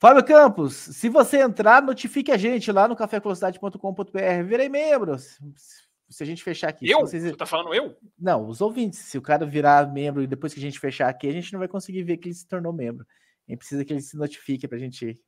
[0.00, 4.42] Fábio Campos, se você entrar, notifique a gente lá no cafévelocidade.com.br.
[4.44, 5.16] Virei membro.
[5.16, 6.90] Se a gente fechar aqui.
[6.90, 7.02] Eu?
[7.02, 7.22] Vocês...
[7.22, 7.96] Você tá falando eu?
[8.18, 8.98] Não, os ouvintes.
[8.98, 11.60] Se o cara virar membro e depois que a gente fechar aqui, a gente não
[11.60, 13.06] vai conseguir ver que ele se tornou membro.
[13.48, 15.22] A gente precisa que ele se notifique para a gente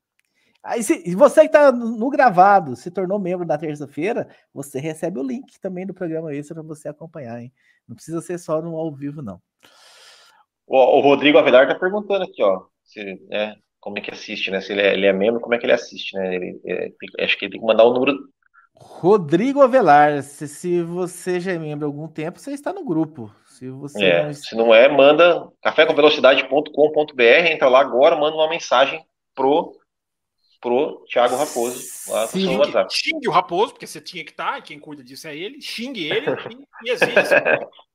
[0.67, 5.23] Aí, se você que está no gravado, se tornou membro da terça-feira, você recebe o
[5.23, 7.53] link também do programa extra para você acompanhar, hein?
[7.87, 9.41] Não precisa ser só no ao vivo, não.
[10.67, 14.61] O, o Rodrigo Avelar está perguntando aqui, ó, se, né, como é que assiste, né?
[14.61, 16.35] Se ele é, ele é, membro, como é que ele assiste, né?
[16.35, 16.91] Ele, é,
[17.21, 18.19] acho que ele tem que mandar o número.
[18.75, 23.33] Rodrigo Avelar, se, se você já é membro há algum tempo, você está no grupo.
[23.47, 24.35] Se você é, não...
[24.35, 29.01] se não é, manda cafécomvelocidade.com.br, entra lá agora, manda uma mensagem
[29.33, 29.73] pro
[30.61, 32.95] pro Thiago Raposo lá Sim, no WhatsApp.
[32.95, 35.61] Xingue o Raposo, porque você tinha que estar, tá, e quem cuida disso é ele,
[35.61, 36.27] xingue ele
[36.85, 37.13] e, e exige.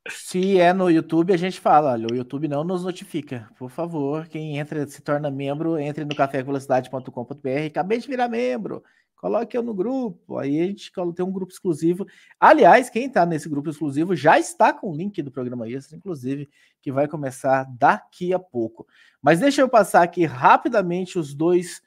[0.09, 3.47] Se é no YouTube, a gente fala, olha, o YouTube não nos notifica.
[3.57, 7.65] Por favor, quem entra, se torna membro, entre no cafévelocidade.com.br.
[7.67, 8.83] Acabei de virar membro.
[9.15, 10.39] Coloque eu no grupo.
[10.39, 12.07] Aí a gente tem um grupo exclusivo.
[12.39, 16.49] Aliás, quem está nesse grupo exclusivo já está com o link do programa extra, inclusive,
[16.81, 18.87] que vai começar daqui a pouco.
[19.21, 21.83] Mas deixa eu passar aqui rapidamente os dois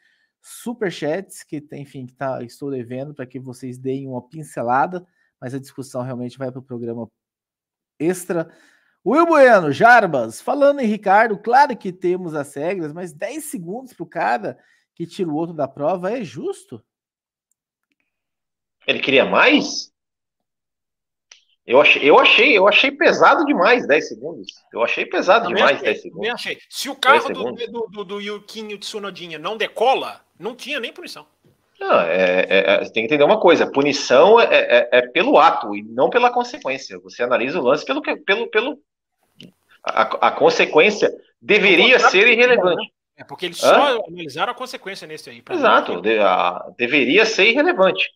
[0.46, 5.06] superchats que tem, enfim, que tá, estou devendo para que vocês deem uma pincelada,
[5.40, 7.10] mas a discussão realmente vai para o programa
[7.98, 8.54] extra.
[9.06, 14.02] Will Bueno, Jarbas, falando em Ricardo, claro que temos as regras, mas 10 segundos para
[14.02, 14.58] o cara
[14.94, 16.84] que tira o outro da prova é justo?
[18.86, 19.93] Ele queria mais?
[21.66, 24.49] Eu achei, eu achei, eu achei pesado demais 10 segundos.
[24.73, 26.28] Eu achei pesado demais achei, 10 segundos.
[26.28, 26.59] Achei.
[26.69, 31.27] Se o carro do, do, do, do Yukinho Tsunodinha não decola, não tinha nem punição.
[31.81, 35.74] Não, é, é, é, tem que entender uma coisa: punição é, é, é, pelo ato
[35.74, 36.99] e não pela consequência.
[37.01, 38.03] Você analisa o lance pelo.
[38.03, 38.78] pelo, pelo
[39.82, 41.11] a, a consequência
[41.41, 42.77] deveria ser irrelevante.
[42.77, 42.89] Né?
[43.16, 44.01] É porque eles só Hã?
[44.07, 45.43] analisaram a consequência nesse aí.
[45.49, 48.11] Exato, de, a, deveria ser irrelevante.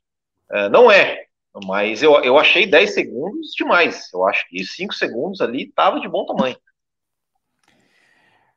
[0.51, 1.27] É, não é,
[1.65, 4.13] mas eu, eu achei 10 segundos demais.
[4.13, 6.57] Eu acho que 5 segundos ali estava de bom tamanho.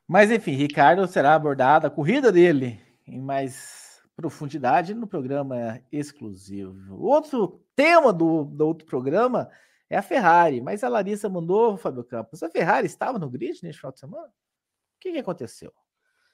[0.07, 7.02] Mas enfim, Ricardo será abordada a corrida dele em mais profundidade no programa exclusivo.
[7.02, 9.49] Outro tema do, do outro programa
[9.90, 13.80] é a Ferrari, mas a Larissa mandou, Fábio Campos, a Ferrari estava no grid neste
[13.80, 14.28] final de semana?
[14.28, 15.73] O que, que aconteceu?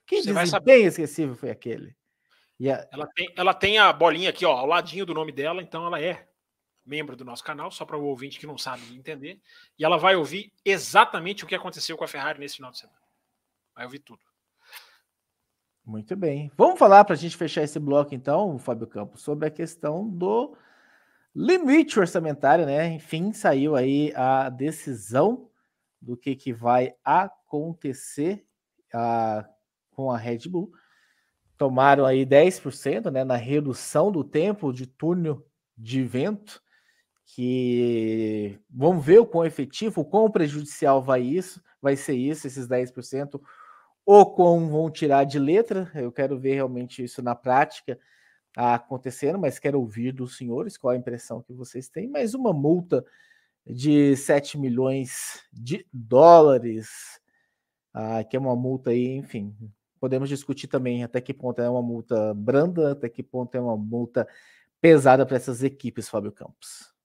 [0.05, 1.95] Que Você desempenho esquecível foi aquele?
[2.61, 2.87] A...
[2.91, 6.01] Ela, tem, ela tem a bolinha aqui, ó, ao ladinho do nome dela, então ela
[6.01, 6.26] é
[6.87, 9.39] membro do nosso canal, só para o ouvinte que não sabe entender.
[9.77, 12.99] E ela vai ouvir exatamente o que aconteceu com a Ferrari nesse final de semana.
[13.75, 14.21] Vai ouvir tudo.
[15.85, 16.51] Muito bem.
[16.57, 20.57] Vamos falar para a gente fechar esse bloco, então, Fábio Campos, sobre a questão do
[21.35, 22.87] limite orçamentário, né?
[22.87, 25.49] Enfim, saiu aí a decisão
[26.01, 28.45] do que, que vai acontecer
[28.93, 29.49] a, ah,
[29.91, 30.71] com a Red Bull
[31.57, 35.45] tomaram aí 10% né, na redução do tempo de túnel
[35.75, 36.61] de vento,
[37.27, 42.67] que vamos ver o quão efetivo, o quão prejudicial vai isso, vai ser isso, esses
[42.67, 43.39] 10%,
[44.05, 45.91] ou como vão tirar de letra.
[45.93, 47.99] Eu quero ver realmente isso na prática
[48.55, 52.07] acontecendo, mas quero ouvir dos senhores qual a impressão que vocês têm.
[52.07, 53.05] Mais uma multa
[53.65, 57.19] de 7 milhões de dólares,
[57.93, 59.53] ah, que é uma multa aí, enfim,
[59.99, 63.75] podemos discutir também até que ponto é uma multa branda, até que ponto é uma
[63.75, 64.25] multa
[64.79, 66.96] pesada para essas equipes, Fábio Campos.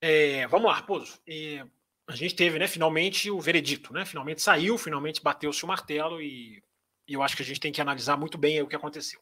[0.00, 1.20] É, vamos lá, Raposo.
[1.26, 1.64] É,
[2.06, 4.04] a gente teve, né, finalmente o veredito, né?
[4.04, 6.62] Finalmente saiu, finalmente bateu-se o martelo e,
[7.06, 9.20] e eu acho que a gente tem que analisar muito bem o que aconteceu.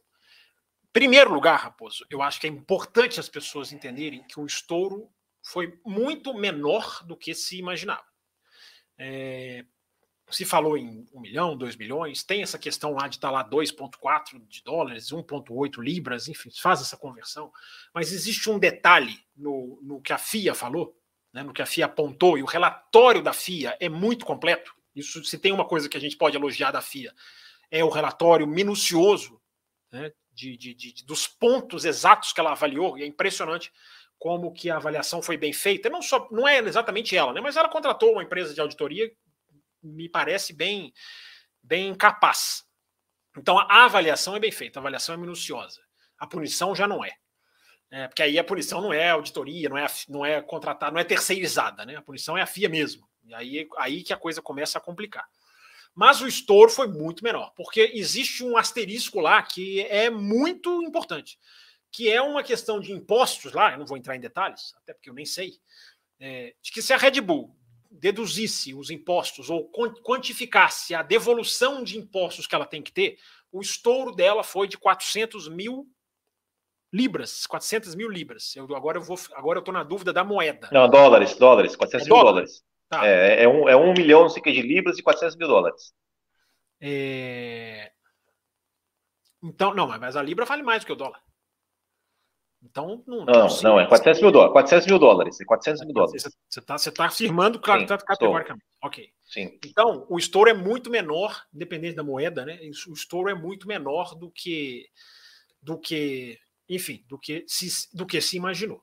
[0.93, 5.11] Primeiro lugar, Raposo, eu acho que é importante as pessoas entenderem que o estouro
[5.43, 8.07] foi muito menor do que se imaginava.
[8.99, 9.65] É,
[10.31, 13.49] se falou em um milhão, dois milhões, tem essa questão lá de estar tá lá
[13.49, 17.53] 2,4 de dólares, 1,8 libras, enfim, faz essa conversão.
[17.95, 20.99] Mas existe um detalhe no, no que a FIA falou,
[21.33, 24.75] né, no que a FIA apontou, e o relatório da FIA é muito completo.
[24.95, 27.15] Isso, se tem uma coisa que a gente pode elogiar da FIA,
[27.71, 29.41] é o relatório minucioso
[29.93, 33.73] né, de, de, de, dos pontos exatos que ela avaliou, e é impressionante
[34.19, 35.89] como que a avaliação foi bem feita.
[35.89, 39.09] Não só não é exatamente ela, né, mas ela contratou uma empresa de auditoria
[39.87, 40.93] me parece bem,
[41.63, 42.65] bem capaz.
[43.37, 45.81] Então a avaliação é bem feita, a avaliação é minuciosa.
[46.19, 47.13] A punição já não é.
[47.91, 51.05] é porque aí a punição não é auditoria, não é, não é contratada, não é
[51.05, 51.97] terceirizada, né?
[51.97, 53.07] A punição é a FIA mesmo.
[53.25, 55.29] E aí, aí que a coisa começa a complicar.
[55.95, 61.39] Mas o estouro foi muito menor, porque existe um asterisco lá que é muito importante,
[61.91, 65.09] que é uma questão de impostos lá, eu não vou entrar em detalhes, até porque
[65.09, 65.55] eu nem sei,
[66.21, 67.57] é, de que se a Red Bull
[67.91, 69.71] deduzisse os impostos ou
[70.03, 73.19] quantificasse a devolução de impostos que ela tem que ter,
[73.51, 75.87] o estouro dela foi de 400 mil
[76.93, 78.55] libras, 400 mil libras.
[78.57, 80.69] Eu, agora eu vou, agora eu estou na dúvida da moeda.
[80.73, 82.65] Não, dólares, dólares, 400 é mil dólares.
[82.89, 83.07] Tá.
[83.07, 85.93] É, é, um, é um milhão, não sei que, de libras e 400 mil dólares.
[86.81, 87.91] É...
[89.43, 91.21] Então, não, mas a libra vale mais do que o dólar.
[92.63, 93.25] Então, não.
[93.25, 94.53] Não, não, não é 400 mil dólares.
[94.53, 95.41] 400 mil dólares.
[95.41, 96.23] É 400 mil dólares.
[96.23, 98.65] Você está você tá afirmando claro, Sim, categoricamente.
[98.75, 98.89] Estou.
[98.89, 99.11] Ok.
[99.25, 99.59] Sim.
[99.65, 102.59] Então, o estouro é muito menor, independente da moeda, né?
[102.89, 104.87] O estouro é muito menor do que.
[105.61, 106.39] do que.
[106.69, 108.83] Enfim, do que se, do que se imaginou.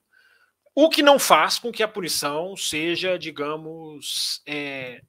[0.76, 5.02] O que não faz com que a punição seja, digamos, é,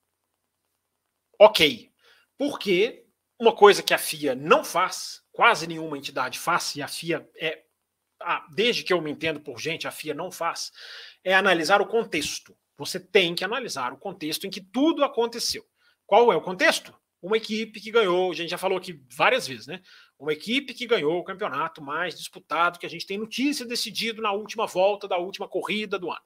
[1.39, 1.91] ok.
[2.37, 3.07] Porque
[3.39, 7.63] uma coisa que a FIA não faz, quase nenhuma entidade faz, e a FIA é
[8.25, 10.73] ah, desde que eu me entendo por gente, a FIA não faz,
[11.23, 12.57] é analisar o contexto.
[12.77, 15.65] Você tem que analisar o contexto em que tudo aconteceu.
[16.07, 16.95] Qual é o contexto?
[17.25, 19.81] uma equipe que ganhou, a gente já falou aqui várias vezes, né?
[20.19, 24.31] Uma equipe que ganhou o campeonato mais disputado que a gente tem notícia decidido na
[24.31, 26.21] última volta da última corrida do ano.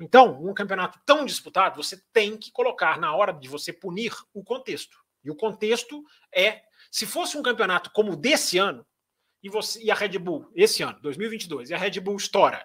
[0.00, 4.42] Então, um campeonato tão disputado, você tem que colocar na hora de você punir o
[4.42, 4.98] contexto.
[5.22, 6.02] E o contexto
[6.34, 8.84] é, se fosse um campeonato como o desse ano,
[9.46, 12.64] e, você, e a Red Bull, esse ano, 2022, e a Red Bull estoura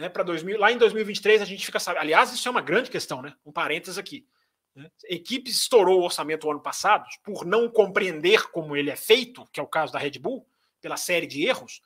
[0.00, 0.24] né, para
[0.58, 2.00] lá em 2023 a gente fica sabendo.
[2.00, 3.34] Aliás, isso é uma grande questão, né?
[3.44, 4.26] Um parênteses aqui.
[4.74, 4.90] Né?
[5.04, 9.60] Equipe estourou o orçamento o ano passado por não compreender como ele é feito, que
[9.60, 10.46] é o caso da Red Bull,
[10.80, 11.82] pela série de erros.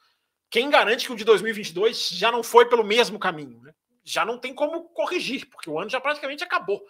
[0.49, 3.61] Quem garante que o de 2022 já não foi pelo mesmo caminho?
[3.61, 3.75] Né?
[4.05, 6.85] Já não tem como corrigir, porque o ano já praticamente acabou.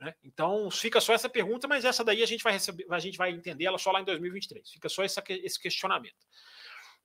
[0.00, 0.12] Né?
[0.24, 3.30] Então fica só essa pergunta, mas essa daí a gente vai receber, a gente vai
[3.30, 4.68] entender ela só lá em 2023.
[4.68, 6.26] Fica só essa, esse questionamento.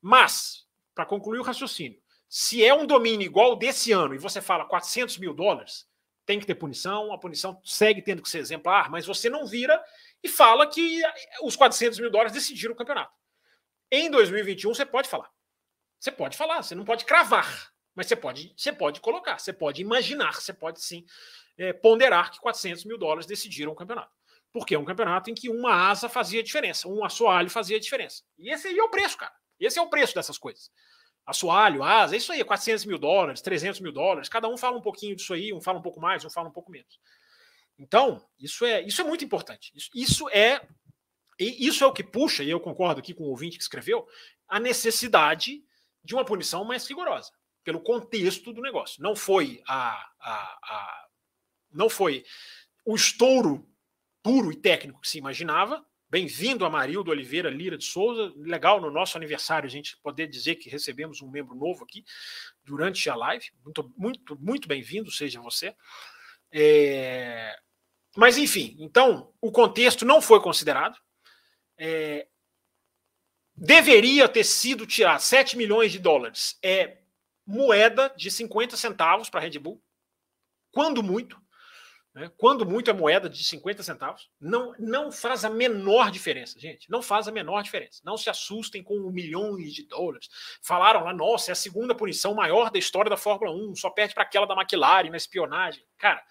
[0.02, 4.66] Mas, para concluir o raciocínio, se é um domínio igual desse ano e você fala
[4.66, 5.88] 400 mil dólares,
[6.26, 9.84] tem que ter punição, a punição segue tendo que ser exemplar, mas você não vira
[10.24, 11.02] e fala que
[11.42, 13.12] os 400 mil dólares decidiram o campeonato.
[13.92, 15.32] Em 2021 você pode falar.
[16.00, 19.82] Você pode falar, você não pode cravar, mas você pode, você pode colocar, você pode
[19.82, 21.04] imaginar, você pode sim
[21.58, 24.14] é, ponderar que 400 mil dólares decidiram o campeonato.
[24.54, 28.24] Porque é um campeonato em que uma asa fazia diferença, um assoalho fazia diferença.
[28.38, 29.34] E esse aí é o preço, cara.
[29.60, 30.72] Esse é o preço dessas coisas
[31.30, 35.16] assoalho, asa, isso aí, 400 mil dólares, 300 mil dólares, cada um fala um pouquinho
[35.16, 37.00] disso aí, um fala um pouco mais, um fala um pouco menos.
[37.78, 39.72] Então, isso é, isso é muito importante.
[39.76, 40.62] Isso, isso é
[41.40, 44.06] isso é o que puxa, e eu concordo aqui com o ouvinte que escreveu,
[44.46, 45.64] a necessidade
[46.04, 47.32] de uma punição mais rigorosa,
[47.64, 49.02] pelo contexto do negócio.
[49.02, 51.08] Não foi a, a, a
[51.72, 52.26] não foi
[52.84, 53.66] o estouro
[54.22, 58.34] puro e técnico que se imaginava, Bem-vindo a Marildo Oliveira Lira de Souza.
[58.36, 62.04] Legal no nosso aniversário a gente poder dizer que recebemos um membro novo aqui
[62.64, 63.46] durante a live.
[63.64, 65.76] Muito, muito, muito bem-vindo, seja você.
[66.52, 67.56] É...
[68.18, 70.98] Mas, enfim, então, o contexto não foi considerado.
[71.78, 72.28] É...
[73.56, 76.58] Deveria ter sido tirar 7 milhões de dólares.
[76.64, 77.04] É
[77.46, 79.80] moeda de 50 centavos para a Red Bull,
[80.72, 81.40] quando muito.
[82.20, 82.30] Né?
[82.38, 86.90] Quando muito é moeda de 50 centavos, não, não faz a menor diferença, gente.
[86.90, 88.02] Não faz a menor diferença.
[88.04, 90.28] Não se assustem com milhões de dólares.
[90.62, 94.14] Falaram lá, nossa, é a segunda punição maior da história da Fórmula 1, só perde
[94.14, 95.82] para aquela da McLaren na espionagem.
[95.98, 96.22] Cara,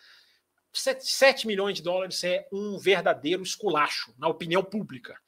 [0.75, 5.19] 7, 7 milhões de dólares é um verdadeiro esculacho na opinião pública.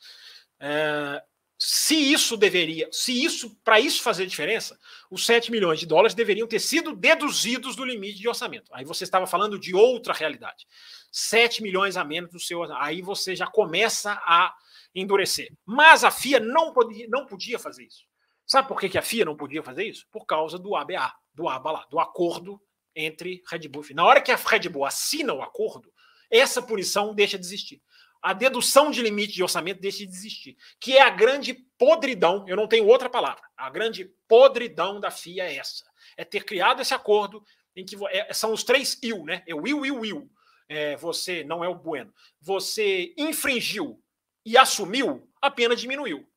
[0.59, 1.23] É,
[1.62, 4.78] se isso deveria, se isso, para isso fazer diferença,
[5.11, 8.70] os 7 milhões de dólares deveriam ter sido deduzidos do limite de orçamento.
[8.73, 10.66] Aí você estava falando de outra realidade.
[11.12, 12.62] 7 milhões a menos do seu.
[12.77, 14.55] Aí você já começa a
[14.95, 15.53] endurecer.
[15.66, 18.07] Mas a FIA não podia, não podia fazer isso.
[18.47, 20.07] Sabe por que, a FIA não podia fazer isso?
[20.11, 22.59] Por causa do ABA, do ABA lá, do acordo
[22.97, 23.85] entre Red Bull.
[23.91, 25.93] Na hora que a Red Bull assina o acordo,
[26.31, 27.82] essa punição deixa de existir
[28.22, 32.56] a dedução de limite de orçamento deixa de existir, que é a grande podridão, eu
[32.56, 35.84] não tenho outra palavra, a grande podridão da FIA é essa,
[36.16, 37.42] é ter criado esse acordo
[37.74, 39.42] em que é, são os três il, né?
[39.47, 40.30] É o will, will, will.
[40.68, 42.12] É, você não é o bueno.
[42.40, 44.02] Você infringiu
[44.44, 46.28] e assumiu, a pena diminuiu.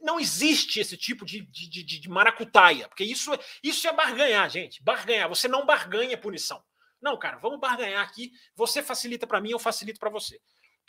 [0.00, 3.30] Não existe esse tipo de, de, de, de maracutaia, porque isso,
[3.62, 4.82] isso é barganhar, gente.
[4.82, 5.28] Barganhar.
[5.28, 6.62] Você não barganha punição.
[7.00, 8.32] Não, cara, vamos barganhar aqui.
[8.54, 10.40] Você facilita para mim, eu facilito para você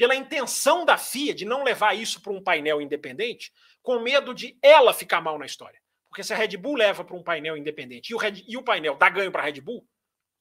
[0.01, 3.53] pela intenção da FIA de não levar isso para um painel independente,
[3.83, 5.79] com medo de ela ficar mal na história.
[6.09, 8.63] Porque se a Red Bull leva para um painel independente e o, Red, e o
[8.63, 9.87] painel dá ganho para a Red Bull,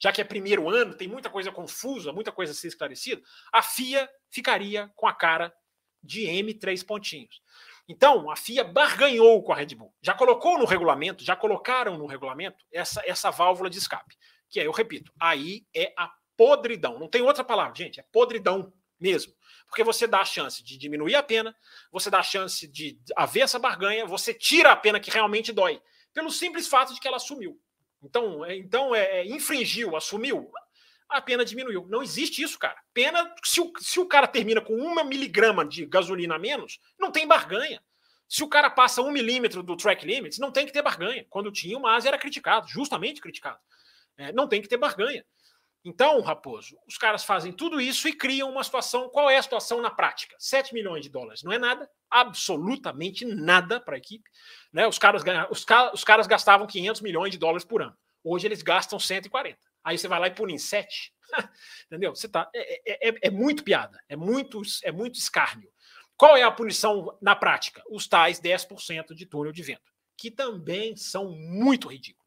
[0.03, 3.21] já que é primeiro ano, tem muita coisa confusa, muita coisa a ser esclarecida,
[3.53, 5.53] a FIA ficaria com a cara
[6.03, 7.43] de M três pontinhos.
[7.87, 9.95] Então, a FIA barganhou com a Red Bull.
[10.01, 14.17] Já colocou no regulamento, já colocaram no regulamento essa, essa válvula de escape.
[14.49, 16.99] Que é, eu repito, aí é a podridão.
[16.99, 19.33] Não tem outra palavra, gente, é podridão mesmo.
[19.71, 21.57] Porque você dá a chance de diminuir a pena,
[21.93, 25.81] você dá a chance de haver essa barganha, você tira a pena que realmente dói,
[26.13, 27.59] pelo simples fato de que ela assumiu.
[28.03, 30.51] Então, é, então é, é, infringiu, assumiu,
[31.09, 31.87] a pena diminuiu.
[31.89, 32.77] Não existe isso, cara.
[32.93, 37.13] Pena, se o, se o cara termina com uma miligrama de gasolina a menos, não
[37.13, 37.81] tem barganha.
[38.29, 41.25] Se o cara passa um milímetro do track limits, não tem que ter barganha.
[41.31, 43.59] Quando tinha, o Mas era criticado, justamente criticado.
[44.17, 45.25] É, não tem que ter barganha.
[45.83, 49.09] Então, Raposo, os caras fazem tudo isso e criam uma situação.
[49.09, 50.37] Qual é a situação na prática?
[50.39, 54.29] 7 milhões de dólares não é nada, absolutamente nada para a equipe.
[54.73, 54.87] Né?
[54.87, 57.97] Os, caras ganham, os, os, caras gastavam 500 milhões de dólares por ano.
[58.23, 59.59] Hoje eles gastam 140.
[59.83, 61.15] Aí você vai lá e pune em 7.
[61.87, 62.15] Entendeu?
[62.15, 65.71] Você tá, é, é, é, é, muito piada, é muito, é muito escárnio.
[66.15, 67.83] Qual é a punição na prática?
[67.91, 72.20] Os tais 10% de túnel de vento, que também são muito ridículos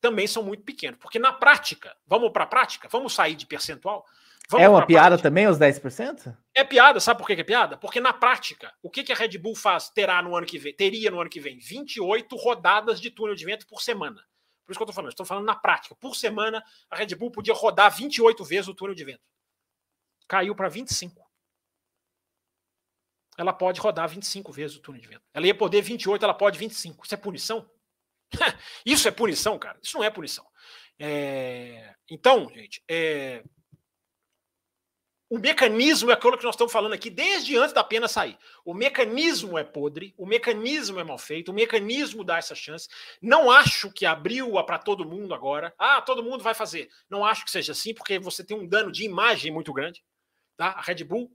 [0.00, 0.98] também são muito pequenos.
[0.98, 4.06] Porque na prática, vamos para a prática, vamos sair de percentual,
[4.58, 5.22] é uma piada parte.
[5.22, 6.36] também, os 10%?
[6.54, 7.76] É piada, sabe por que é piada?
[7.76, 10.74] Porque na prática, o que, que a Red Bull faz, terá no ano que vem,
[10.74, 11.58] teria no ano que vem?
[11.58, 14.20] 28 rodadas de túnel de vento por semana.
[14.64, 15.94] Por isso que eu estou falando, estou falando na prática.
[15.94, 19.22] Por semana, a Red Bull podia rodar 28 vezes o túnel de vento.
[20.26, 21.28] Caiu para 25.
[23.38, 25.22] Ela pode rodar 25 vezes o túnel de vento.
[25.32, 27.04] Ela ia poder 28, ela pode 25.
[27.04, 27.70] Isso é punição?
[28.84, 29.78] Isso é punição, cara?
[29.82, 30.46] Isso não é punição.
[30.98, 31.94] É...
[32.08, 33.42] Então, gente, é
[35.30, 38.36] o mecanismo é aquilo que nós estamos falando aqui desde antes da pena sair.
[38.64, 42.88] O mecanismo é podre, o mecanismo é mal feito, o mecanismo dá essa chance.
[43.22, 45.72] Não acho que abriu para todo mundo agora.
[45.78, 46.90] Ah, todo mundo vai fazer.
[47.08, 50.02] Não acho que seja assim, porque você tem um dano de imagem muito grande.
[50.56, 50.70] Tá?
[50.70, 51.30] A Red Bull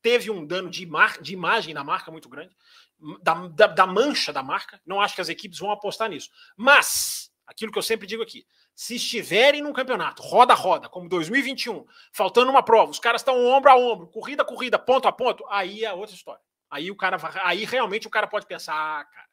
[0.00, 0.88] teve um dano de,
[1.20, 2.56] de imagem na marca muito grande,
[3.22, 4.80] da, da, da mancha da marca.
[4.86, 6.30] Não acho que as equipes vão apostar nisso.
[6.56, 11.08] Mas, aquilo que eu sempre digo aqui, se estiverem num campeonato, roda a roda, como
[11.08, 15.12] 2021, faltando uma prova, os caras estão ombro a ombro, corrida a corrida, ponto a
[15.12, 16.42] ponto, aí é outra história.
[16.70, 19.26] Aí o cara aí realmente o cara pode pensar, ah, cara,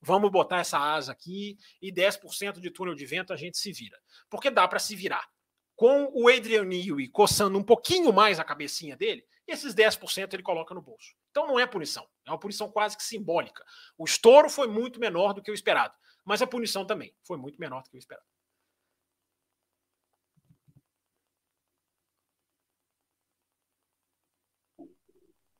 [0.00, 3.98] vamos botar essa asa aqui e 10% de túnel de vento a gente se vira.
[4.30, 5.26] Porque dá para se virar.
[5.74, 10.72] Com o Adrian Newey coçando um pouquinho mais a cabecinha dele, esses 10% ele coloca
[10.72, 11.16] no bolso.
[11.34, 13.64] Então não é punição, é uma punição quase que simbólica.
[13.98, 15.92] O estouro foi muito menor do que o esperado,
[16.24, 18.24] mas a punição também foi muito menor do que o esperado.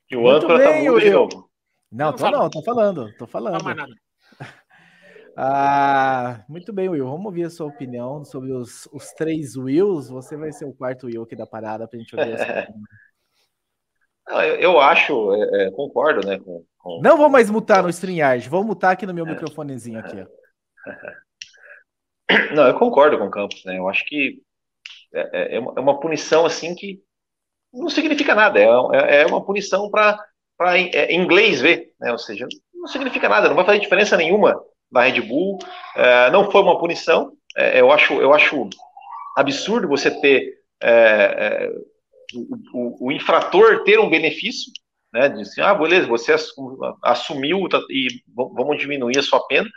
[0.09, 1.51] E o âncora tá mudo de novo.
[1.91, 3.59] Não, tô não, tô falando, tô falando.
[3.59, 3.95] Não mais nada.
[5.37, 7.07] Ah, muito bem, Will.
[7.07, 10.09] Vamos ouvir a sua opinião sobre os, os três Wills.
[10.09, 12.69] Você vai ser o quarto Will aqui da parada pra gente ouvir essa
[14.27, 16.39] Não, eu, eu, acho, é, é, concordo, né?
[16.39, 17.01] Com, com...
[17.03, 20.17] Não vou mais mutar no StreamYard, vou mutar aqui no meu microfonezinho aqui.
[20.21, 20.27] Ó.
[22.55, 23.79] Não, eu concordo com o Campos, né?
[23.79, 24.41] Eu acho que
[25.13, 27.03] é, é, uma, é uma punição assim que
[27.73, 30.19] não significa nada, é, é, é uma punição para
[30.79, 32.13] é, inglês ver, né?
[32.13, 34.61] ou seja, não significa nada, não vai fazer diferença nenhuma
[34.91, 35.59] da Red Bull,
[35.97, 38.69] é, não foi uma punição, é, eu, acho, eu acho
[39.37, 41.73] absurdo você ter é, é,
[42.73, 44.73] o, o, infrator ter um benefício,
[45.13, 46.35] né, assim, ah, beleza, você
[47.03, 49.69] assumiu tá, e vamos diminuir a sua pena,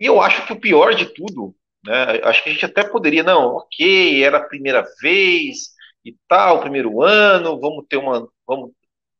[0.00, 1.54] e eu acho que o pior de tudo,
[1.84, 5.72] né, acho que a gente até poderia, não, ok, era a primeira vez,
[6.04, 8.72] e tal, primeiro ano, vamos ter uma, vamos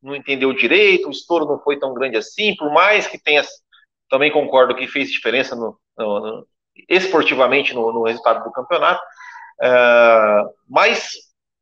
[0.03, 3.41] não entendeu direito, o estouro não foi tão grande assim, por mais que tenha,
[4.09, 6.47] também concordo que fez diferença no, no, no
[6.89, 9.01] esportivamente no, no, resultado do campeonato,
[9.61, 11.13] uh, mas,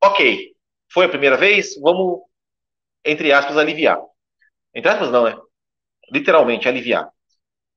[0.03, 0.51] ok,
[0.91, 2.21] foi a primeira vez, vamos,
[3.03, 4.01] entre aspas, aliviar.
[4.73, 5.37] Entre aspas não, né?
[6.11, 7.09] Literalmente, aliviar.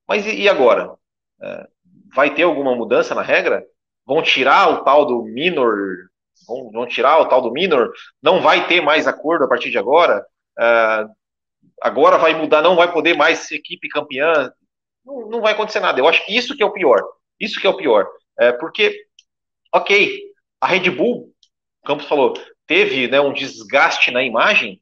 [0.06, 0.92] Mas e, e agora?
[0.92, 1.66] Uh,
[2.14, 3.64] vai ter alguma mudança na regra?
[4.06, 6.08] Vão tirar o tal do minor
[6.46, 7.92] vão, vão tirar o tal do minor,
[8.22, 10.24] não vai ter mais acordo a partir de agora,
[10.58, 11.08] uh,
[11.80, 14.52] agora vai mudar, não vai poder mais equipe campeã,
[15.04, 16.00] não, não, vai acontecer nada.
[16.00, 17.02] Eu acho que isso que é o pior,
[17.38, 18.08] isso que é o pior,
[18.38, 19.06] é, porque,
[19.74, 20.22] ok,
[20.60, 21.32] a Red Bull,
[21.82, 22.34] o Campos falou,
[22.66, 24.80] teve né, um desgaste na imagem,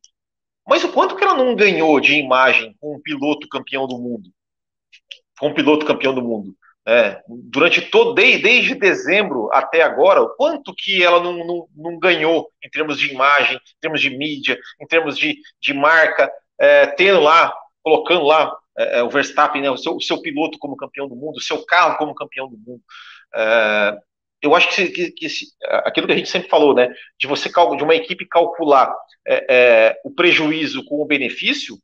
[0.69, 4.31] mas o quanto que ela não ganhou de imagem com um piloto campeão do mundo?
[5.41, 6.55] Com um piloto campeão do mundo.
[6.87, 11.99] É, durante todo, desde, desde, dezembro até agora, o quanto que ela não, não, não,
[11.99, 16.87] ganhou em termos de imagem, em termos de mídia, em termos de, de marca, é,
[16.87, 20.77] tendo lá, colocando lá é, é o Verstappen, né, o, seu, o seu piloto como
[20.77, 22.83] campeão do mundo, o seu carro como campeão do mundo.
[23.35, 23.99] É,
[24.43, 25.27] eu acho que, que, que,
[25.85, 28.93] aquilo que a gente sempre falou, né, de você de uma equipe calcular
[29.27, 31.79] é, é, o prejuízo com o benefício,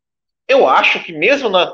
[0.49, 1.73] eu acho que mesmo na,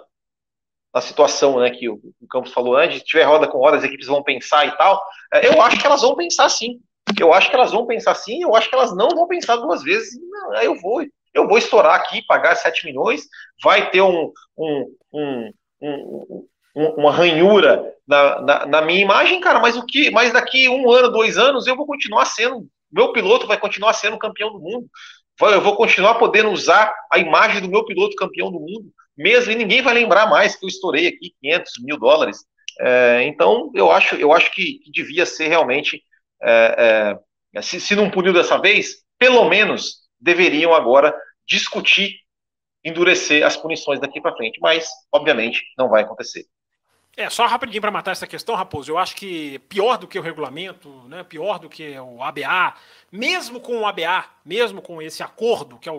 [0.94, 3.84] na situação né, que o, o Campos falou antes, se tiver roda com roda, as
[3.84, 5.02] equipes vão pensar e tal,
[5.32, 6.80] é, eu acho que elas vão pensar sim.
[7.20, 9.82] Eu acho que elas vão pensar sim, eu acho que elas não vão pensar duas
[9.82, 10.18] vezes.
[10.20, 11.02] Não, eu vou,
[11.32, 13.22] eu vou estourar aqui, pagar 7 milhões,
[13.62, 15.52] vai ter um, um, um,
[15.82, 20.10] um uma ranhura na, na, na, minha imagem, cara, mas o que?
[20.10, 24.18] Mas daqui um ano, dois anos, eu vou continuar sendo, meu piloto vai continuar sendo
[24.18, 24.86] campeão do mundo.
[25.40, 29.54] Eu vou continuar podendo usar a imagem do meu piloto campeão do mundo mesmo, e
[29.54, 32.44] ninguém vai lembrar mais que eu estourei aqui 500 mil dólares.
[32.80, 36.02] É, então, eu acho, eu acho que, que devia ser realmente,
[36.42, 37.16] é,
[37.54, 41.14] é, se, se não puniu dessa vez, pelo menos deveriam agora
[41.46, 42.16] discutir,
[42.84, 46.44] endurecer as punições daqui para frente, mas, obviamente, não vai acontecer.
[47.16, 50.22] É, só rapidinho para matar essa questão, Raposo, eu acho que pior do que o
[50.22, 52.76] regulamento, né, pior do que o ABA,
[53.10, 55.98] mesmo com o ABA, mesmo com esse acordo, que é o,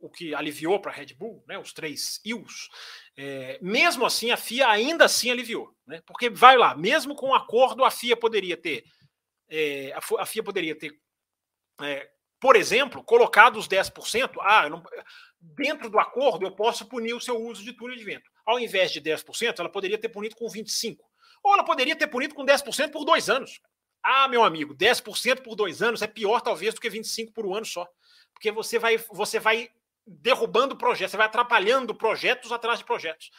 [0.00, 2.68] o que aliviou para a Red Bull, né, os três IUs,
[3.16, 7.34] é, mesmo assim a FIA ainda assim aliviou, né, porque vai lá, mesmo com o
[7.34, 8.84] acordo a FIA poderia ter,
[9.48, 10.92] é, a, FIA poderia ter
[11.80, 12.10] é,
[12.40, 14.82] por exemplo, colocado os 10%, ah, não,
[15.40, 18.30] dentro do acordo eu posso punir o seu uso de túnel de vento.
[18.44, 20.98] Ao invés de 10%, ela poderia ter punido com 25%.
[21.42, 23.60] Ou ela poderia ter punido com 10% por dois anos.
[24.02, 27.54] Ah, meu amigo, 10% por dois anos é pior, talvez, do que 25% por um
[27.54, 27.88] ano só.
[28.32, 29.70] Porque você vai, você vai
[30.06, 33.30] derrubando projetos, você vai atrapalhando projetos atrás de projetos.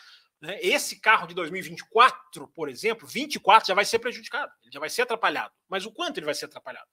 [0.42, 0.58] Né?
[0.62, 5.04] Esse carro de 2024, por exemplo, 24 já vai ser prejudicado, ele já vai ser
[5.04, 5.54] atrapalhado.
[5.70, 6.88] Mas o quanto ele vai ser atrapalhado?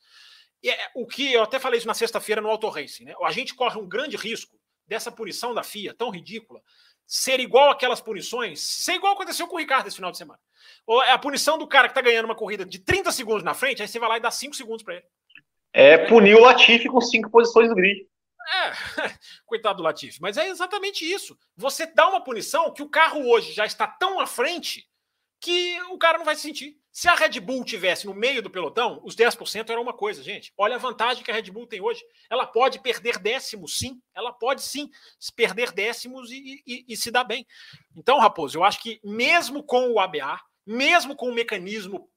[0.64, 3.14] É, o que eu até falei isso na sexta-feira no Auto Racing, né?
[3.22, 4.56] A gente corre um grande risco
[4.86, 6.60] dessa punição da FIA tão ridícula
[7.06, 10.38] ser igual aquelas punições, ser igual aconteceu com o Ricardo esse final de semana.
[10.86, 13.54] Ou é a punição do cara que tá ganhando uma corrida de 30 segundos na
[13.54, 15.04] frente, aí você vai lá e dá 5 segundos para ele.
[15.72, 18.06] É punir o Latifi com cinco posições do grid.
[18.54, 18.72] É,
[19.46, 20.20] coitado do Latifi.
[20.20, 21.36] Mas é exatamente isso.
[21.56, 24.86] Você dá uma punição que o carro hoje já está tão à frente
[25.42, 26.80] que o cara não vai se sentir.
[26.92, 30.52] Se a Red Bull tivesse no meio do pelotão, os 10% era uma coisa, gente.
[30.56, 32.00] Olha a vantagem que a Red Bull tem hoje.
[32.30, 34.00] Ela pode perder décimos, sim.
[34.14, 34.88] Ela pode sim
[35.34, 37.44] perder décimos e, e, e se dar bem.
[37.96, 42.08] Então, Raposo, eu acho que mesmo com o ABA, mesmo com o mecanismo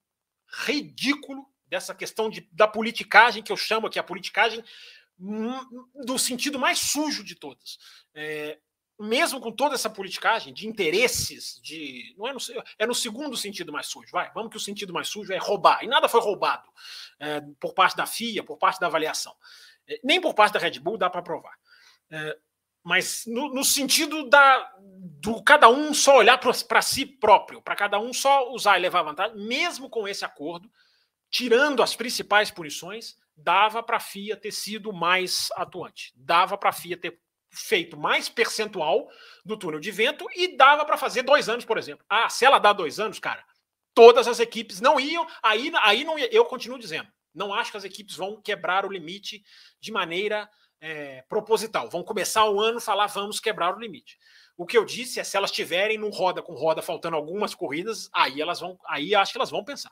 [0.47, 4.63] ridículo dessa questão de, da politicagem, que eu chamo aqui a politicagem
[5.19, 7.79] hum, do sentido mais sujo de todas.
[8.13, 8.59] É,
[8.99, 12.39] mesmo com toda essa politicagem de interesses, de não é no,
[12.79, 15.83] é no segundo sentido mais sujo, vai, vamos que o sentido mais sujo é roubar,
[15.83, 16.69] e nada foi roubado
[17.19, 19.35] é, por parte da FIA, por parte da avaliação,
[19.87, 21.55] é, nem por parte da Red Bull dá para provar.
[22.09, 22.37] É,
[22.83, 27.99] mas no, no, sentido da do cada um só olhar para si próprio, para cada
[27.99, 30.71] um só usar e levar vantagem, mesmo com esse acordo,
[31.29, 36.73] tirando as principais punições, dava para a FIA ter sido mais atuante, dava para a
[36.73, 37.19] FIA ter
[37.55, 39.07] feito mais percentual
[39.43, 42.05] do túnel de vento e dava para fazer dois anos, por exemplo.
[42.09, 43.43] Ah, se ela dá dois anos, cara,
[43.93, 47.77] todas as equipes não iam, aí, aí não ia, eu continuo dizendo, não acho que
[47.77, 49.43] as equipes vão quebrar o limite
[49.79, 50.49] de maneira
[50.79, 51.89] é, proposital.
[51.89, 54.17] Vão começar o ano falar vamos quebrar o limite.
[54.57, 58.09] O que eu disse é se elas tiverem num roda com roda faltando algumas corridas,
[58.13, 59.91] aí elas vão, aí acho que elas vão pensar.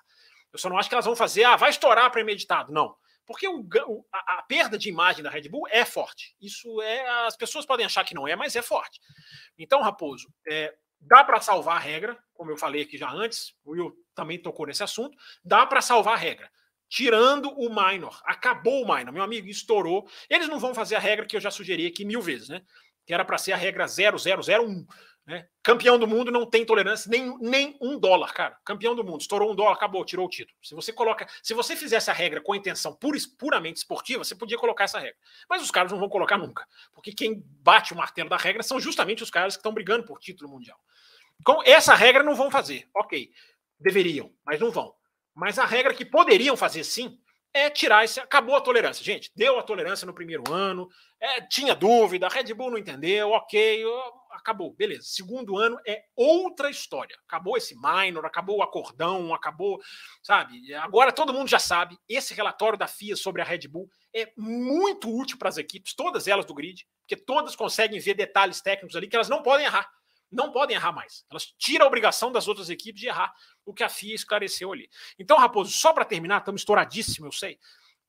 [0.52, 2.72] Eu só não acho que elas vão fazer, ah, vai estourar premeditado.
[2.72, 2.96] Não.
[3.26, 3.66] Porque o,
[4.12, 6.36] a, a, perda de imagem da Red Bull é forte.
[6.42, 7.08] Isso é.
[7.26, 9.00] As pessoas podem achar que não é, mas é forte.
[9.58, 13.72] Então, Raposo, é, dá para salvar a regra, como eu falei aqui já antes, o
[13.72, 16.52] Will também tocou nesse assunto, dá para salvar a regra.
[16.90, 18.22] Tirando o minor.
[18.24, 20.08] Acabou o minor, meu amigo, estourou.
[20.30, 22.62] Eles não vão fazer a regra que eu já sugeri aqui mil vezes, né?
[23.06, 24.86] Que era para ser a regra 0001.
[25.26, 25.48] Né?
[25.62, 28.58] Campeão do mundo não tem tolerância nem, nem um dólar, cara.
[28.66, 30.58] Campeão do mundo, estourou um dólar, acabou, tirou o título.
[30.62, 34.36] Se você coloca, se você fizesse a regra com a intenção pura, puramente esportiva, você
[34.36, 35.16] podia colocar essa regra.
[35.50, 38.80] Mas os caras não vão colocar nunca, porque quem bate o martelo da regra são
[38.80, 40.78] justamente os caras que estão brigando por título mundial.
[41.46, 43.32] Com essa regra não vão fazer, ok?
[43.80, 44.94] Deveriam, mas não vão.
[45.34, 47.18] Mas a regra que poderiam fazer sim
[47.54, 48.20] é tirar esse.
[48.20, 49.04] Acabou a tolerância.
[49.04, 50.90] Gente, deu a tolerância no primeiro ano,
[51.20, 53.86] é, tinha dúvida, a Red Bull não entendeu, ok,
[54.34, 55.04] acabou, beleza.
[55.04, 57.16] Segundo ano é outra história.
[57.28, 59.80] Acabou esse minor, acabou o acordão, acabou,
[60.22, 60.74] sabe?
[60.76, 61.98] Agora todo mundo já sabe.
[62.08, 66.28] Esse relatório da FIA sobre a Red Bull é muito útil para as equipes, todas
[66.28, 69.90] elas do grid, porque todas conseguem ver detalhes técnicos ali que elas não podem errar
[70.34, 71.24] não podem errar mais.
[71.30, 73.32] Elas tiram a obrigação das outras equipes de errar
[73.64, 74.90] o que a FIA esclareceu ali.
[75.20, 77.60] Então, Raposo, só para terminar, estamos estouradíssimo, eu sei.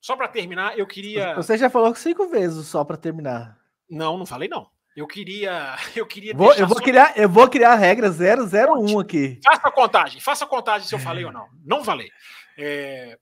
[0.01, 1.35] Só para terminar, eu queria.
[1.35, 3.59] Você já falou cinco vezes só para terminar.
[3.89, 4.69] Não, não falei não.
[4.95, 6.33] Eu queria, eu queria.
[6.33, 6.83] Vou, eu vou só...
[6.83, 9.39] criar, eu vou criar a regra 001 aqui.
[9.43, 11.49] Faça a contagem, faça a contagem se eu falei ou não.
[11.63, 12.09] Não falei.
[12.57, 13.17] É,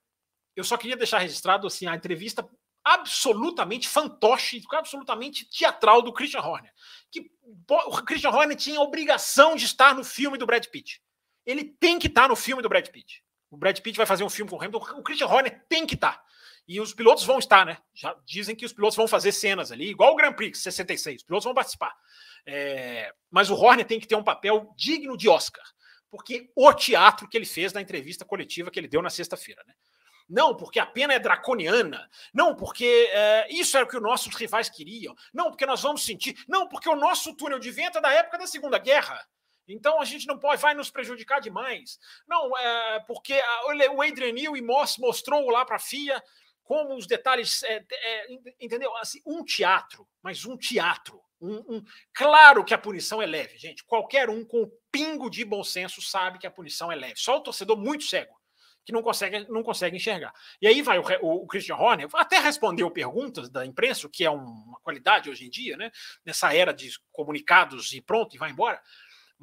[0.55, 2.47] eu só queria deixar registrado assim a entrevista
[2.85, 6.71] absolutamente fantoche, absolutamente teatral do Christian Horner.
[7.09, 7.31] Que
[7.69, 11.01] o Christian Horner tinha a obrigação de estar no filme do Brad Pitt.
[11.45, 13.23] Ele tem que estar no filme do Brad Pitt.
[13.49, 15.95] O Brad Pitt vai fazer um filme com o Hamilton, o Christian Horner tem que
[15.95, 16.21] estar.
[16.68, 17.77] E os pilotos vão estar, né?
[17.94, 21.18] Já dizem que os pilotos vão fazer cenas ali, igual o Grand Prix 66.
[21.18, 21.94] Os pilotos vão participar.
[22.45, 23.14] É...
[23.30, 25.64] Mas o Horner tem que ter um papel digno de Oscar,
[26.10, 29.73] porque o teatro que ele fez na entrevista coletiva que ele deu na sexta-feira, né?
[30.30, 32.10] Não, porque a pena é draconiana.
[32.34, 35.14] Não, porque é, isso era o que os nossos rivais queriam.
[35.34, 36.35] Não, porque nós vamos sentir.
[36.48, 39.19] Não, porque o nosso túnel de vento é da época da Segunda Guerra.
[39.68, 41.99] Então a gente não pode, vai nos prejudicar demais.
[42.27, 46.22] Não, é, porque a, o Adrian Newey mostrou lá para a FIA
[46.64, 48.27] como os detalhes, é, é,
[48.60, 48.95] entendeu?
[48.98, 51.22] Assim, um teatro, mas um teatro.
[51.41, 51.84] Um, um,
[52.14, 53.84] claro que a punição é leve, gente.
[53.84, 57.15] Qualquer um com um pingo de bom senso sabe que a punição é leve.
[57.18, 58.34] Só o torcedor muito cego
[58.85, 60.34] que não consegue, não consegue enxergar.
[60.61, 64.26] E aí vai o, o, o Christian Horner, até respondeu perguntas da imprensa, o que
[64.26, 65.91] é uma qualidade hoje em dia, né?
[66.26, 68.81] nessa era de comunicados e pronto, e vai embora.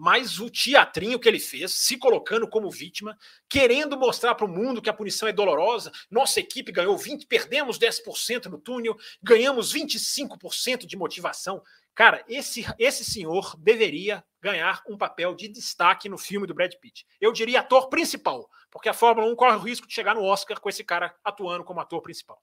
[0.00, 4.80] Mas o teatrinho que ele fez, se colocando como vítima, querendo mostrar para o mundo
[4.80, 5.92] que a punição é dolorosa.
[6.10, 11.62] Nossa equipe ganhou 20, perdemos 10% no túnel, ganhamos 25% de motivação.
[11.94, 17.06] Cara, esse, esse senhor deveria ganhar um papel de destaque no filme do Brad Pitt.
[17.20, 20.58] Eu diria ator principal, porque a Fórmula 1 corre o risco de chegar no Oscar
[20.58, 22.42] com esse cara atuando como ator principal.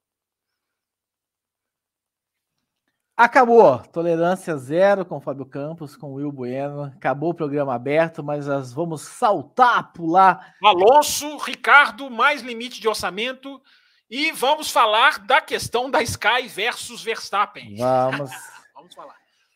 [3.17, 3.79] Acabou.
[3.79, 6.83] Tolerância zero com Fábio Campos, com o Will Bueno.
[6.83, 10.53] Acabou o programa aberto, mas nós vamos saltar, pular.
[10.63, 13.59] Alonso, Ricardo, mais limite de orçamento.
[14.07, 17.75] E vamos falar da questão da Sky versus Verstappen.
[17.75, 18.29] Vamos.
[18.75, 19.15] vamos falar.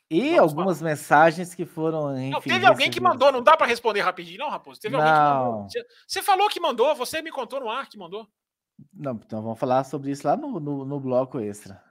[0.10, 0.90] E vamos algumas falar.
[0.90, 2.18] mensagens que foram.
[2.18, 4.82] Enfim, não, teve alguém que mandou, não dá para responder rapidinho, não, Raposo?
[4.82, 5.04] Teve não.
[5.04, 5.68] alguém que mandou.
[6.08, 8.28] Você falou que mandou, você me contou no ar que mandou.
[8.92, 11.91] Não, então vamos falar sobre isso lá no, no, no bloco extra.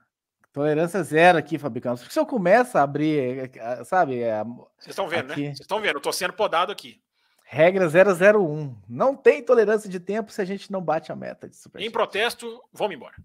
[0.52, 1.97] Tolerância zero aqui, Fabricão.
[1.97, 4.20] Se eu começo a abrir, é, sabe?
[4.20, 5.47] É, Vocês estão vendo, aqui, né?
[5.48, 7.01] Vocês estão vendo, eu tô sendo podado aqui.
[7.44, 8.77] Regra 001.
[8.89, 11.81] Não tem tolerância de tempo se a gente não bate a meta de super.
[11.81, 13.16] Em protesto, vamos embora.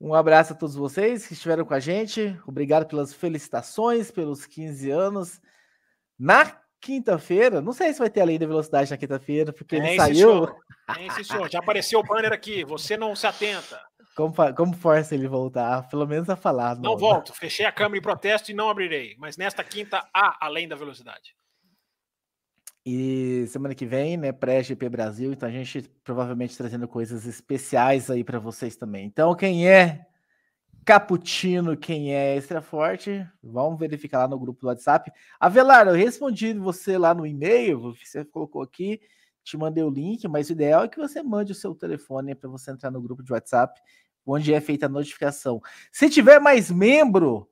[0.00, 2.36] Um abraço a todos vocês que estiveram com a gente.
[2.46, 5.40] Obrigado pelas felicitações, pelos 15 anos.
[6.18, 9.78] Na quinta-feira, não sei se vai ter a lei da velocidade na quinta-feira, porque é,
[9.78, 10.44] ele saiu.
[10.88, 11.50] É, senhor.
[11.50, 12.64] Já apareceu o banner aqui.
[12.64, 13.80] Você não se atenta.
[14.20, 15.88] Como, como força ele voltar?
[15.88, 16.74] Pelo menos a falar.
[16.74, 17.32] Não, não volto.
[17.32, 19.16] Fechei a câmera em protesto e não abrirei.
[19.18, 21.34] Mas nesta quinta há além da velocidade.
[22.84, 28.22] E semana que vem, né, pré-GP Brasil, então a gente provavelmente trazendo coisas especiais aí
[28.22, 29.06] para vocês também.
[29.06, 30.06] Então, quem é
[30.84, 35.10] Caputino, quem é Extra Forte, vamos verificar lá no grupo do WhatsApp.
[35.38, 39.00] Avelar, eu respondi você lá no e-mail, você colocou aqui,
[39.42, 42.48] te mandei o link, mas o ideal é que você mande o seu telefone para
[42.48, 43.80] você entrar no grupo de WhatsApp
[44.24, 45.60] onde é feita a notificação.
[45.92, 47.48] Se tiver mais membro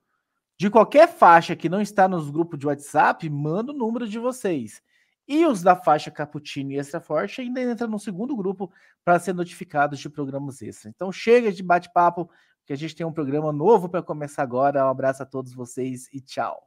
[0.57, 4.83] de qualquer faixa que não está nos grupos de WhatsApp, manda o número de vocês.
[5.27, 8.73] E os da faixa Cappuccino e Extra Forte ainda entra no segundo grupo
[9.05, 10.89] para ser notificados de programas extra.
[10.89, 12.31] Então chega de bate-papo,
[12.65, 14.85] que a gente tem um programa novo para começar agora.
[14.87, 16.67] Um abraço a todos vocês e tchau.